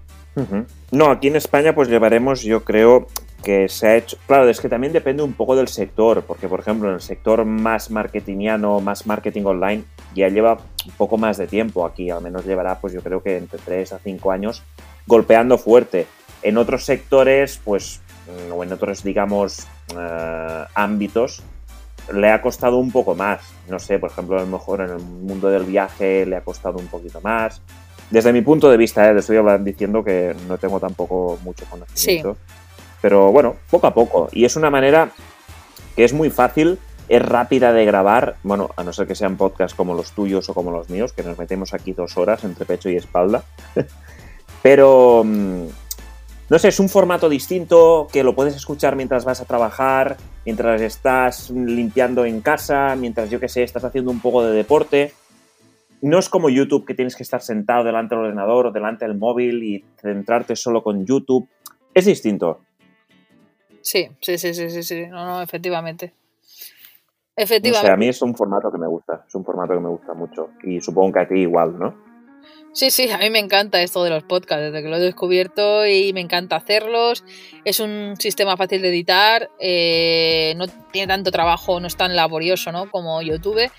[0.91, 3.07] No, aquí en España pues llevaremos, yo creo
[3.43, 4.17] que se ha hecho...
[4.27, 7.45] Claro, es que también depende un poco del sector, porque por ejemplo en el sector
[7.45, 9.85] más marketingiano, más marketing online,
[10.15, 13.37] ya lleva un poco más de tiempo aquí, al menos llevará pues yo creo que
[13.37, 14.63] entre 3 a 5 años
[15.07, 16.07] golpeando fuerte.
[16.43, 18.01] En otros sectores, pues,
[18.53, 21.43] o en otros, digamos, eh, ámbitos,
[22.13, 23.43] le ha costado un poco más.
[23.69, 26.79] No sé, por ejemplo, a lo mejor en el mundo del viaje le ha costado
[26.79, 27.63] un poquito más.
[28.13, 29.19] Desde mi punto de vista, ¿eh?
[29.19, 32.37] estoy diciendo que no tengo tampoco mucho conocimiento.
[33.01, 34.29] Pero bueno, poco a poco.
[34.33, 35.13] Y es una manera
[35.97, 36.79] que es muy fácil,
[37.09, 38.37] es rápida de grabar.
[38.43, 41.23] Bueno, a no ser que sean podcasts como los tuyos o como los míos, que
[41.23, 43.45] nos metemos aquí dos horas entre pecho y espalda.
[44.63, 45.69] Pero mm,
[46.51, 50.83] no sé, es un formato distinto que lo puedes escuchar mientras vas a trabajar, mientras
[50.83, 55.15] estás limpiando en casa, mientras yo que sé, estás haciendo un poco de deporte.
[56.03, 59.17] No es como YouTube que tienes que estar sentado delante del ordenador o delante del
[59.17, 61.49] móvil y centrarte solo con YouTube.
[61.95, 62.61] Es distinto.
[63.81, 66.13] Sí, sí, sí, sí, sí, No, no, efectivamente.
[67.37, 67.91] Efectivamente.
[67.91, 70.51] a mí es un formato que me gusta, es un formato que me gusta mucho.
[70.65, 72.13] Y supongo que a ti igual, ¿no?
[72.75, 75.87] Sí, sí, a mí me encanta esto de los podcasts, desde que lo he descubierto
[75.87, 77.23] y me encanta hacerlos.
[77.65, 82.73] Es un sistema fácil de editar, eh, no tiene tanto trabajo, no es tan laborioso
[82.73, 82.91] ¿no?
[82.91, 83.71] como YouTube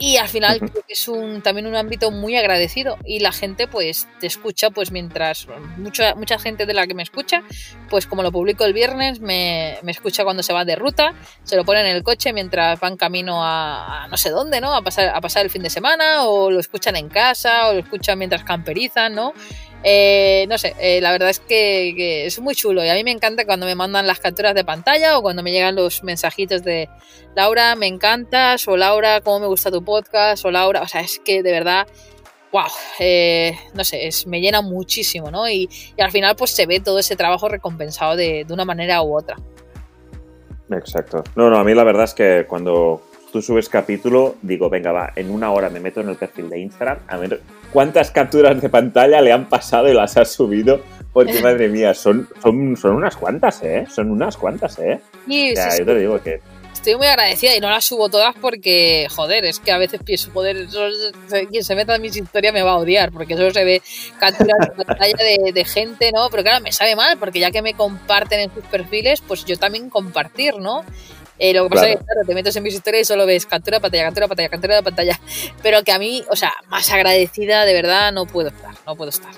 [0.00, 2.96] y al final es un, también un ámbito muy agradecido.
[3.04, 5.46] Y la gente pues te escucha pues mientras
[5.76, 7.42] mucha, mucha gente de la que me escucha
[7.90, 11.12] pues como lo publico el viernes me, me escucha cuando se va de ruta
[11.42, 14.82] se lo ponen en el coche mientras van camino a, no sé dónde no a
[14.82, 18.18] pasar a pasar el fin de semana o lo escuchan en casa o lo escuchan
[18.18, 19.34] mientras camperizan no
[19.82, 23.12] eh, no sé, eh, la verdad es que, es muy chulo y a mí me
[23.12, 26.88] encanta cuando me mandan las capturas de pantalla o cuando me llegan los mensajitos de
[27.34, 31.18] Laura, me encantas o Laura, cómo me gusta tu podcast o Laura, o sea, es
[31.18, 31.86] que de verdad,
[32.52, 32.64] wow,
[32.98, 35.48] eh, no sé, es, me llena muchísimo, ¿no?
[35.48, 39.16] Y, al final pues se ve todo ese trabajo recompensado de, de una manera u
[39.16, 39.36] otra.
[40.70, 41.24] Exacto.
[41.34, 45.12] No, no, a mí la verdad es que cuando tú subes capítulo, digo, venga, va,
[45.16, 47.40] en una hora me meto en el perfil de Instagram a ver
[47.72, 50.80] cuántas capturas de pantalla le han pasado y las ha subido.
[51.12, 53.86] Porque, madre mía, son, son, son unas cuantas, ¿eh?
[53.92, 55.00] Son unas cuantas, ¿eh?
[55.26, 56.40] Sí, yo te digo que
[56.80, 60.30] estoy muy agradecida y no las subo todas porque, joder, es que a veces pienso,
[60.32, 60.66] joder,
[61.50, 63.82] quien se meta en mis historias me va a odiar porque solo se ve
[64.18, 66.28] capturas de pantalla de, de, gente, ¿no?
[66.30, 69.58] Pero claro, me sabe mal porque ya que me comparten en sus perfiles, pues yo
[69.58, 70.84] también compartir, ¿no?
[71.40, 73.46] Eh, lo que pasa es que, claro, te metes en mis historias y solo ves
[73.46, 75.20] captura pantalla, captura pantalla, captura de pantalla.
[75.62, 79.08] Pero que a mí, o sea, más agradecida de verdad no puedo estar, no puedo
[79.08, 79.32] estar.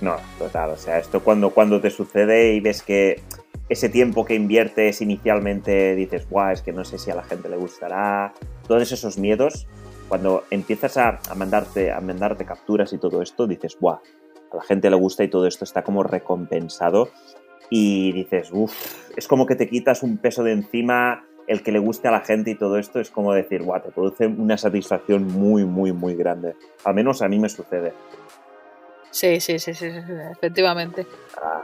[0.00, 3.22] No, total, o sea, esto cuando, cuando te sucede y ves que
[3.68, 7.48] ese tiempo que inviertes inicialmente dices, guau, es que no sé si a la gente
[7.48, 8.32] le gustará,
[8.68, 9.66] todos esos miedos,
[10.08, 14.00] cuando empiezas a, mandarte, a mandarte capturas y todo esto, dices, guau,
[14.52, 17.10] a la gente le gusta y todo esto está como recompensado
[17.70, 18.72] y dices, uff,
[19.16, 22.20] es como que te quitas un peso de encima, el que le guste a la
[22.20, 26.14] gente y todo esto es como decir, guau, te produce una satisfacción muy, muy, muy
[26.14, 26.54] grande.
[26.84, 27.92] Al menos a mí me sucede.
[29.10, 29.86] Sí, sí, sí, sí,
[30.32, 31.06] efectivamente.
[31.40, 31.62] Ah,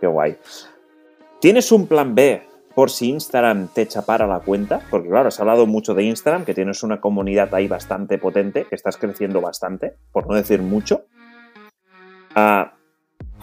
[0.00, 0.38] qué guay.
[1.40, 2.42] ¿Tienes un plan B
[2.74, 4.80] por si Instagram te chapara la cuenta?
[4.90, 8.74] Porque claro, has hablado mucho de Instagram, que tienes una comunidad ahí bastante potente, que
[8.74, 11.04] estás creciendo bastante, por no decir mucho.
[12.34, 12.74] Ah,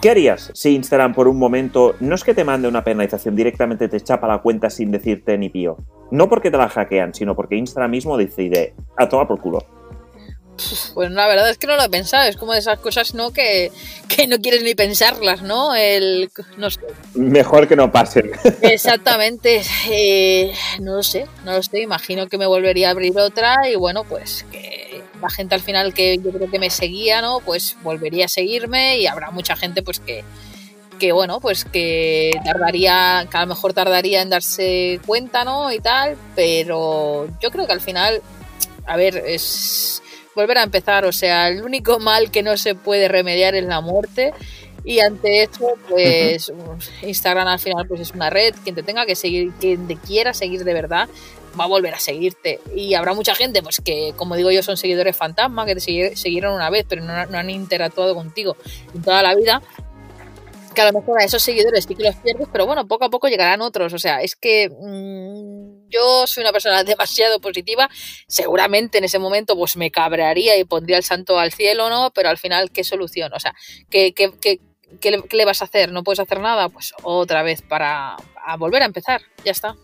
[0.00, 3.88] ¿Qué harías si Instagram por un momento no es que te mande una penalización, directamente
[3.88, 5.76] te chapa la cuenta sin decirte ni pío?
[6.12, 9.66] No porque te la hackean, sino porque Instagram mismo decide a tomar por culo.
[10.94, 13.32] Pues la verdad es que no lo he pensado, es como de esas cosas, ¿no?
[13.32, 13.70] Que,
[14.28, 15.74] no quieres ni pensarlas, ¿no?
[15.74, 16.30] El,
[17.14, 18.30] Mejor que no pasen.
[18.62, 23.68] Exactamente, eh, no lo sé, no lo sé, imagino que me volvería a abrir otra
[23.68, 27.40] y bueno, pues que la gente al final que yo creo que me seguía, ¿no?
[27.40, 30.24] Pues volvería a seguirme y habrá mucha gente pues que,
[30.98, 35.72] que bueno, pues que tardaría, que a lo mejor tardaría en darse cuenta, ¿no?
[35.72, 38.22] Y tal, pero yo creo que al final,
[38.86, 40.02] a ver, es
[40.34, 43.80] volver a empezar, o sea, el único mal que no se puede remediar es la
[43.80, 44.32] muerte
[44.84, 46.52] y ante esto, pues
[47.02, 50.32] Instagram al final pues es una red, quien te tenga que seguir, quien te quiera
[50.32, 51.08] seguir de verdad,
[51.58, 52.60] va a volver a seguirte.
[52.74, 55.80] Y habrá mucha gente, pues que, como digo yo, son seguidores fantasma, que te
[56.16, 58.56] siguieron una vez, pero no, han interactuado contigo
[58.94, 59.62] en toda la vida.
[60.74, 63.10] Que a lo mejor a esos seguidores sí que los pierdes, pero bueno, poco a
[63.10, 63.92] poco llegarán otros.
[63.92, 67.88] O sea, es que mm, yo soy una persona demasiado positiva.
[68.28, 72.10] Seguramente en ese momento pues me cabrearía y pondría el santo al cielo, ¿no?
[72.14, 73.32] Pero al final, ¿qué solución?
[73.34, 73.54] O sea,
[73.90, 74.60] ¿qué, qué, qué,
[75.00, 75.90] qué le vas a hacer?
[75.90, 76.68] ¿No puedes hacer nada?
[76.68, 78.16] Pues otra vez para
[78.58, 79.20] volver a empezar.
[79.44, 79.76] Ya está.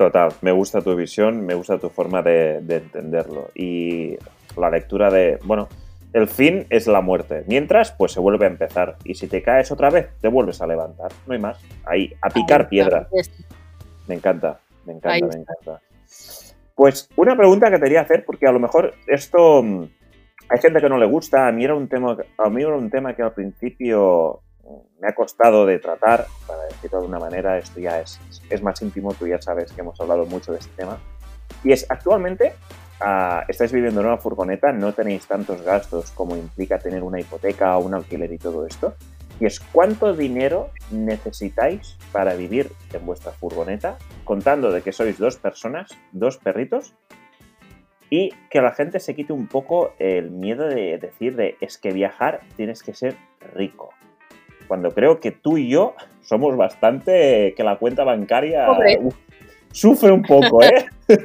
[0.00, 3.48] Total, me gusta tu visión, me gusta tu forma de, entenderlo.
[3.54, 4.16] Y
[4.56, 5.68] la lectura de, bueno,
[6.14, 7.44] el fin es la muerte.
[7.46, 8.96] Mientras, pues se vuelve a empezar.
[9.04, 11.12] Y si te caes otra vez, te vuelves a levantar.
[11.26, 11.60] No hay más.
[11.84, 13.08] Ahí, a picar piedra.
[14.08, 15.82] Me encanta, me encanta, me encanta.
[16.74, 19.84] Pues una pregunta que te quería hacer, porque a lo mejor esto mm,
[20.48, 21.46] hay gente que no le gusta.
[21.46, 24.40] A mí era un tema, a mí era un tema que al principio
[25.00, 28.80] me ha costado de tratar, para decirlo de una manera, esto ya es, es más
[28.82, 30.98] íntimo, tú ya sabes que hemos hablado mucho de este tema.
[31.64, 32.54] Y es, actualmente
[33.00, 37.76] uh, estáis viviendo en una furgoneta, no tenéis tantos gastos como implica tener una hipoteca
[37.76, 38.94] o un alquiler y todo esto.
[39.40, 45.36] Y es cuánto dinero necesitáis para vivir en vuestra furgoneta, contando de que sois dos
[45.36, 46.94] personas, dos perritos,
[48.10, 51.92] y que la gente se quite un poco el miedo de decir de es que
[51.92, 53.16] viajar tienes que ser
[53.54, 53.94] rico
[54.70, 58.68] cuando creo que tú y yo somos bastante que la cuenta bancaria
[59.72, 60.86] sufre un poco, ¿eh?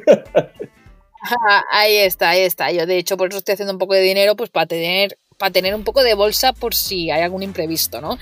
[1.72, 2.72] ahí está, ahí está.
[2.72, 5.52] Yo de hecho por eso estoy haciendo un poco de dinero, pues para tener para
[5.52, 8.18] tener un poco de bolsa por si hay algún imprevisto, ¿no?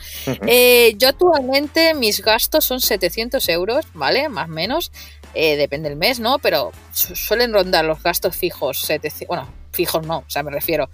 [0.45, 4.27] Eh, yo actualmente mis gastos son 700 euros, ¿vale?
[4.27, 4.91] Más o menos.
[5.35, 6.37] Eh, depende del mes, ¿no?
[6.39, 10.89] Pero suelen rondar los gastos fijos, 700, bueno, fijos no, o sea, me refiero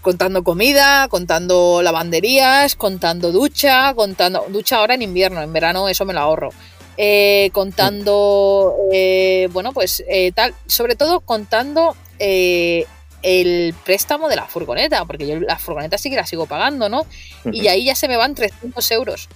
[0.00, 6.14] contando comida, contando lavanderías, contando ducha, contando ducha ahora en invierno, en verano eso me
[6.14, 6.50] lo ahorro.
[6.96, 15.04] Eh, contando, eh, bueno, pues eh, tal, sobre todo contando el préstamo de la furgoneta,
[15.06, 17.06] porque yo la furgoneta sí que la sigo pagando, ¿no?
[17.50, 19.28] Y ahí ya se me van 300 euros.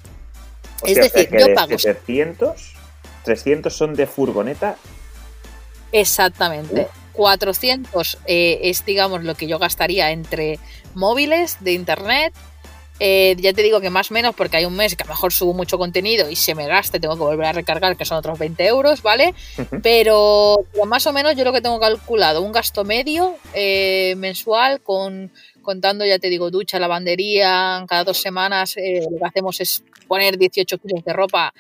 [0.85, 1.77] es decir, yo pago.
[1.77, 2.74] 300,
[3.24, 4.77] 300 son de furgoneta.
[5.91, 6.89] Exactamente.
[7.15, 10.59] 400 eh, es, digamos, lo que yo gastaría entre
[10.95, 12.35] móviles, de internet.
[13.01, 15.15] Eh, ya te digo que más o menos, porque hay un mes que a lo
[15.15, 18.19] mejor subo mucho contenido y se me gaste, tengo que volver a recargar, que son
[18.19, 19.35] otros 20 euros, ¿vale?
[19.82, 25.32] pero, más o menos yo lo que tengo calculado, un gasto medio eh, mensual con
[25.62, 30.78] contando, ya te digo, ducha, lavandería, cada dos semanas lo que hacemos es poner 18
[30.78, 31.55] kilos de ropa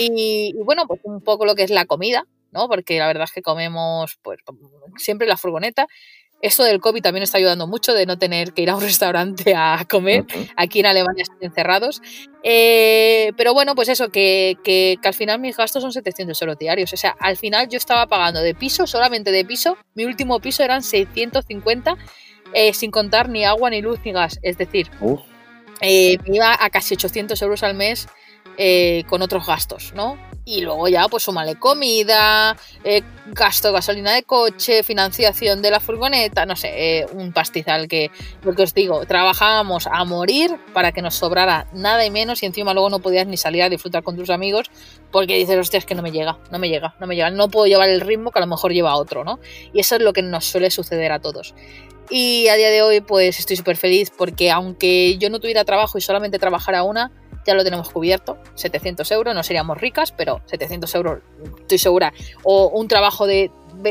[0.00, 2.24] y, bueno, pues un poco lo que es la comida,
[2.58, 2.68] ¿no?
[2.68, 4.40] Porque la verdad es que comemos pues,
[4.96, 5.86] siempre la furgoneta.
[6.40, 9.54] Esto del COVID también está ayudando mucho de no tener que ir a un restaurante
[9.56, 10.24] a comer.
[10.56, 12.00] Aquí en Alemania están encerrados.
[12.42, 16.92] Eh, pero bueno, pues eso, que, que, al final mis gastos son 700 euros diarios.
[16.92, 19.76] O sea, al final yo estaba pagando de piso, solamente de piso.
[19.94, 21.96] Mi último piso eran 650,
[22.54, 24.38] eh, sin contar ni agua, ni luz, ni gas.
[24.42, 24.90] Es decir,
[25.80, 28.08] eh, me iba a casi 800 euros al mes
[29.08, 30.18] con otros gastos, ¿no?
[30.48, 35.78] y luego ya pues súmale comida, eh, gasto de gasolina de coche, financiación de la
[35.78, 38.10] furgoneta, no sé, eh, un pastizal que,
[38.42, 42.46] lo que os digo, trabajábamos a morir para que nos sobrara nada y menos y
[42.46, 44.70] encima luego no podías ni salir a disfrutar con tus amigos
[45.10, 47.50] porque dices, hostia, es que no me llega, no me llega, no me llega, no
[47.50, 49.40] puedo llevar el ritmo que a lo mejor lleva otro, ¿no?
[49.74, 51.54] Y eso es lo que nos suele suceder a todos.
[52.08, 55.98] Y a día de hoy pues estoy súper feliz porque aunque yo no tuviera trabajo
[55.98, 57.12] y solamente trabajara una,
[57.48, 61.20] ya lo tenemos cubierto, 700 euros, no seríamos ricas, pero 700 euros
[61.60, 62.12] estoy segura,
[62.44, 63.50] o un trabajo de,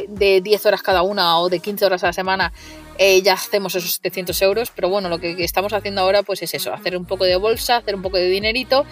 [0.09, 2.53] de 10 horas cada una o de 15 horas a la semana,
[2.99, 6.53] eh, ya hacemos esos 700 euros, pero bueno, lo que estamos haciendo ahora pues es
[6.53, 8.85] eso, hacer un poco de bolsa, hacer un poco de dinerito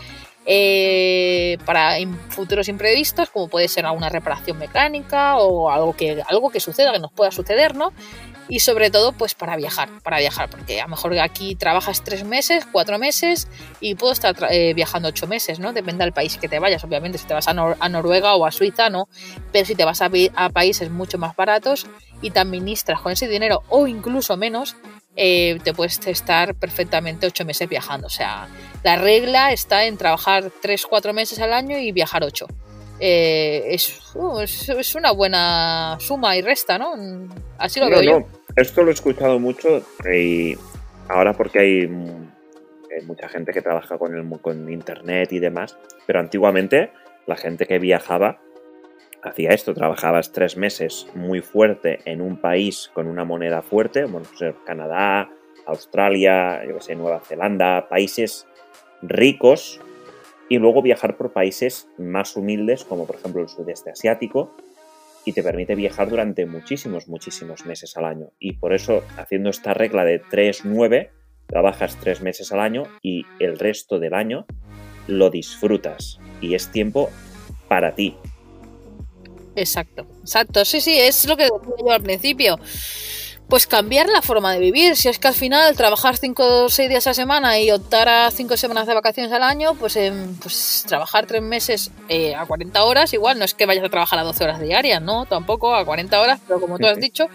[0.48, 1.98] eh, para
[2.30, 7.00] futuros imprevistos, como puede ser alguna reparación mecánica o algo que, algo que suceda, que
[7.00, 7.94] nos pueda suceder, ¿no?
[8.48, 12.24] Y sobre todo pues para viajar, para viajar, porque a lo mejor aquí trabajas tres
[12.24, 13.48] meses, cuatro meses
[13.80, 15.74] y puedo estar eh, viajando ocho meses, ¿no?
[15.74, 17.54] Depende del país que te vayas, obviamente, si te vas a,
[17.90, 19.08] Noruega o a Suiza, no,
[19.52, 20.10] pero si te vas a,
[20.50, 21.88] países mucho más baratos
[22.22, 24.76] y te administras con ese dinero o incluso menos,
[25.16, 28.08] eh, te puedes estar perfectamente ocho meses viajando.
[28.08, 28.48] O sea,
[28.84, 32.48] la regla está en trabajar tres, cuatro meses al año y viajar ocho.
[33.00, 33.78] Eh,
[34.16, 36.94] uh, es, es, una buena suma y resta, ¿no?
[37.58, 38.24] Así lo veo yo.
[38.56, 40.58] Esto lo he escuchado mucho y
[41.10, 41.88] ahora porque hay,
[43.06, 46.92] mucha gente que trabaja con, el, con internet y demás, pero antiguamente
[47.26, 48.40] la gente que viajaba
[49.22, 54.28] hacía esto, trabajabas tres meses muy fuerte en un país con una moneda fuerte, bueno,
[54.38, 55.30] pues Canadá,
[55.66, 58.48] Australia, yo sé, Nueva Zelanda, países
[59.02, 59.82] ricos
[60.50, 64.52] y luego viajar por países más humildes, como por ejemplo el sudeste asiático,
[65.26, 68.32] y te permite viajar durante muchísimos, muchísimos meses al año.
[68.40, 71.10] Y por eso, haciendo esta regla de 3-9,
[71.48, 74.46] trabajas tres meses al año y el resto del año
[75.08, 77.10] lo disfrutas y es tiempo
[77.68, 78.16] para ti.
[79.56, 82.60] Exacto, exacto, sí, sí, es lo que decía yo al principio
[83.50, 84.96] pues cambiar la forma de vivir.
[84.96, 88.32] Si es que al final trabajar 5 o 6 días a semana y optar a
[88.32, 89.98] 5 semanas de vacaciones al año, pues,
[90.42, 94.20] pues trabajar 3 meses eh, a 40 horas, igual no es que vayas a trabajar
[94.20, 95.26] a 12 horas diarias, ¿no?
[95.26, 97.28] Tampoco a 40 horas, pero como tú has dicho,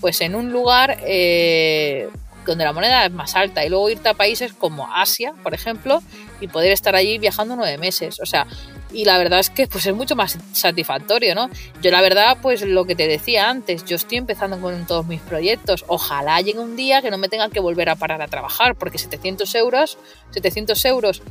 [0.00, 2.08] pues en un lugar eh,
[2.46, 6.02] donde la moneda es más alta y luego irte a países como Asia, por ejemplo,
[6.40, 8.20] y poder estar allí viajando 9 meses.
[8.20, 8.46] O sea,
[8.92, 11.48] y la verdad es que pues es mucho más satisfactorio, ¿no?
[11.82, 15.20] Yo la verdad, pues lo que te decía antes, yo estoy empezando con todos mis
[15.20, 18.74] proyectos, ojalá llegue un día que no me tengan que volver a parar a trabajar,
[18.74, 19.98] porque 700 euros,
[20.32, 21.22] 700 euros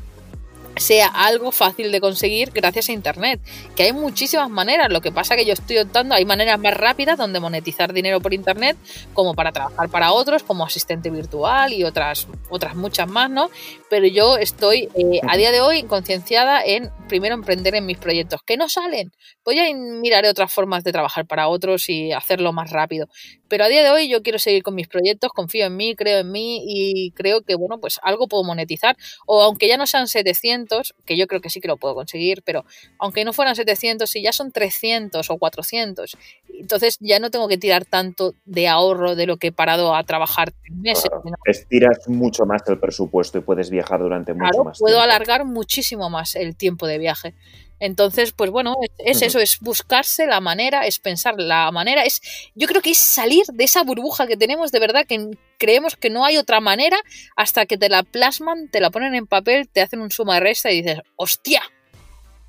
[0.79, 3.41] sea algo fácil de conseguir gracias a Internet.
[3.75, 7.17] Que hay muchísimas maneras, lo que pasa que yo estoy optando, hay maneras más rápidas
[7.17, 8.77] donde monetizar dinero por Internet,
[9.13, 13.49] como para trabajar para otros, como asistente virtual y otras, otras muchas más, ¿no?
[13.89, 18.41] Pero yo estoy eh, a día de hoy concienciada en primero emprender en mis proyectos,
[18.45, 19.11] que no salen.
[19.43, 23.07] Pues ya miraré otras formas de trabajar para otros y hacerlo más rápido.
[23.49, 26.19] Pero a día de hoy yo quiero seguir con mis proyectos, confío en mí, creo
[26.19, 28.95] en mí y creo que, bueno, pues algo puedo monetizar.
[29.25, 30.68] O aunque ya no sean 700,
[31.05, 32.65] que yo creo que sí que lo puedo conseguir, pero
[32.97, 36.17] aunque no fueran 700, si ya son 300 o 400,
[36.59, 40.03] entonces ya no tengo que tirar tanto de ahorro de lo que he parado a
[40.03, 41.09] trabajar meses.
[41.45, 46.35] Estiras mucho más el presupuesto y puedes viajar durante mucho más puedo alargar muchísimo más
[46.35, 47.33] el tiempo de viaje.
[47.79, 52.21] Entonces, pues bueno, es, eso, es buscarse la manera, es pensar la manera, es,
[52.55, 56.09] yo creo que es salir de esa burbuja que tenemos de verdad, que creemos que
[56.09, 56.97] no hay otra manera
[57.35, 60.39] hasta que te la plasman, te la ponen en papel, te hacen un suma de
[60.41, 61.61] resta y dices, hostia,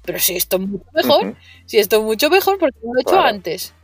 [0.02, 1.36] pero si esto es mucho mejor,
[1.66, 3.74] si esto es mucho mejor, porque lo he hecho antes.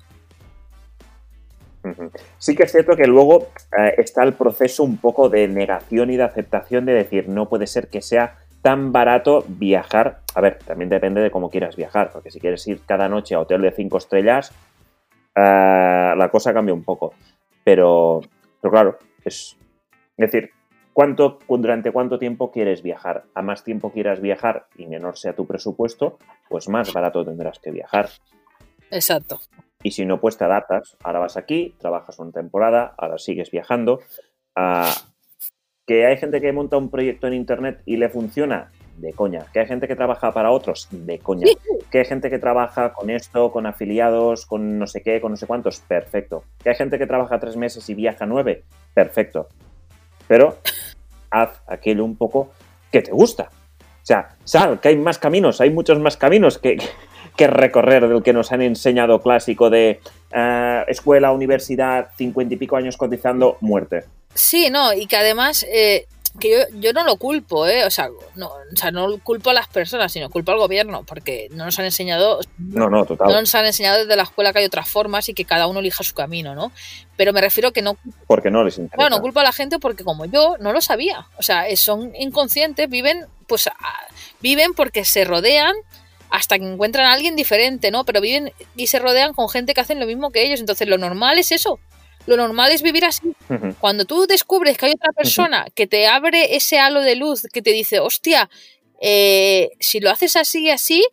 [2.38, 3.48] Sí que es cierto que luego
[3.78, 7.68] eh, está el proceso un poco de negación y de aceptación de decir, no puede
[7.68, 10.22] ser que sea tan barato viajar.
[10.34, 13.38] A ver, también depende de cómo quieras viajar, porque si quieres ir cada noche a
[13.38, 14.50] hotel de cinco estrellas,
[15.36, 17.14] eh, la cosa cambia un poco.
[17.62, 18.22] Pero,
[18.60, 19.56] pero claro, es,
[20.16, 20.50] decir,
[20.92, 23.26] ¿cuánto, durante cuánto tiempo quieres viajar.
[23.36, 26.18] A más tiempo quieras viajar y menor sea tu presupuesto,
[26.48, 28.08] pues más barato tendrás que viajar.
[28.90, 29.42] Exacto.
[29.84, 30.96] Y si no, pues te adaptas.
[31.04, 34.00] Ahora vas aquí, trabajas una temporada, ahora sigues viajando.
[34.56, 34.92] Ah,
[35.86, 39.46] que hay gente que monta un proyecto en internet y le funciona, de coña.
[39.52, 41.46] Que hay gente que trabaja para otros, de coña.
[41.90, 45.36] Que hay gente que trabaja con esto, con afiliados, con no sé qué, con no
[45.36, 46.44] sé cuántos, perfecto.
[46.62, 48.64] Que hay gente que trabaja tres meses y viaja nueve,
[48.94, 49.48] perfecto.
[50.26, 50.56] Pero
[51.30, 52.50] haz aquello un poco
[52.90, 53.50] que te gusta.
[53.78, 56.78] O sea, sal, que hay más caminos, hay muchos más caminos que,
[57.36, 60.00] que recorrer del que nos han enseñado clásico de
[60.32, 64.04] eh, escuela, universidad, cincuenta y pico años cotizando, muerte.
[64.36, 66.06] Sí, no, y que además, eh,
[66.38, 67.84] que yo, yo, no lo culpo, ¿eh?
[67.84, 71.48] O sea, no, o sea, no culpo a las personas, sino culpo al gobierno, porque
[71.52, 72.40] no nos han enseñado.
[72.58, 73.28] No, no, total.
[73.28, 75.80] No nos han enseñado desde la escuela que hay otras formas y que cada uno
[75.80, 76.72] elija su camino, ¿no?
[77.16, 77.96] Pero me refiero que no.
[78.26, 78.96] Porque no les interesa.
[78.96, 81.26] Bueno, no culpo a la gente porque como yo no lo sabía.
[81.38, 83.68] O sea, son inconscientes, viven, pues,
[84.40, 85.74] viven porque se rodean
[86.30, 88.04] hasta que encuentran a alguien diferente, ¿no?
[88.04, 90.60] Pero viven y se rodean con gente que hacen lo mismo que ellos.
[90.60, 91.78] Entonces, lo normal es eso.
[92.26, 93.32] Lo normal es vivir así.
[93.80, 97.62] Cuando tú descubres que hay otra persona que te abre ese halo de luz, que
[97.62, 98.50] te dice, hostia,
[99.00, 101.06] eh, si lo haces así y así,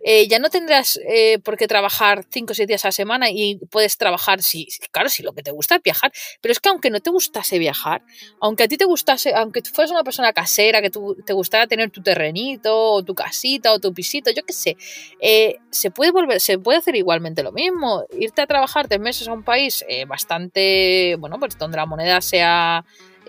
[0.00, 3.30] eh, ya no tendrás eh, por qué trabajar 5 o 6 días a la semana
[3.30, 6.68] y puedes trabajar, si, claro, si lo que te gusta es viajar, pero es que
[6.68, 8.02] aunque no te gustase viajar,
[8.40, 11.90] aunque a ti te gustase, aunque tú fueras una persona casera, que te gustara tener
[11.90, 14.76] tu terrenito, o tu casita, o tu pisito, yo qué sé,
[15.20, 19.28] eh, se puede volver, se puede hacer igualmente lo mismo, irte a trabajar tres meses
[19.28, 22.84] a un país bastante, bueno, pues donde la moneda sea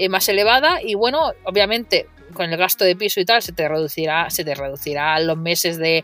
[0.09, 4.29] más elevada y bueno, obviamente con el gasto de piso y tal se te reducirá,
[4.29, 6.03] se te reducirá los meses de,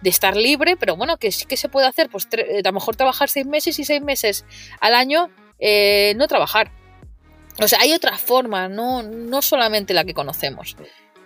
[0.00, 2.96] de estar libre, pero bueno, que sí que se puede hacer, pues a lo mejor
[2.96, 4.44] trabajar seis meses y seis meses
[4.80, 6.70] al año eh, no trabajar.
[7.62, 10.76] O sea, hay otras formas, no, no solamente la que conocemos.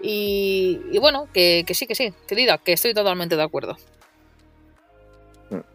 [0.00, 3.76] Y, bueno, que, sí, que sí, querida, que estoy totalmente de acuerdo.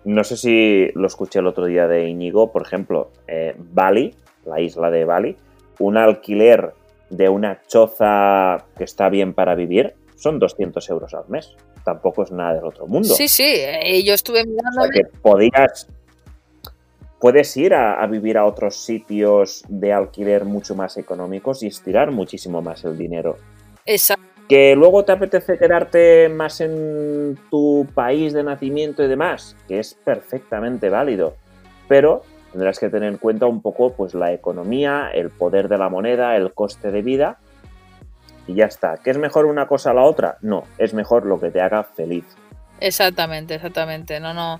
[0.06, 4.62] No sé si lo escuché el otro día de Íñigo, por ejemplo, eh, Bali, la
[4.62, 5.36] isla de Bali,
[5.80, 6.74] un alquiler
[7.18, 12.32] de una choza que está bien para vivir, son 200 euros al mes tampoco es
[12.32, 13.14] nada del otro mundo.
[13.14, 14.90] Sí, sí, eh, yo estuve mirando.
[14.92, 15.88] que podías.
[17.20, 22.62] Puedes ir a, vivir a otros sitios de alquiler mucho más económicos y estirar muchísimo
[22.62, 23.38] más el dinero.
[23.86, 24.26] Exacto.
[24.50, 29.94] Que luego te apetece quedarte más en tu país de nacimiento y demás, que es
[29.94, 31.38] perfectamente válido.
[31.88, 32.24] Pero
[32.54, 36.38] tendrás que tener en cuenta un poco pues la economía, el poder de la moneda,
[36.38, 37.40] el coste de vida
[38.48, 39.00] y ya está.
[39.04, 40.38] ¿Qué es mejor una cosa a la otra?
[40.42, 42.24] No, es mejor lo que te haga feliz.
[42.80, 44.20] Exactamente, exactamente.
[44.20, 44.60] No, no.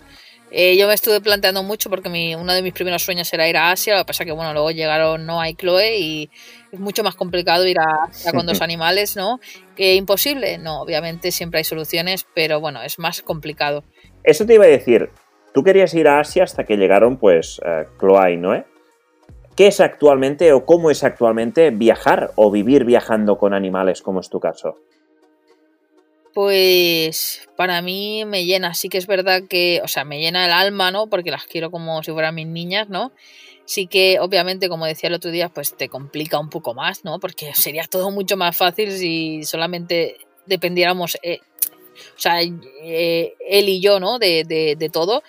[0.52, 3.58] Eh, yo me estuve planteando mucho porque mi, uno de mis primeros sueños era ir
[3.58, 6.30] a Asia, lo que pasa que bueno, luego llegaron Noah y Chloe y
[6.72, 9.40] es mucho más complicado ir a Asia con dos animales, ¿no?
[9.76, 10.60] ¿Que imposible?
[10.60, 13.84] No, obviamente siempre hay soluciones, pero bueno, es más complicado.
[14.24, 15.10] Eso te iba a decir,
[15.54, 18.66] tú querías ir a Asia hasta que llegaron pues uh, Chloe y Noé.
[19.56, 24.30] ¿Qué es actualmente o cómo es actualmente viajar o vivir viajando con animales como es
[24.30, 24.76] tu caso?
[26.34, 30.52] Pues para mí me llena, sí que es verdad que, o sea, me llena el
[30.52, 31.06] alma, ¿no?
[31.06, 33.12] Porque las quiero como si fueran mis niñas, ¿no?
[33.66, 37.20] Sí que obviamente, como decía el otro día, pues te complica un poco más, ¿no?
[37.20, 40.18] Porque sería todo mucho más fácil si solamente
[40.48, 41.40] dependiéramos, eh,
[42.16, 44.20] o sea, eh, él y yo, ¿no?
[44.20, 45.24] De, de, de todo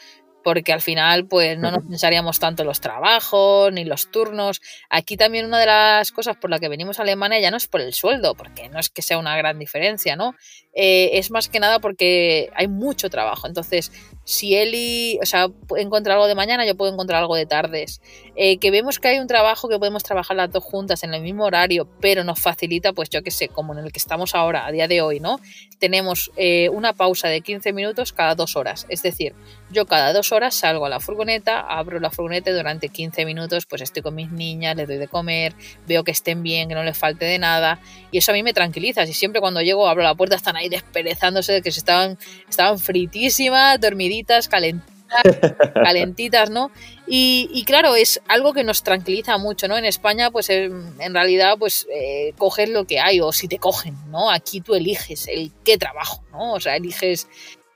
[0.45, 4.61] porque al final pues no nos pensaríamos tanto los trabajos ni los turnos.
[4.91, 7.67] Aquí también una de las cosas por la que venimos a Alemania ya no es
[7.67, 10.37] por el sueldo, porque no es que sea una gran diferencia, ¿no?
[10.75, 13.49] Eh, es más que nada porque hay mucho trabajo.
[13.49, 13.91] Entonces,
[14.25, 18.01] si Eli, o sea, encuentra algo de mañana, yo puedo encontrar algo de tardes.
[18.37, 21.23] Eh, que vemos que hay un trabajo que podemos trabajar las dos juntas en el
[21.23, 24.67] mismo horario, pero nos facilita, pues yo que sé, como en el que estamos ahora,
[24.67, 25.41] a día de hoy, ¿no?
[25.79, 28.87] Tenemos eh, una pausa de 15 minutos cada dos horas.
[28.89, 29.35] Es decir,
[29.71, 33.67] yo cada dos horas salgo a la furgoneta, abro la furgoneta y durante 15 minutos,
[33.67, 35.55] pues estoy con mis niñas, les doy de comer,
[35.87, 37.81] veo que estén bien, que no les falte de nada.
[38.11, 39.07] Y eso a mí me tranquiliza.
[39.07, 42.19] Si siempre cuando llego abro la puerta están ahí desperezándose de que se estaban,
[42.49, 43.81] estaban fritísimas,
[44.15, 44.95] dormiditas, calentitas,
[45.75, 46.71] calentitas, ¿no?
[47.07, 49.77] Y, claro, es algo que nos tranquiliza mucho, ¿no?
[49.77, 53.97] En España, pues en, realidad, pues eh, coges lo que hay o si te cogen,
[54.11, 54.31] ¿no?
[54.31, 56.55] Aquí tú eliges el qué trabajo, ¿no?
[56.55, 57.29] O sea, eliges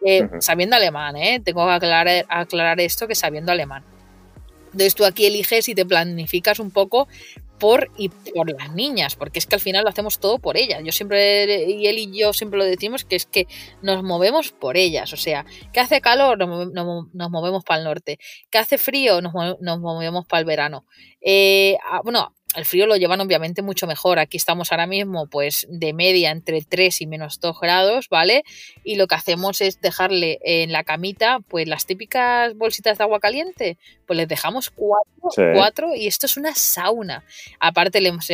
[0.05, 1.41] eh, sabiendo alemán, ¿eh?
[1.45, 3.85] Tengo que aclarar, aclarar esto que sabiendo alemán.
[4.67, 7.09] Entonces tú aquí eliges y te planificas un poco
[7.59, 10.81] por y por las niñas, porque es que al final lo hacemos todo por ellas.
[10.85, 13.47] Yo siempre, y él y yo siempre lo decimos, que es que
[13.83, 15.13] nos movemos por ellas.
[15.13, 18.19] O sea, que hace calor, nos, nos, movemos para el norte.
[18.51, 20.85] Que hace frío, nos, nos movemos para el verano.
[21.21, 24.19] Eh, ah, bueno, el frío lo llevan obviamente mucho mejor.
[24.19, 28.45] Aquí estamos ahora mismo pues de media entre 3 y menos 2 grados, ¿vale?
[28.85, 33.21] Y lo que hacemos es dejarle en la camita pues las típicas bolsitas de agua
[33.21, 37.25] caliente, pues les dejamos cuatro, y esto es una sauna.
[37.61, 38.29] Aparte le hemos,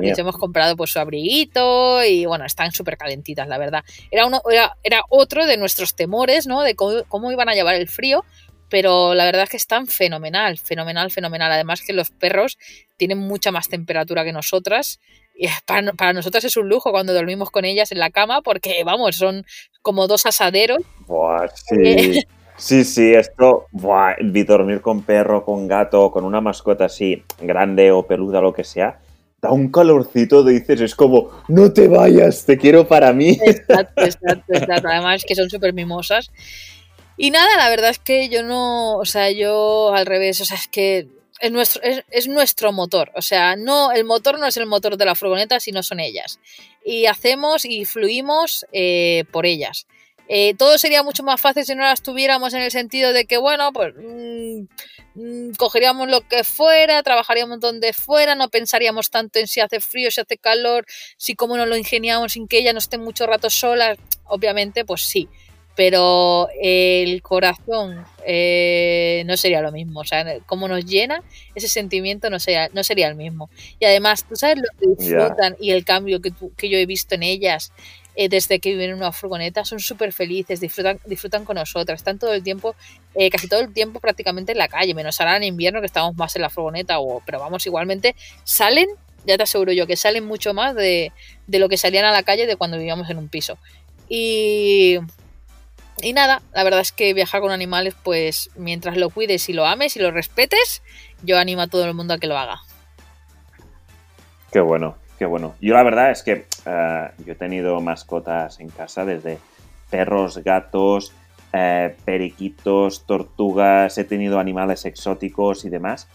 [0.00, 3.84] les hemos comprado pues su abriguito y bueno, están súper calentitas, la verdad.
[4.10, 6.62] Era, uno, era, era otro de nuestros temores, ¿no?
[6.62, 8.24] De cómo, cómo iban a llevar el frío,
[8.68, 11.52] pero la verdad es que están fenomenal, fenomenal, fenomenal.
[11.52, 12.56] Además que los perros
[13.00, 15.00] tienen mucha más temperatura que nosotras.
[15.34, 18.84] Y para, para nosotras es un lujo cuando dormimos con ellas en la cama porque,
[18.84, 19.46] vamos, son
[19.80, 20.82] como dos asaderos.
[21.06, 21.76] Buah, sí.
[21.82, 22.22] Eh,
[22.58, 24.16] sí, sí, esto, buah,
[24.46, 29.00] dormir con perro, con gato, con una mascota así, grande o peluda, lo que sea,
[29.40, 33.30] da un calorcito, dices, es como, no te vayas, te quiero para mí.
[33.46, 34.88] Exacto, exacto, exacto.
[34.88, 36.30] Además que son súper mimosas.
[37.16, 40.58] Y nada, la verdad es que yo no, o sea, yo al revés, o sea,
[40.58, 41.08] es que
[41.40, 43.10] es nuestro, es, nuestro motor.
[43.14, 46.38] O sea, no, el motor no es el motor de la furgoneta, sino son ellas.
[46.84, 49.86] Y hacemos y fluimos eh, por ellas.
[50.28, 53.36] Eh, todo sería mucho más fácil si no las tuviéramos en el sentido de que,
[53.36, 54.60] bueno, pues mm,
[55.14, 60.10] mm, cogeríamos lo que fuera, trabajaríamos donde fuera, no pensaríamos tanto en si hace frío,
[60.12, 60.86] si hace calor,
[61.16, 63.96] si cómo nos lo ingeniamos sin que ella no esté mucho rato sola.
[64.26, 65.28] Obviamente, pues sí
[65.80, 70.00] pero el corazón eh, no sería lo mismo.
[70.00, 71.22] O sea, como nos llena,
[71.54, 73.48] ese sentimiento no sería, no sería el mismo.
[73.78, 77.14] Y además, tú sabes lo que disfrutan y el cambio que, que, yo he visto
[77.14, 77.72] en ellas
[78.14, 82.18] eh, desde que viven en una furgoneta, son súper felices, disfrutan, disfrutan con nosotras, están
[82.18, 82.74] todo el tiempo,
[83.14, 86.14] eh, casi todo el tiempo prácticamente en la calle, menos ahora en invierno que estamos
[86.14, 88.86] más en la furgoneta, o, pero vamos, igualmente salen
[89.26, 91.12] ya te aseguro yo que salen mucho más de,
[91.46, 93.58] de, lo que salían a la calle de cuando vivíamos en un piso.
[94.08, 94.98] Y
[96.02, 99.66] y nada, la verdad es que viajar con animales, pues mientras lo cuides y lo
[99.66, 100.82] ames y lo respetes,
[101.22, 102.60] yo animo a todo el mundo a que lo haga.
[104.52, 105.54] Qué bueno, qué bueno.
[105.60, 109.38] Yo la verdad es que eh, yo he tenido mascotas en casa desde
[109.90, 111.12] perros, gatos,
[111.52, 116.08] eh, periquitos, tortugas, he tenido animales exóticos y demás.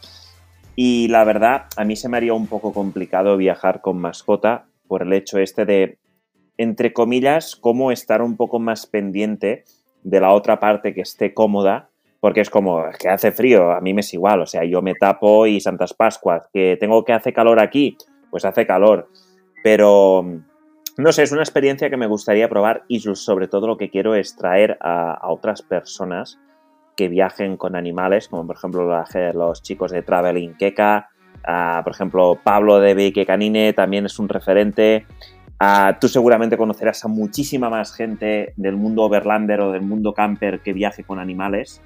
[0.76, 5.04] Y la verdad, a mí se me haría un poco complicado viajar con mascota por
[5.04, 5.98] el hecho este de
[6.58, 9.66] entre comillas, cómo estar un poco más pendiente
[10.06, 13.94] de la otra parte que esté cómoda, porque es como, que hace frío, a mí
[13.94, 17.34] me es igual, o sea, yo me tapo y Santas Pascuas, que tengo que hace
[17.34, 17.98] calor aquí,
[18.30, 19.10] pues hace calor,
[19.64, 20.24] pero
[20.98, 24.14] no sé, es una experiencia que me gustaría probar y sobre todo lo que quiero
[24.14, 26.40] es traer a, otras personas
[26.96, 29.04] que viajen con animales, como por ejemplo
[29.34, 31.10] los chicos de Traveling Keka,
[31.84, 35.08] por ejemplo Pablo de Beike Canine también es un referente,
[35.60, 40.60] Ah, tú seguramente conocerás a muchísima más gente del mundo overlander o del mundo camper
[40.60, 41.82] que viaje con animales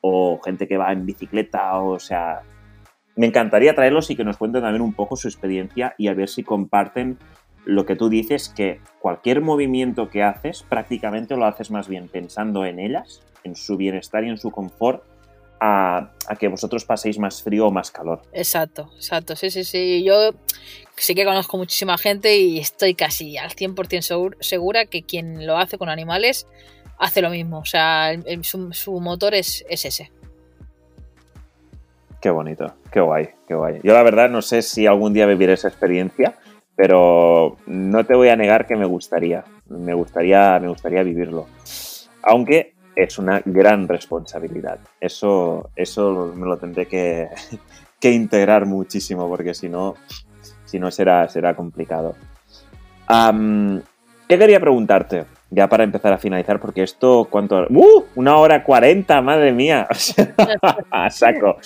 [0.00, 2.42] o gente que va en bicicleta, o sea,
[3.16, 6.28] me encantaría traerlos y que nos cuenten también un poco su experiencia y a ver
[6.28, 7.18] si comparten
[7.64, 12.64] lo que tú dices, que cualquier movimiento que haces prácticamente lo haces más bien pensando
[12.64, 15.02] en ellas, en su bienestar y en su confort,
[15.60, 18.22] a, que vosotros paséis más frío o más calor.
[18.32, 20.04] Exacto, exacto, sí, sí, sí.
[20.04, 20.32] Yo
[20.96, 25.78] sí que conozco muchísima gente y estoy casi al 100% segura que quien lo hace
[25.78, 26.46] con animales
[26.98, 27.58] hace lo mismo.
[27.58, 28.12] O sea,
[28.42, 30.10] su, motor es, es ese.
[32.20, 33.80] Qué bonito, qué guay, qué guay.
[33.82, 36.34] Yo la verdad no sé si algún día viviré esa experiencia,
[36.74, 41.46] pero no te voy a negar que me gustaría, me gustaría, me gustaría vivirlo.
[42.22, 44.80] Aunque es una gran responsabilidad.
[45.00, 47.28] Eso, eso me lo tendré que,
[48.02, 49.94] integrar muchísimo porque si no,
[50.90, 52.16] será, será complicado.
[54.28, 55.26] ¿Qué quería preguntarte?
[55.50, 57.66] Ya para empezar a finalizar, porque esto, ¿cuánto?
[57.70, 58.04] ¡Uh!
[58.16, 59.86] Una hora cuarenta, madre mía.
[61.10, 61.56] saco.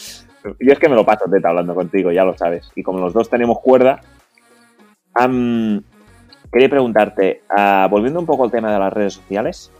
[0.60, 2.70] Yo es que me lo paso teta hablando contigo, ya lo sabes.
[2.76, 4.00] Y como los dos tenemos cuerda,
[6.52, 9.72] quería preguntarte, ah, volviendo un poco al tema de las redes sociales,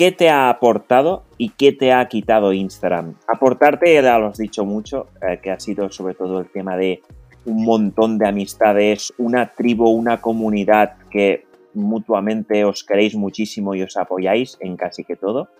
[0.00, 3.16] ¿qué te ha aportado y qué te ha quitado Instagram?
[3.26, 7.02] Aportarte, ya lo has dicho mucho, eh, que ha sido sobre todo el tema de
[7.44, 11.44] un montón de amistades, una tribu, una comunidad que
[11.74, 15.50] mutuamente os queréis muchísimo y os apoyáis en casi que todo.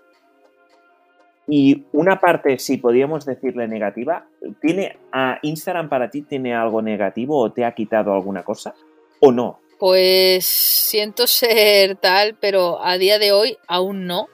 [1.47, 4.25] Y una parte, si podríamos decirle negativa,
[4.59, 8.73] ¿tiene a Instagram para ti tiene algo negativo o te ha quitado alguna cosa
[9.19, 9.60] o no?
[9.81, 14.27] Pues siento ser tal, pero a día de hoy aún no.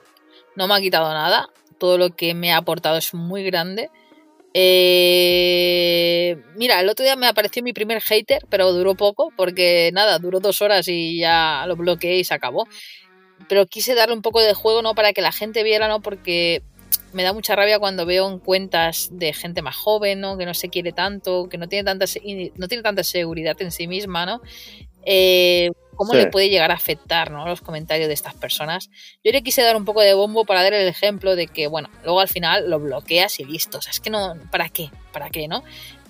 [0.56, 1.48] No me ha quitado nada.
[1.78, 3.88] Todo lo que me ha aportado es muy grande.
[4.52, 10.18] Eh, mira, el otro día me apareció mi primer hater, pero duró poco, porque nada,
[10.18, 12.68] duró dos horas y ya lo bloqueé y se acabó.
[13.48, 14.94] Pero quise darle un poco de juego, ¿no?
[14.94, 16.02] Para que la gente viera, ¿no?
[16.02, 16.62] Porque
[17.14, 20.36] me da mucha rabia cuando veo en cuentas de gente más joven, ¿no?
[20.36, 22.04] Que no se quiere tanto, que no tiene tanta,
[22.56, 24.42] no tiene tanta seguridad en sí misma, ¿no?
[25.04, 27.44] Eh, cómo le puede llegar a afectar ¿no?
[27.46, 28.88] los comentarios de estas personas.
[29.24, 31.90] Yo le quise dar un poco de bombo para dar el ejemplo de que, bueno,
[32.04, 33.78] luego al final lo bloqueas y listo.
[33.78, 34.90] O sea, es que no, ¿para qué?
[35.12, 35.64] ¿Para qué, no?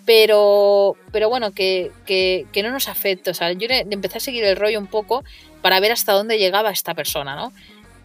[0.04, 3.30] Pero, pero bueno, que, que, no nos afecte.
[3.30, 5.24] O sea, yo le, empecé a seguir el rollo un poco
[5.62, 7.52] para ver hasta dónde llegaba esta persona, ¿no?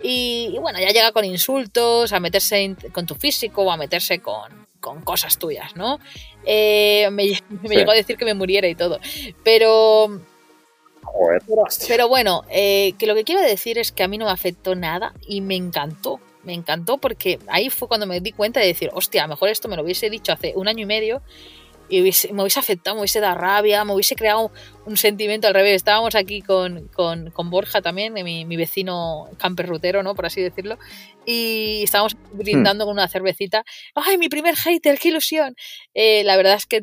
[0.01, 4.67] Y, bueno, ya llega con insultos, a meterse con tu físico o a meterse con,
[4.79, 5.99] con cosas tuyas, ¿no?
[6.45, 7.25] Eh, me,
[7.69, 8.99] llegó a decir que me muriera y todo.
[9.43, 10.21] Pero
[11.87, 14.75] pero, bueno, eh, que lo que quiero decir es que a mí no me afectó
[14.75, 16.19] nada y me encantó.
[16.43, 19.77] Me encantó porque ahí fue cuando me di cuenta de decir, hostia, mejor esto me
[19.77, 21.21] lo hubiese dicho hace un año y medio
[21.93, 24.51] y me hubiese afectado, me hubiese dado rabia, me hubiese creado
[24.85, 25.75] un sentimiento al revés.
[25.75, 30.15] Estábamos aquí con, con, con Borja también, mi, mi, vecino camper rutero, ¿no?
[30.15, 30.77] Por así decirlo,
[31.25, 32.87] y estábamos brindando hmm.
[32.87, 33.63] con una cervecita.
[33.95, 35.55] ¡Ay, mi primer hater, qué ilusión!
[35.93, 36.81] Eh, la verdad es que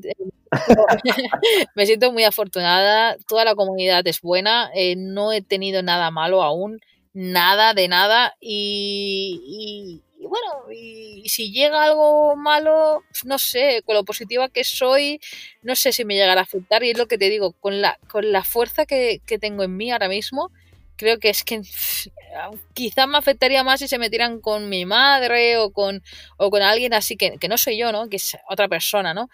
[1.75, 6.43] me siento muy afortunada, toda la comunidad es buena, eh, no he tenido nada malo
[6.43, 6.81] aún,
[7.13, 14.49] nada de nada y, bueno, y, si llega algo malo, no sé, con lo positiva
[14.49, 15.21] que soy,
[15.63, 17.99] no sé si me llegará a afectar y es lo que te digo, con la,
[18.09, 20.51] con la fuerza que, que tengo en mí ahora mismo,
[20.97, 21.63] creo que es que
[22.75, 26.03] quizás me afectaría más si se metieran con mi madre o con,
[26.37, 28.09] o con alguien así que, que no soy yo, ¿no?
[28.09, 29.29] Que es otra persona, ¿no?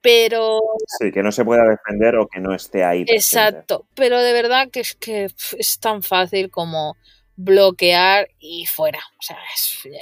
[0.00, 0.60] pero...
[0.86, 3.04] Sí, que no se pueda defender o que no esté ahí.
[3.08, 5.28] Exacto, pero de verdad que es que
[5.58, 6.96] es tan fácil como
[7.38, 8.98] bloquear y fuera.
[9.18, 9.96] O sea, es, eh,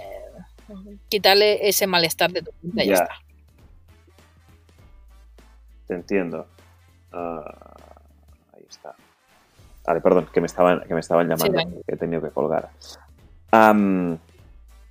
[1.08, 3.14] quitarle ese malestar de tu vida y ya, está.
[5.86, 6.46] Te entiendo.
[7.12, 7.74] Ah,
[8.54, 8.94] ahí está.
[9.86, 12.70] Vale, perdón, que me estaban, que me estaban llamando, que he tenido que colgar.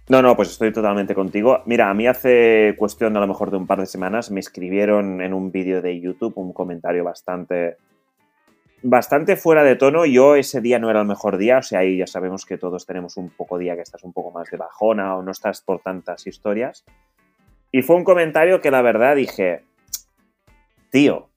[0.08, 1.64] No, no, pues estoy totalmente contigo.
[1.66, 5.20] Mira, a mí hace cuestión a lo mejor de un par de semanas me escribieron
[5.20, 7.78] en un vídeo de YouTube un comentario bastante
[8.86, 10.06] bastante fuera de tono.
[10.06, 12.86] Yo ese día no era el mejor día, o sea, ahí ya sabemos que todos
[12.86, 15.82] tenemos un poco día que estás un poco más de bajona o no estás por
[15.82, 16.86] tantas historias.
[17.72, 19.64] Y fue un comentario que la verdad dije,
[20.92, 21.30] tío,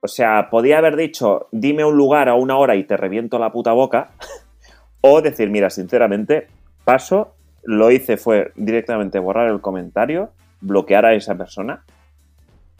[0.00, 3.52] o sea, podía haber dicho, dime un lugar a una hora y te reviento la
[3.52, 4.10] puta boca,
[5.00, 6.48] o decir, mira, sinceramente,
[6.84, 10.30] paso lo hice fue directamente borrar el comentario,
[10.60, 11.84] bloquear a esa persona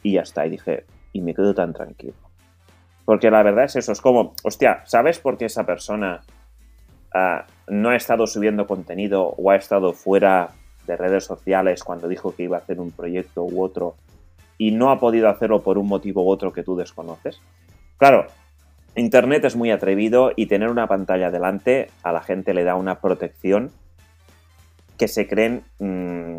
[0.02, 0.46] y ya está.
[0.46, 2.25] Y dije, y me quedo tan tranquilo.
[3.06, 6.20] Porque la verdad es eso, es como, hostia, ¿sabes por qué esa persona
[7.14, 10.50] ah, no ha estado subiendo contenido o ha estado fuera
[10.86, 13.94] de redes sociales cuando dijo que iba a hacer un proyecto u otro
[14.58, 17.40] y no ha podido hacerlo por un motivo u otro que tú desconoces?
[17.96, 18.26] Claro,
[18.96, 23.00] Internet es muy atrevido y tener una pantalla delante a la gente le da una
[23.00, 23.70] protección
[24.98, 26.38] que se creen mm,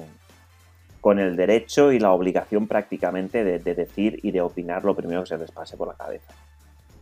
[0.99, 5.29] con el derecho y la obligación prácticamente de, decir y de opinar lo primero que
[5.29, 6.33] se les pase por la cabeza.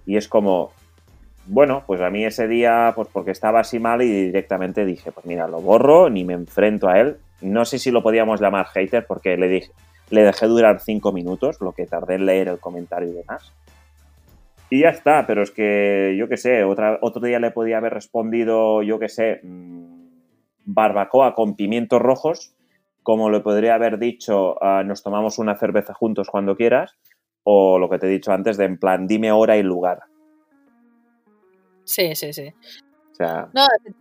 [0.05, 0.71] Y es como,
[1.47, 5.25] bueno, pues a mí ese día, pues porque estaba así mal y directamente dije, pues
[5.25, 7.17] mira, lo borro, ni me enfrento a él.
[7.41, 9.71] No sé si lo podíamos llamar hater porque le dije,
[10.09, 13.51] le dejé durar cinco minutos, lo que tardé en leer el comentario y demás.
[14.69, 17.93] Y ya está, pero es que, yo qué sé, otra, otro día le podía haber
[17.93, 20.05] respondido, yo qué sé, mm,
[20.65, 22.55] barbacoa con pimientos rojos,
[23.03, 26.97] como le podría haber dicho, ah, nos tomamos una cerveza juntos cuando quieras,
[27.45, 29.99] o lo que te he dicho antes, de en plan, dime hora y lugar.
[31.85, 32.51] Sí, sí, sí.
[33.11, 33.47] O sea,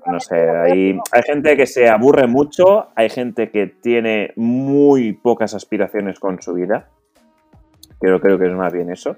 [0.06, 5.54] no, sé, hay, hay, gente que se aburre mucho, hay gente que tiene muy pocas
[5.54, 6.88] aspiraciones con su vida.
[8.00, 9.16] Creo, creo que es más bien eso.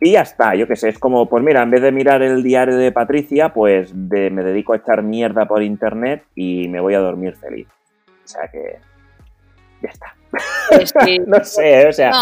[0.00, 2.44] Y ya está, yo qué sé, es como, pues mira, en vez de mirar el
[2.44, 7.00] diario de Patricia, pues me dedico a echar mierda por internet y me voy a
[7.00, 7.66] dormir feliz.
[8.06, 8.78] O sea que
[9.82, 10.14] ya está.
[10.70, 10.94] Pues
[11.26, 12.12] no sé, o sea,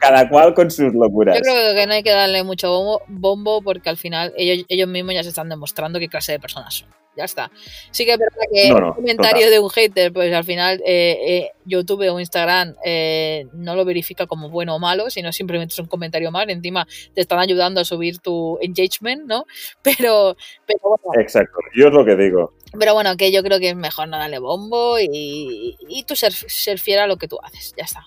[0.00, 1.36] cada cual con sus locuras.
[1.36, 5.14] Yo creo que no hay que darle mucho bombo, porque al final ellos, ellos mismos
[5.14, 7.50] ya se están demostrando qué clase de personas son ya está.
[7.90, 11.50] Sí que es verdad que un comentario de un hater, pues al final eh, eh,
[11.64, 15.86] YouTube o Instagram eh, no lo verifica como bueno o malo, sino simplemente es un
[15.86, 16.50] comentario mal.
[16.50, 19.44] Encima te están ayudando a subir tu engagement, ¿no?
[19.82, 20.36] Pero,
[20.66, 21.20] pero bueno.
[21.20, 22.54] Exacto, yo es lo que digo.
[22.78, 26.32] Pero bueno, que yo creo que es mejor no darle bombo y, y tú ser,
[26.32, 28.06] ser fiel a lo que tú haces, ya está.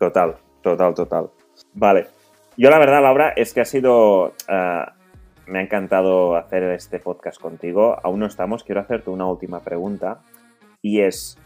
[0.00, 1.30] Total, total, total.
[1.74, 2.06] Vale.
[2.56, 4.32] Yo la verdad, Laura, es que ha sido
[5.46, 7.96] me ha encantado hacer este podcast contigo.
[8.02, 8.64] Aún no estamos.
[8.64, 10.22] Quiero hacerte una última pregunta.
[10.80, 11.36] Y es,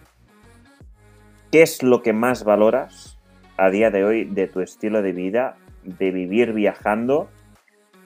[1.51, 3.19] ¿qué es lo que más valoras
[3.57, 7.29] a día de hoy de tu estilo de vida, de vivir viajando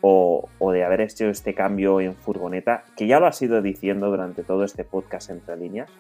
[0.01, 4.45] o, de haber hecho este cambio en furgoneta, que ya lo has ido diciendo durante
[4.45, 5.91] todo este podcast entre líneas?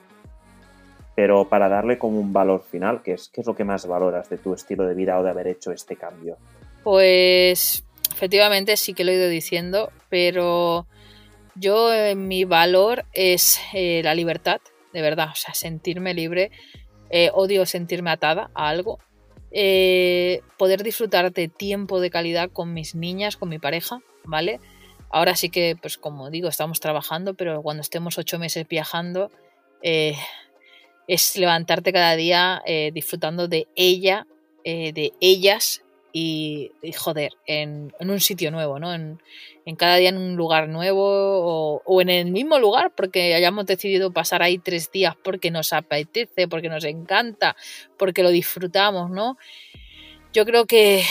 [1.18, 4.30] Pero para darle como un valor final, ¿qué es, ¿qué es lo que más valoras
[4.30, 6.36] de tu estilo de vida o de haber hecho este cambio?
[6.84, 10.86] Pues efectivamente sí que lo he ido diciendo, pero
[11.56, 14.60] yo eh, mi valor es eh, la libertad,
[14.92, 16.52] de verdad, o sea, sentirme libre.
[17.10, 19.00] Eh, odio sentirme atada a algo.
[20.56, 24.60] poder disfrutar de tiempo de calidad con mis niñas, con mi pareja, ¿vale?
[25.10, 29.32] Ahora sí que, pues como digo, estamos trabajando, pero cuando estemos ocho meses viajando,
[31.08, 32.62] es levantarte cada día
[32.92, 34.26] disfrutando de ella,
[34.64, 35.82] de ellas
[36.12, 38.92] y, joder, en, un sitio nuevo, ¿no?
[38.94, 39.18] En,
[39.76, 44.42] cada día en un lugar nuevo o, en el mismo lugar porque hayamos decidido pasar
[44.42, 47.54] ahí tres días porque nos apetece, porque nos encanta,
[47.98, 49.36] porque lo disfrutamos, ¿no?
[50.32, 51.04] Yo creo que,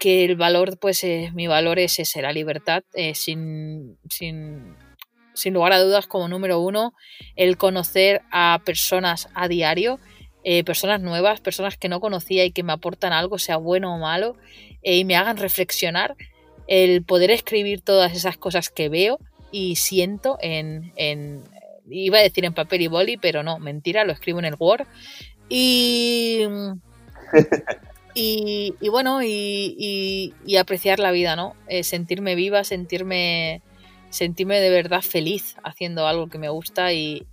[0.00, 4.76] el valor, pues eh, mi valor es ese, la libertad, eh, sin, sin,
[5.34, 6.94] sin lugar a dudas como número uno,
[7.36, 9.98] el conocer a personas a diario
[10.46, 13.98] eh, personas nuevas, personas que no conocía y que me aportan algo, sea bueno o
[13.98, 14.36] malo,
[14.82, 16.16] eh, y me hagan reflexionar,
[16.66, 19.18] el poder escribir todas esas cosas que veo
[19.50, 20.92] y siento en,
[21.88, 24.86] iba a decir en papel y boli, pero no, mentira, lo escribo en el Word.
[25.48, 26.42] Y,
[28.14, 31.54] y, bueno, y, apreciar la vida, ¿no?
[31.68, 33.62] Eh, sentirme viva, sentirme,
[34.14, 37.26] sentirme de verdad feliz haciendo algo que me gusta y,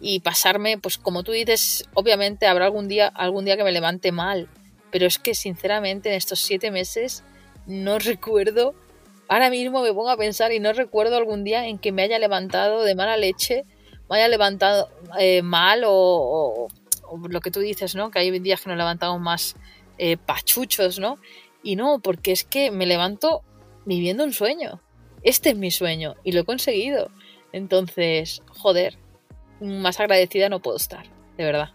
[0.00, 4.10] y pasarme, pues como tú dices, obviamente habrá algún día, algún día que me levante
[4.10, 4.48] mal,
[4.90, 7.24] pero es que sinceramente en estos siete meses
[7.66, 8.74] no recuerdo,
[9.28, 12.18] ahora mismo me pongo a pensar y no recuerdo algún día en que me haya
[12.18, 13.66] levantado de mala leche,
[14.08, 14.88] me haya levantado
[15.18, 16.68] eh, mal o,
[17.28, 18.10] lo que tú dices, ¿no?
[18.10, 19.56] Que hay días que nos levantamos más
[19.98, 21.18] eh, pachuchos, ¿no?
[21.62, 23.42] Y no, porque es que me levanto
[23.84, 24.80] viviendo un sueño.
[25.24, 27.08] Este es mi sueño y lo he conseguido.
[27.50, 28.98] Entonces, joder,
[29.60, 31.06] más agradecida no puedo estar,
[31.38, 31.68] de verdad.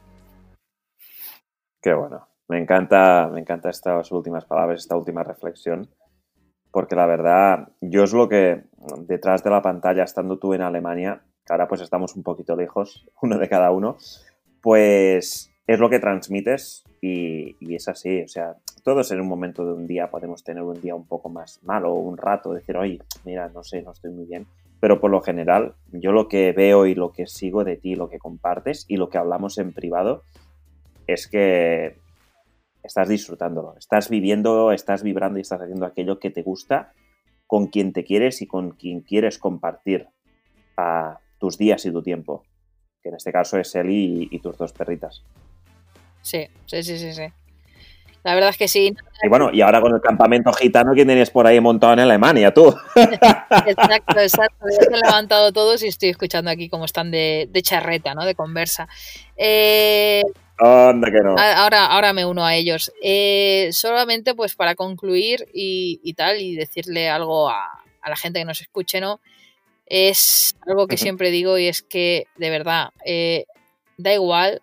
[1.82, 2.28] Qué bueno.
[2.48, 5.88] Me encanta, me encanta estas últimas palabras, esta última reflexión,
[6.72, 8.64] porque la verdad, yo es lo que
[9.00, 13.08] detrás de la pantalla, estando tú en Alemania, que ahora pues estamos un poquito lejos,
[13.22, 13.98] uno de cada uno,
[14.62, 18.22] pues es lo que transmites y, y, es así.
[18.22, 21.30] O sea, todos en un momento de un día podemos tener un día un poco
[21.30, 24.46] más malo, un rato, decir, oye, mira, no sé, no estoy muy bien
[24.80, 28.10] pero por lo general yo lo que veo y lo que sigo de ti, lo
[28.10, 30.24] que compartes y lo que hablamos en privado
[31.08, 31.98] es que
[32.84, 36.94] estás disfrutándolo, estás viviendo, estás vibrando y estás haciendo aquello que te gusta
[37.46, 40.08] con quien te quieres y con quien quieres compartir
[40.78, 42.44] a tus días y tu tiempo,
[43.02, 45.24] que en este caso es él y, tus dos perritas.
[46.22, 47.24] Sí, sí, sí, sí, sí.
[48.24, 48.94] La verdad es que sí.
[49.24, 52.54] Y bueno, y ahora con el campamento gitano que tenías por ahí montado en Alemania,
[52.54, 52.76] tú.
[52.96, 54.66] exacto, exacto.
[54.70, 58.26] Ya se han levantado todos y estoy escuchando aquí cómo están de, charreta, ¿no?
[58.26, 58.88] De conversa.
[59.38, 60.24] Eh,
[60.58, 61.36] Anda que no.
[61.38, 62.91] Ahora, ahora me uno a ellos.
[63.02, 68.40] Eh, solamente pues para concluir y, y, tal, y decirle algo a, a, la gente
[68.40, 69.22] que nos escuche, ¿no?
[69.86, 71.02] Es algo que uh -huh.
[71.02, 73.46] siempre digo y es que, de verdad, eh,
[73.98, 74.62] da igual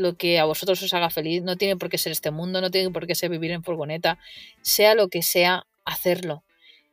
[0.00, 2.70] lo que a vosotros os haga feliz, no tiene por qué ser este mundo, no
[2.70, 4.18] tiene por qué ser vivir en furgoneta,
[4.62, 6.42] sea lo que sea, hacerlo.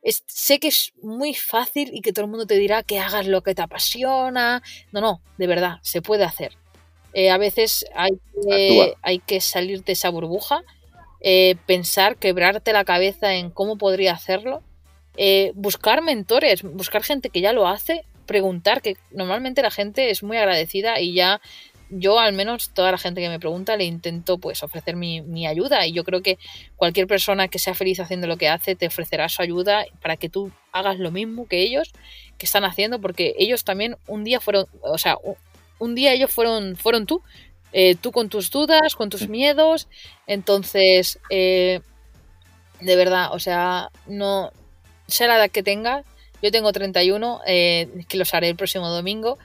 [0.02, 3.26] Es, sé que es muy fácil y que todo el mundo te dirá que hagas
[3.26, 4.62] lo que te apasiona.
[4.92, 6.56] No, no, de verdad, se puede hacer.
[7.14, 8.12] Eh, a veces hay
[8.42, 10.62] que, hay que, salir de esa burbuja,
[11.20, 14.62] eh, pensar, quebrarte la cabeza en cómo podría hacerlo,
[15.16, 20.22] eh, buscar mentores, buscar gente que ya lo hace, preguntar, que normalmente la gente es
[20.22, 21.40] muy agradecida y ya
[21.90, 25.46] yo al menos toda la gente que me pregunta le intento pues ofrecer mi, mi,
[25.46, 25.86] ayuda.
[25.86, 26.38] Y yo creo que
[26.76, 30.28] cualquier persona que sea feliz haciendo lo que hace te ofrecerá su ayuda para que
[30.28, 31.92] tú hagas lo mismo que ellos
[32.38, 35.18] que están haciendo porque ellos también un día fueron, o sea,
[35.78, 37.22] un día ellos fueron, fueron tú,
[37.72, 39.88] eh, tú con tus dudas, con tus miedos,
[40.26, 41.80] entonces, eh,
[42.80, 44.52] de verdad, o sea, no,
[45.06, 46.04] sé la edad que tenga,
[46.40, 49.38] yo tengo 31, eh, que los haré el próximo domingo,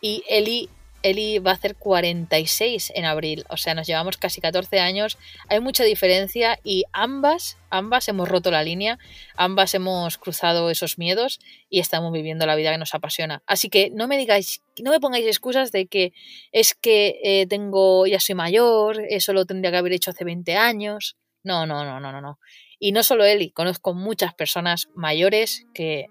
[0.00, 0.70] y Eli,
[1.02, 5.18] Eli va a hacer 46 en abril, o sea, nos llevamos casi 14 años,
[5.48, 8.98] hay mucha diferencia y ambas, ambas hemos roto la línea,
[9.36, 11.38] ambas hemos cruzado esos miedos
[11.70, 13.42] y estamos viviendo la vida que nos apasiona.
[13.46, 16.12] Así que no me digáis, no me pongáis excusas de que
[16.52, 20.56] es que eh, tengo, ya soy mayor, eso lo tendría que haber hecho hace 20
[20.56, 21.16] años.
[21.44, 22.38] No, no, no, no, no, no.
[22.80, 26.06] Y no solo Eli, conozco muchas personas mayores que,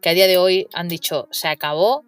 [0.00, 2.04] que a día de hoy han dicho, se acabó,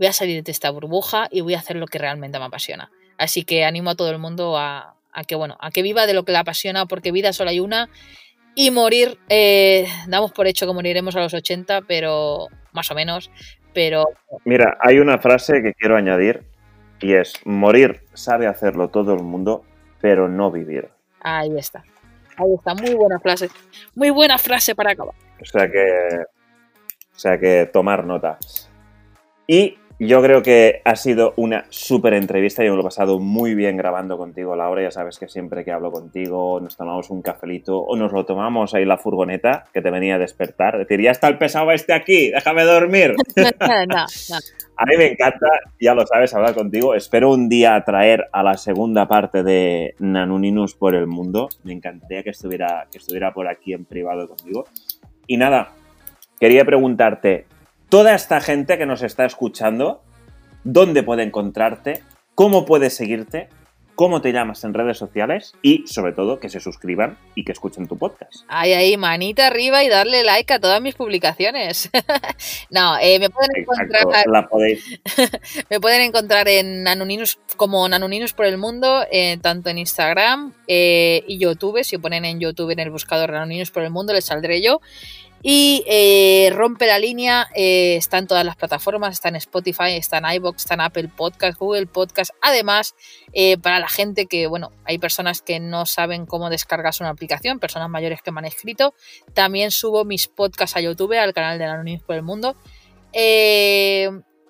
[0.00, 2.90] voy a salir de esta burbuja y voy a hacer lo que realmente me apasiona.
[3.18, 6.14] Así que animo a todo el mundo a, a que, bueno, a que viva de
[6.14, 7.90] lo que le apasiona, porque vida solo hay una.
[8.54, 13.30] Y morir, eh, damos por hecho que moriremos a los 80, pero más o menos.
[13.74, 14.06] Pero.
[14.46, 16.44] Mira, hay una frase que quiero añadir
[17.00, 19.64] y es: morir sabe hacerlo todo el mundo,
[20.00, 20.88] pero no vivir.
[21.20, 21.84] Ahí está.
[22.38, 23.50] Ahí está, muy buena frase.
[23.94, 25.14] Muy buena frase para acabar.
[25.40, 26.24] O sea que.
[27.14, 28.38] O sea que tomar nota.
[29.46, 32.64] Y yo creo que ha sido una súper entrevista.
[32.64, 34.82] Yo me lo he pasado muy bien grabando contigo, Laura.
[34.82, 38.72] Ya sabes que siempre que hablo contigo nos tomamos un cafelito o nos lo tomamos
[38.72, 40.78] ahí en la furgoneta que te venía a despertar.
[40.78, 43.14] Decir, ya está el pesado este aquí, déjame dormir.
[43.36, 44.06] no, no.
[44.76, 45.46] A mí me encanta,
[45.78, 46.94] ya lo sabes, hablar contigo.
[46.94, 51.50] Espero un día traer a la segunda parte de Nanuninus por el mundo.
[51.64, 54.64] Me encantaría que estuviera, que estuviera por aquí en privado conmigo.
[55.26, 55.72] Y nada,
[56.40, 57.44] quería preguntarte,
[57.90, 60.02] toda esta gente que nos está escuchando,
[60.64, 62.02] dónde puede encontrarte,
[62.34, 63.48] cómo puede seguirte,
[63.96, 67.86] cómo te llamas en redes sociales y, sobre todo, que se suscriban y que escuchen
[67.86, 68.44] tu podcast.
[68.48, 71.90] Ay, ahí, manita arriba y darle like a todas mis publicaciones.
[72.70, 74.26] no, eh, me pueden Exacto, encontrar.
[74.28, 75.00] la podéis.
[75.70, 81.22] me pueden encontrar en Nanuninus como Nanuninus por el mundo, eh, tanto en Instagram eh,
[81.26, 81.84] y YouTube.
[81.84, 84.80] Si ponen en YouTube en el buscador Nanuninus por el mundo, les saldré yo.
[85.42, 90.18] Y eh, Rompe la Línea eh, está en todas las plataformas, está en Spotify, está
[90.18, 92.32] en iBox, está en Apple Podcast, Google Podcast.
[92.42, 92.94] Además,
[93.32, 97.58] eh, para la gente que, bueno, hay personas que no saben cómo descargarse una aplicación,
[97.58, 98.94] personas mayores que me han escrito,
[99.32, 102.54] también subo mis podcasts a YouTube, al canal de Anonymous por el Mundo.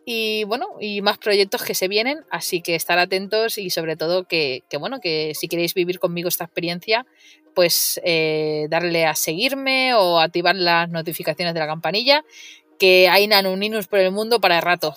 [0.05, 4.25] Y bueno, y más proyectos que se vienen, así que estar atentos y sobre todo
[4.25, 7.07] que, que bueno, que si queréis vivir conmigo esta experiencia,
[7.55, 12.25] pues eh, darle a seguirme o activar las notificaciones de la campanilla,
[12.79, 14.95] que hay nanuninus por el mundo para el rato.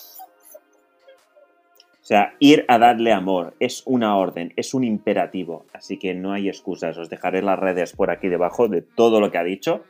[2.04, 6.34] O sea, ir a darle amor es una orden, es un imperativo, así que no
[6.34, 6.98] hay excusas.
[6.98, 9.84] Os dejaré las redes por aquí debajo de todo lo que ha dicho.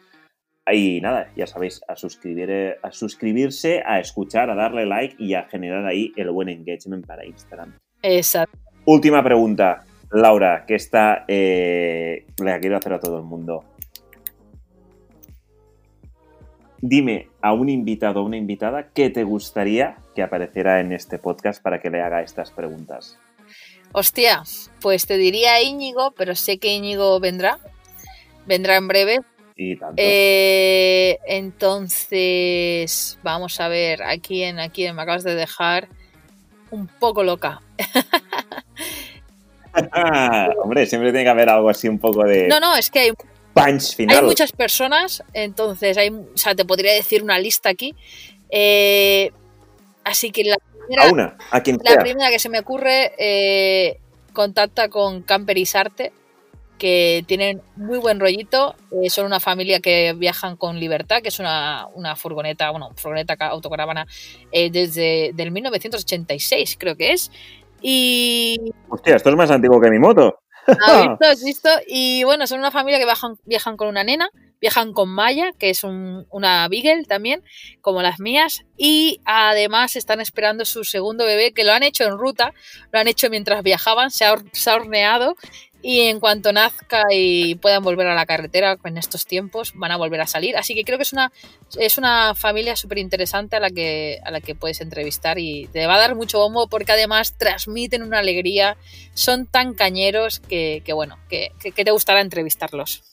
[0.72, 5.44] Y nada, ya sabéis, a, suscribir, a suscribirse, a escuchar, a darle like y a
[5.44, 7.78] generar ahí el buen engagement para Instagram.
[8.02, 8.58] Exacto.
[8.86, 13.66] Última pregunta, Laura, que esta eh, la quiero hacer a todo el mundo.
[16.80, 21.62] Dime a un invitado o una invitada que te gustaría que apareciera en este podcast
[21.62, 23.18] para que le haga estas preguntas.
[23.94, 24.44] Hostia,
[24.82, 27.60] pues te diría Íñigo, pero sé que Íñigo vendrá.
[28.46, 29.22] Vendrá en breve.
[29.56, 29.96] Y tanto.
[29.98, 35.88] Eh, entonces, vamos a ver, a quién, a quién me acabas de dejar
[36.72, 37.62] un poco loca.
[40.64, 42.48] Hombre, siempre tiene que haber algo así un poco de.
[42.48, 43.12] No, no, es que hay,
[43.54, 44.18] punch final.
[44.18, 47.96] hay muchas personas, entonces hay, o sea, te podría decir una lista aquí.
[48.50, 49.32] Eh,
[50.04, 52.02] así que la primera, a una, a quien la sea.
[52.02, 54.00] primera que se me ocurre, eh,
[54.34, 56.14] contacta con Camperisarte,
[56.78, 58.76] que tienen muy buen rollito.
[58.92, 63.38] eh, son una familia que viajan con libertad, que es una, una furgoneta, bueno, furgoneta
[63.38, 64.06] ca- autocaravana
[64.52, 67.32] eh, desde del 1986, creo que es.
[67.82, 68.60] Y...
[68.90, 70.40] Hostia, esto es más antiguo que mi moto.
[70.68, 70.78] ¿Has
[71.10, 71.26] visto?
[71.26, 71.70] ¿Has visto?
[71.88, 74.30] Y bueno, son una familia que viajan, viajan con una nena,
[74.62, 77.44] viajan con Maya, que es una Beagle también,
[77.82, 82.18] como las mías, y además están esperando su segundo bebé, que lo han hecho en
[82.18, 82.54] ruta,
[82.94, 85.36] lo han hecho mientras viajaban, se ha, se ha horneado
[85.86, 89.98] y en cuanto nazca y puedan volver a la carretera en estos tiempos, van a
[89.98, 90.56] volver a salir.
[90.56, 91.30] Así que creo que es una,
[91.78, 95.86] es una familia súper interesante a, la que, a la que puedes entrevistar y te
[95.86, 98.78] va a dar mucho bombo porque además transmiten una alegría,
[99.14, 103.04] son tan cañeros que, bueno, que, te gustará entrevistarlos.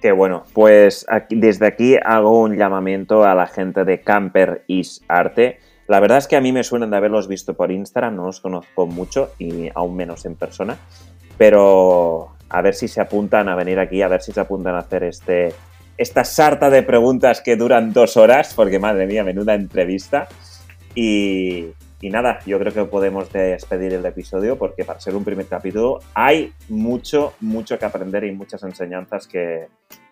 [0.00, 5.58] Qué bueno, pues desde aquí hago un llamamiento a la gente de Camper Is Arte
[5.90, 8.40] la verdad es que a mí me suenan de haberlos visto por Instagram, no los
[8.40, 10.78] conozco mucho y aún menos en persona,
[11.36, 14.78] pero a ver si se apuntan a venir aquí, a ver si se apuntan a
[14.78, 15.52] hacer este,
[15.98, 20.28] esta sarta de preguntas que duran dos horas, porque madre mía, menuda entrevista.
[20.94, 21.72] Y,
[22.02, 26.52] nada, yo creo que podemos despedir el episodio porque para ser un primer capítulo hay
[26.68, 29.66] mucho, mucho que aprender y muchas enseñanzas que,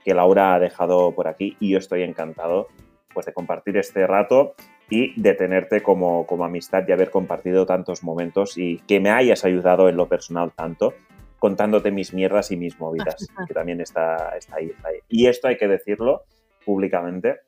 [0.04, 2.66] que Laura ha dejado por aquí y yo estoy encantado
[3.18, 4.54] pues, de compartir este rato
[4.88, 9.44] y de tenerte como, como amistad y haber compartido tantos momentos y que me hayas
[9.44, 10.94] ayudado en lo personal tanto
[11.40, 14.70] contándote mis mierdas y mis movidas, que también está, está, ahí,
[15.08, 16.26] Y esto hay que decirlo
[16.64, 17.40] públicamente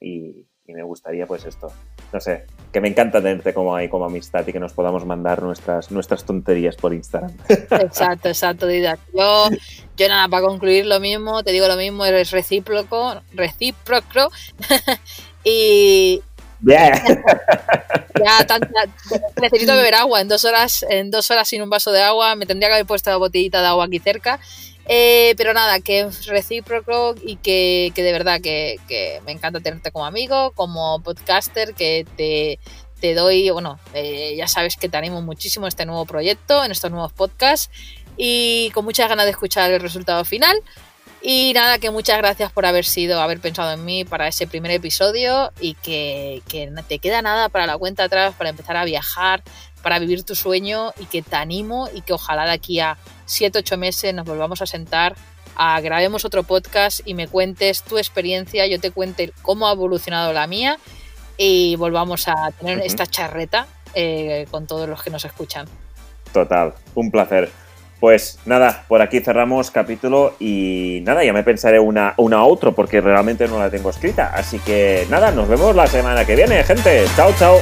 [0.00, 1.72] y, me gustaría pues esto,
[2.12, 5.42] no sé, que me encanta tenerte como ahí como amistad y que nos podamos mandar
[5.42, 7.32] nuestras, nuestras tonterías por Instagram.
[7.48, 9.00] Exacto, exacto, Didac.
[9.14, 9.48] Yo,
[9.96, 14.30] yo nada, para concluir lo mismo, te digo lo mismo, eres recíproco, recíproco
[15.44, 16.22] y,
[16.60, 16.90] ya,
[19.40, 20.20] necesito beber agua.
[20.20, 22.86] En dos horas, en dos horas sin un vaso de agua, me tendría que haber
[22.86, 24.40] puesto la botellita de agua aquí cerca.
[24.88, 28.78] Eh, pero nada, que es recíproco y que, de verdad que,
[29.26, 32.58] me encanta tenerte como amigo, como podcaster, que te,
[32.98, 36.72] te doy, bueno, eh, ya sabes que te animo muchísimo en este nuevo proyecto, en
[36.72, 37.70] estos nuevos podcasts
[38.16, 40.56] y con muchas ganas de escuchar el resultado final.
[41.20, 44.70] Y nada, que muchas gracias por haber sido, haber pensado en mí para ese primer
[44.70, 48.84] episodio y que, que no te queda nada para la cuenta atrás, para empezar a
[48.84, 49.42] viajar,
[49.82, 53.58] para vivir tu sueño y que te animo y que ojalá de aquí a 7,
[53.58, 55.16] 8 meses nos volvamos a sentar,
[55.56, 60.32] a grabemos otro podcast y me cuentes tu experiencia, yo te cuente cómo ha evolucionado
[60.32, 60.78] la mía
[61.36, 65.66] y volvamos a tener esta charreta eh, con todos los que nos escuchan.
[66.32, 67.50] Total, un placer.
[68.00, 73.00] Pues nada, por aquí cerramos capítulo y nada, ya me pensaré una, una otro porque
[73.00, 74.32] realmente no la tengo escrita.
[74.34, 77.04] Así que nada, nos vemos la semana que viene, gente.
[77.16, 77.58] Chao, chao.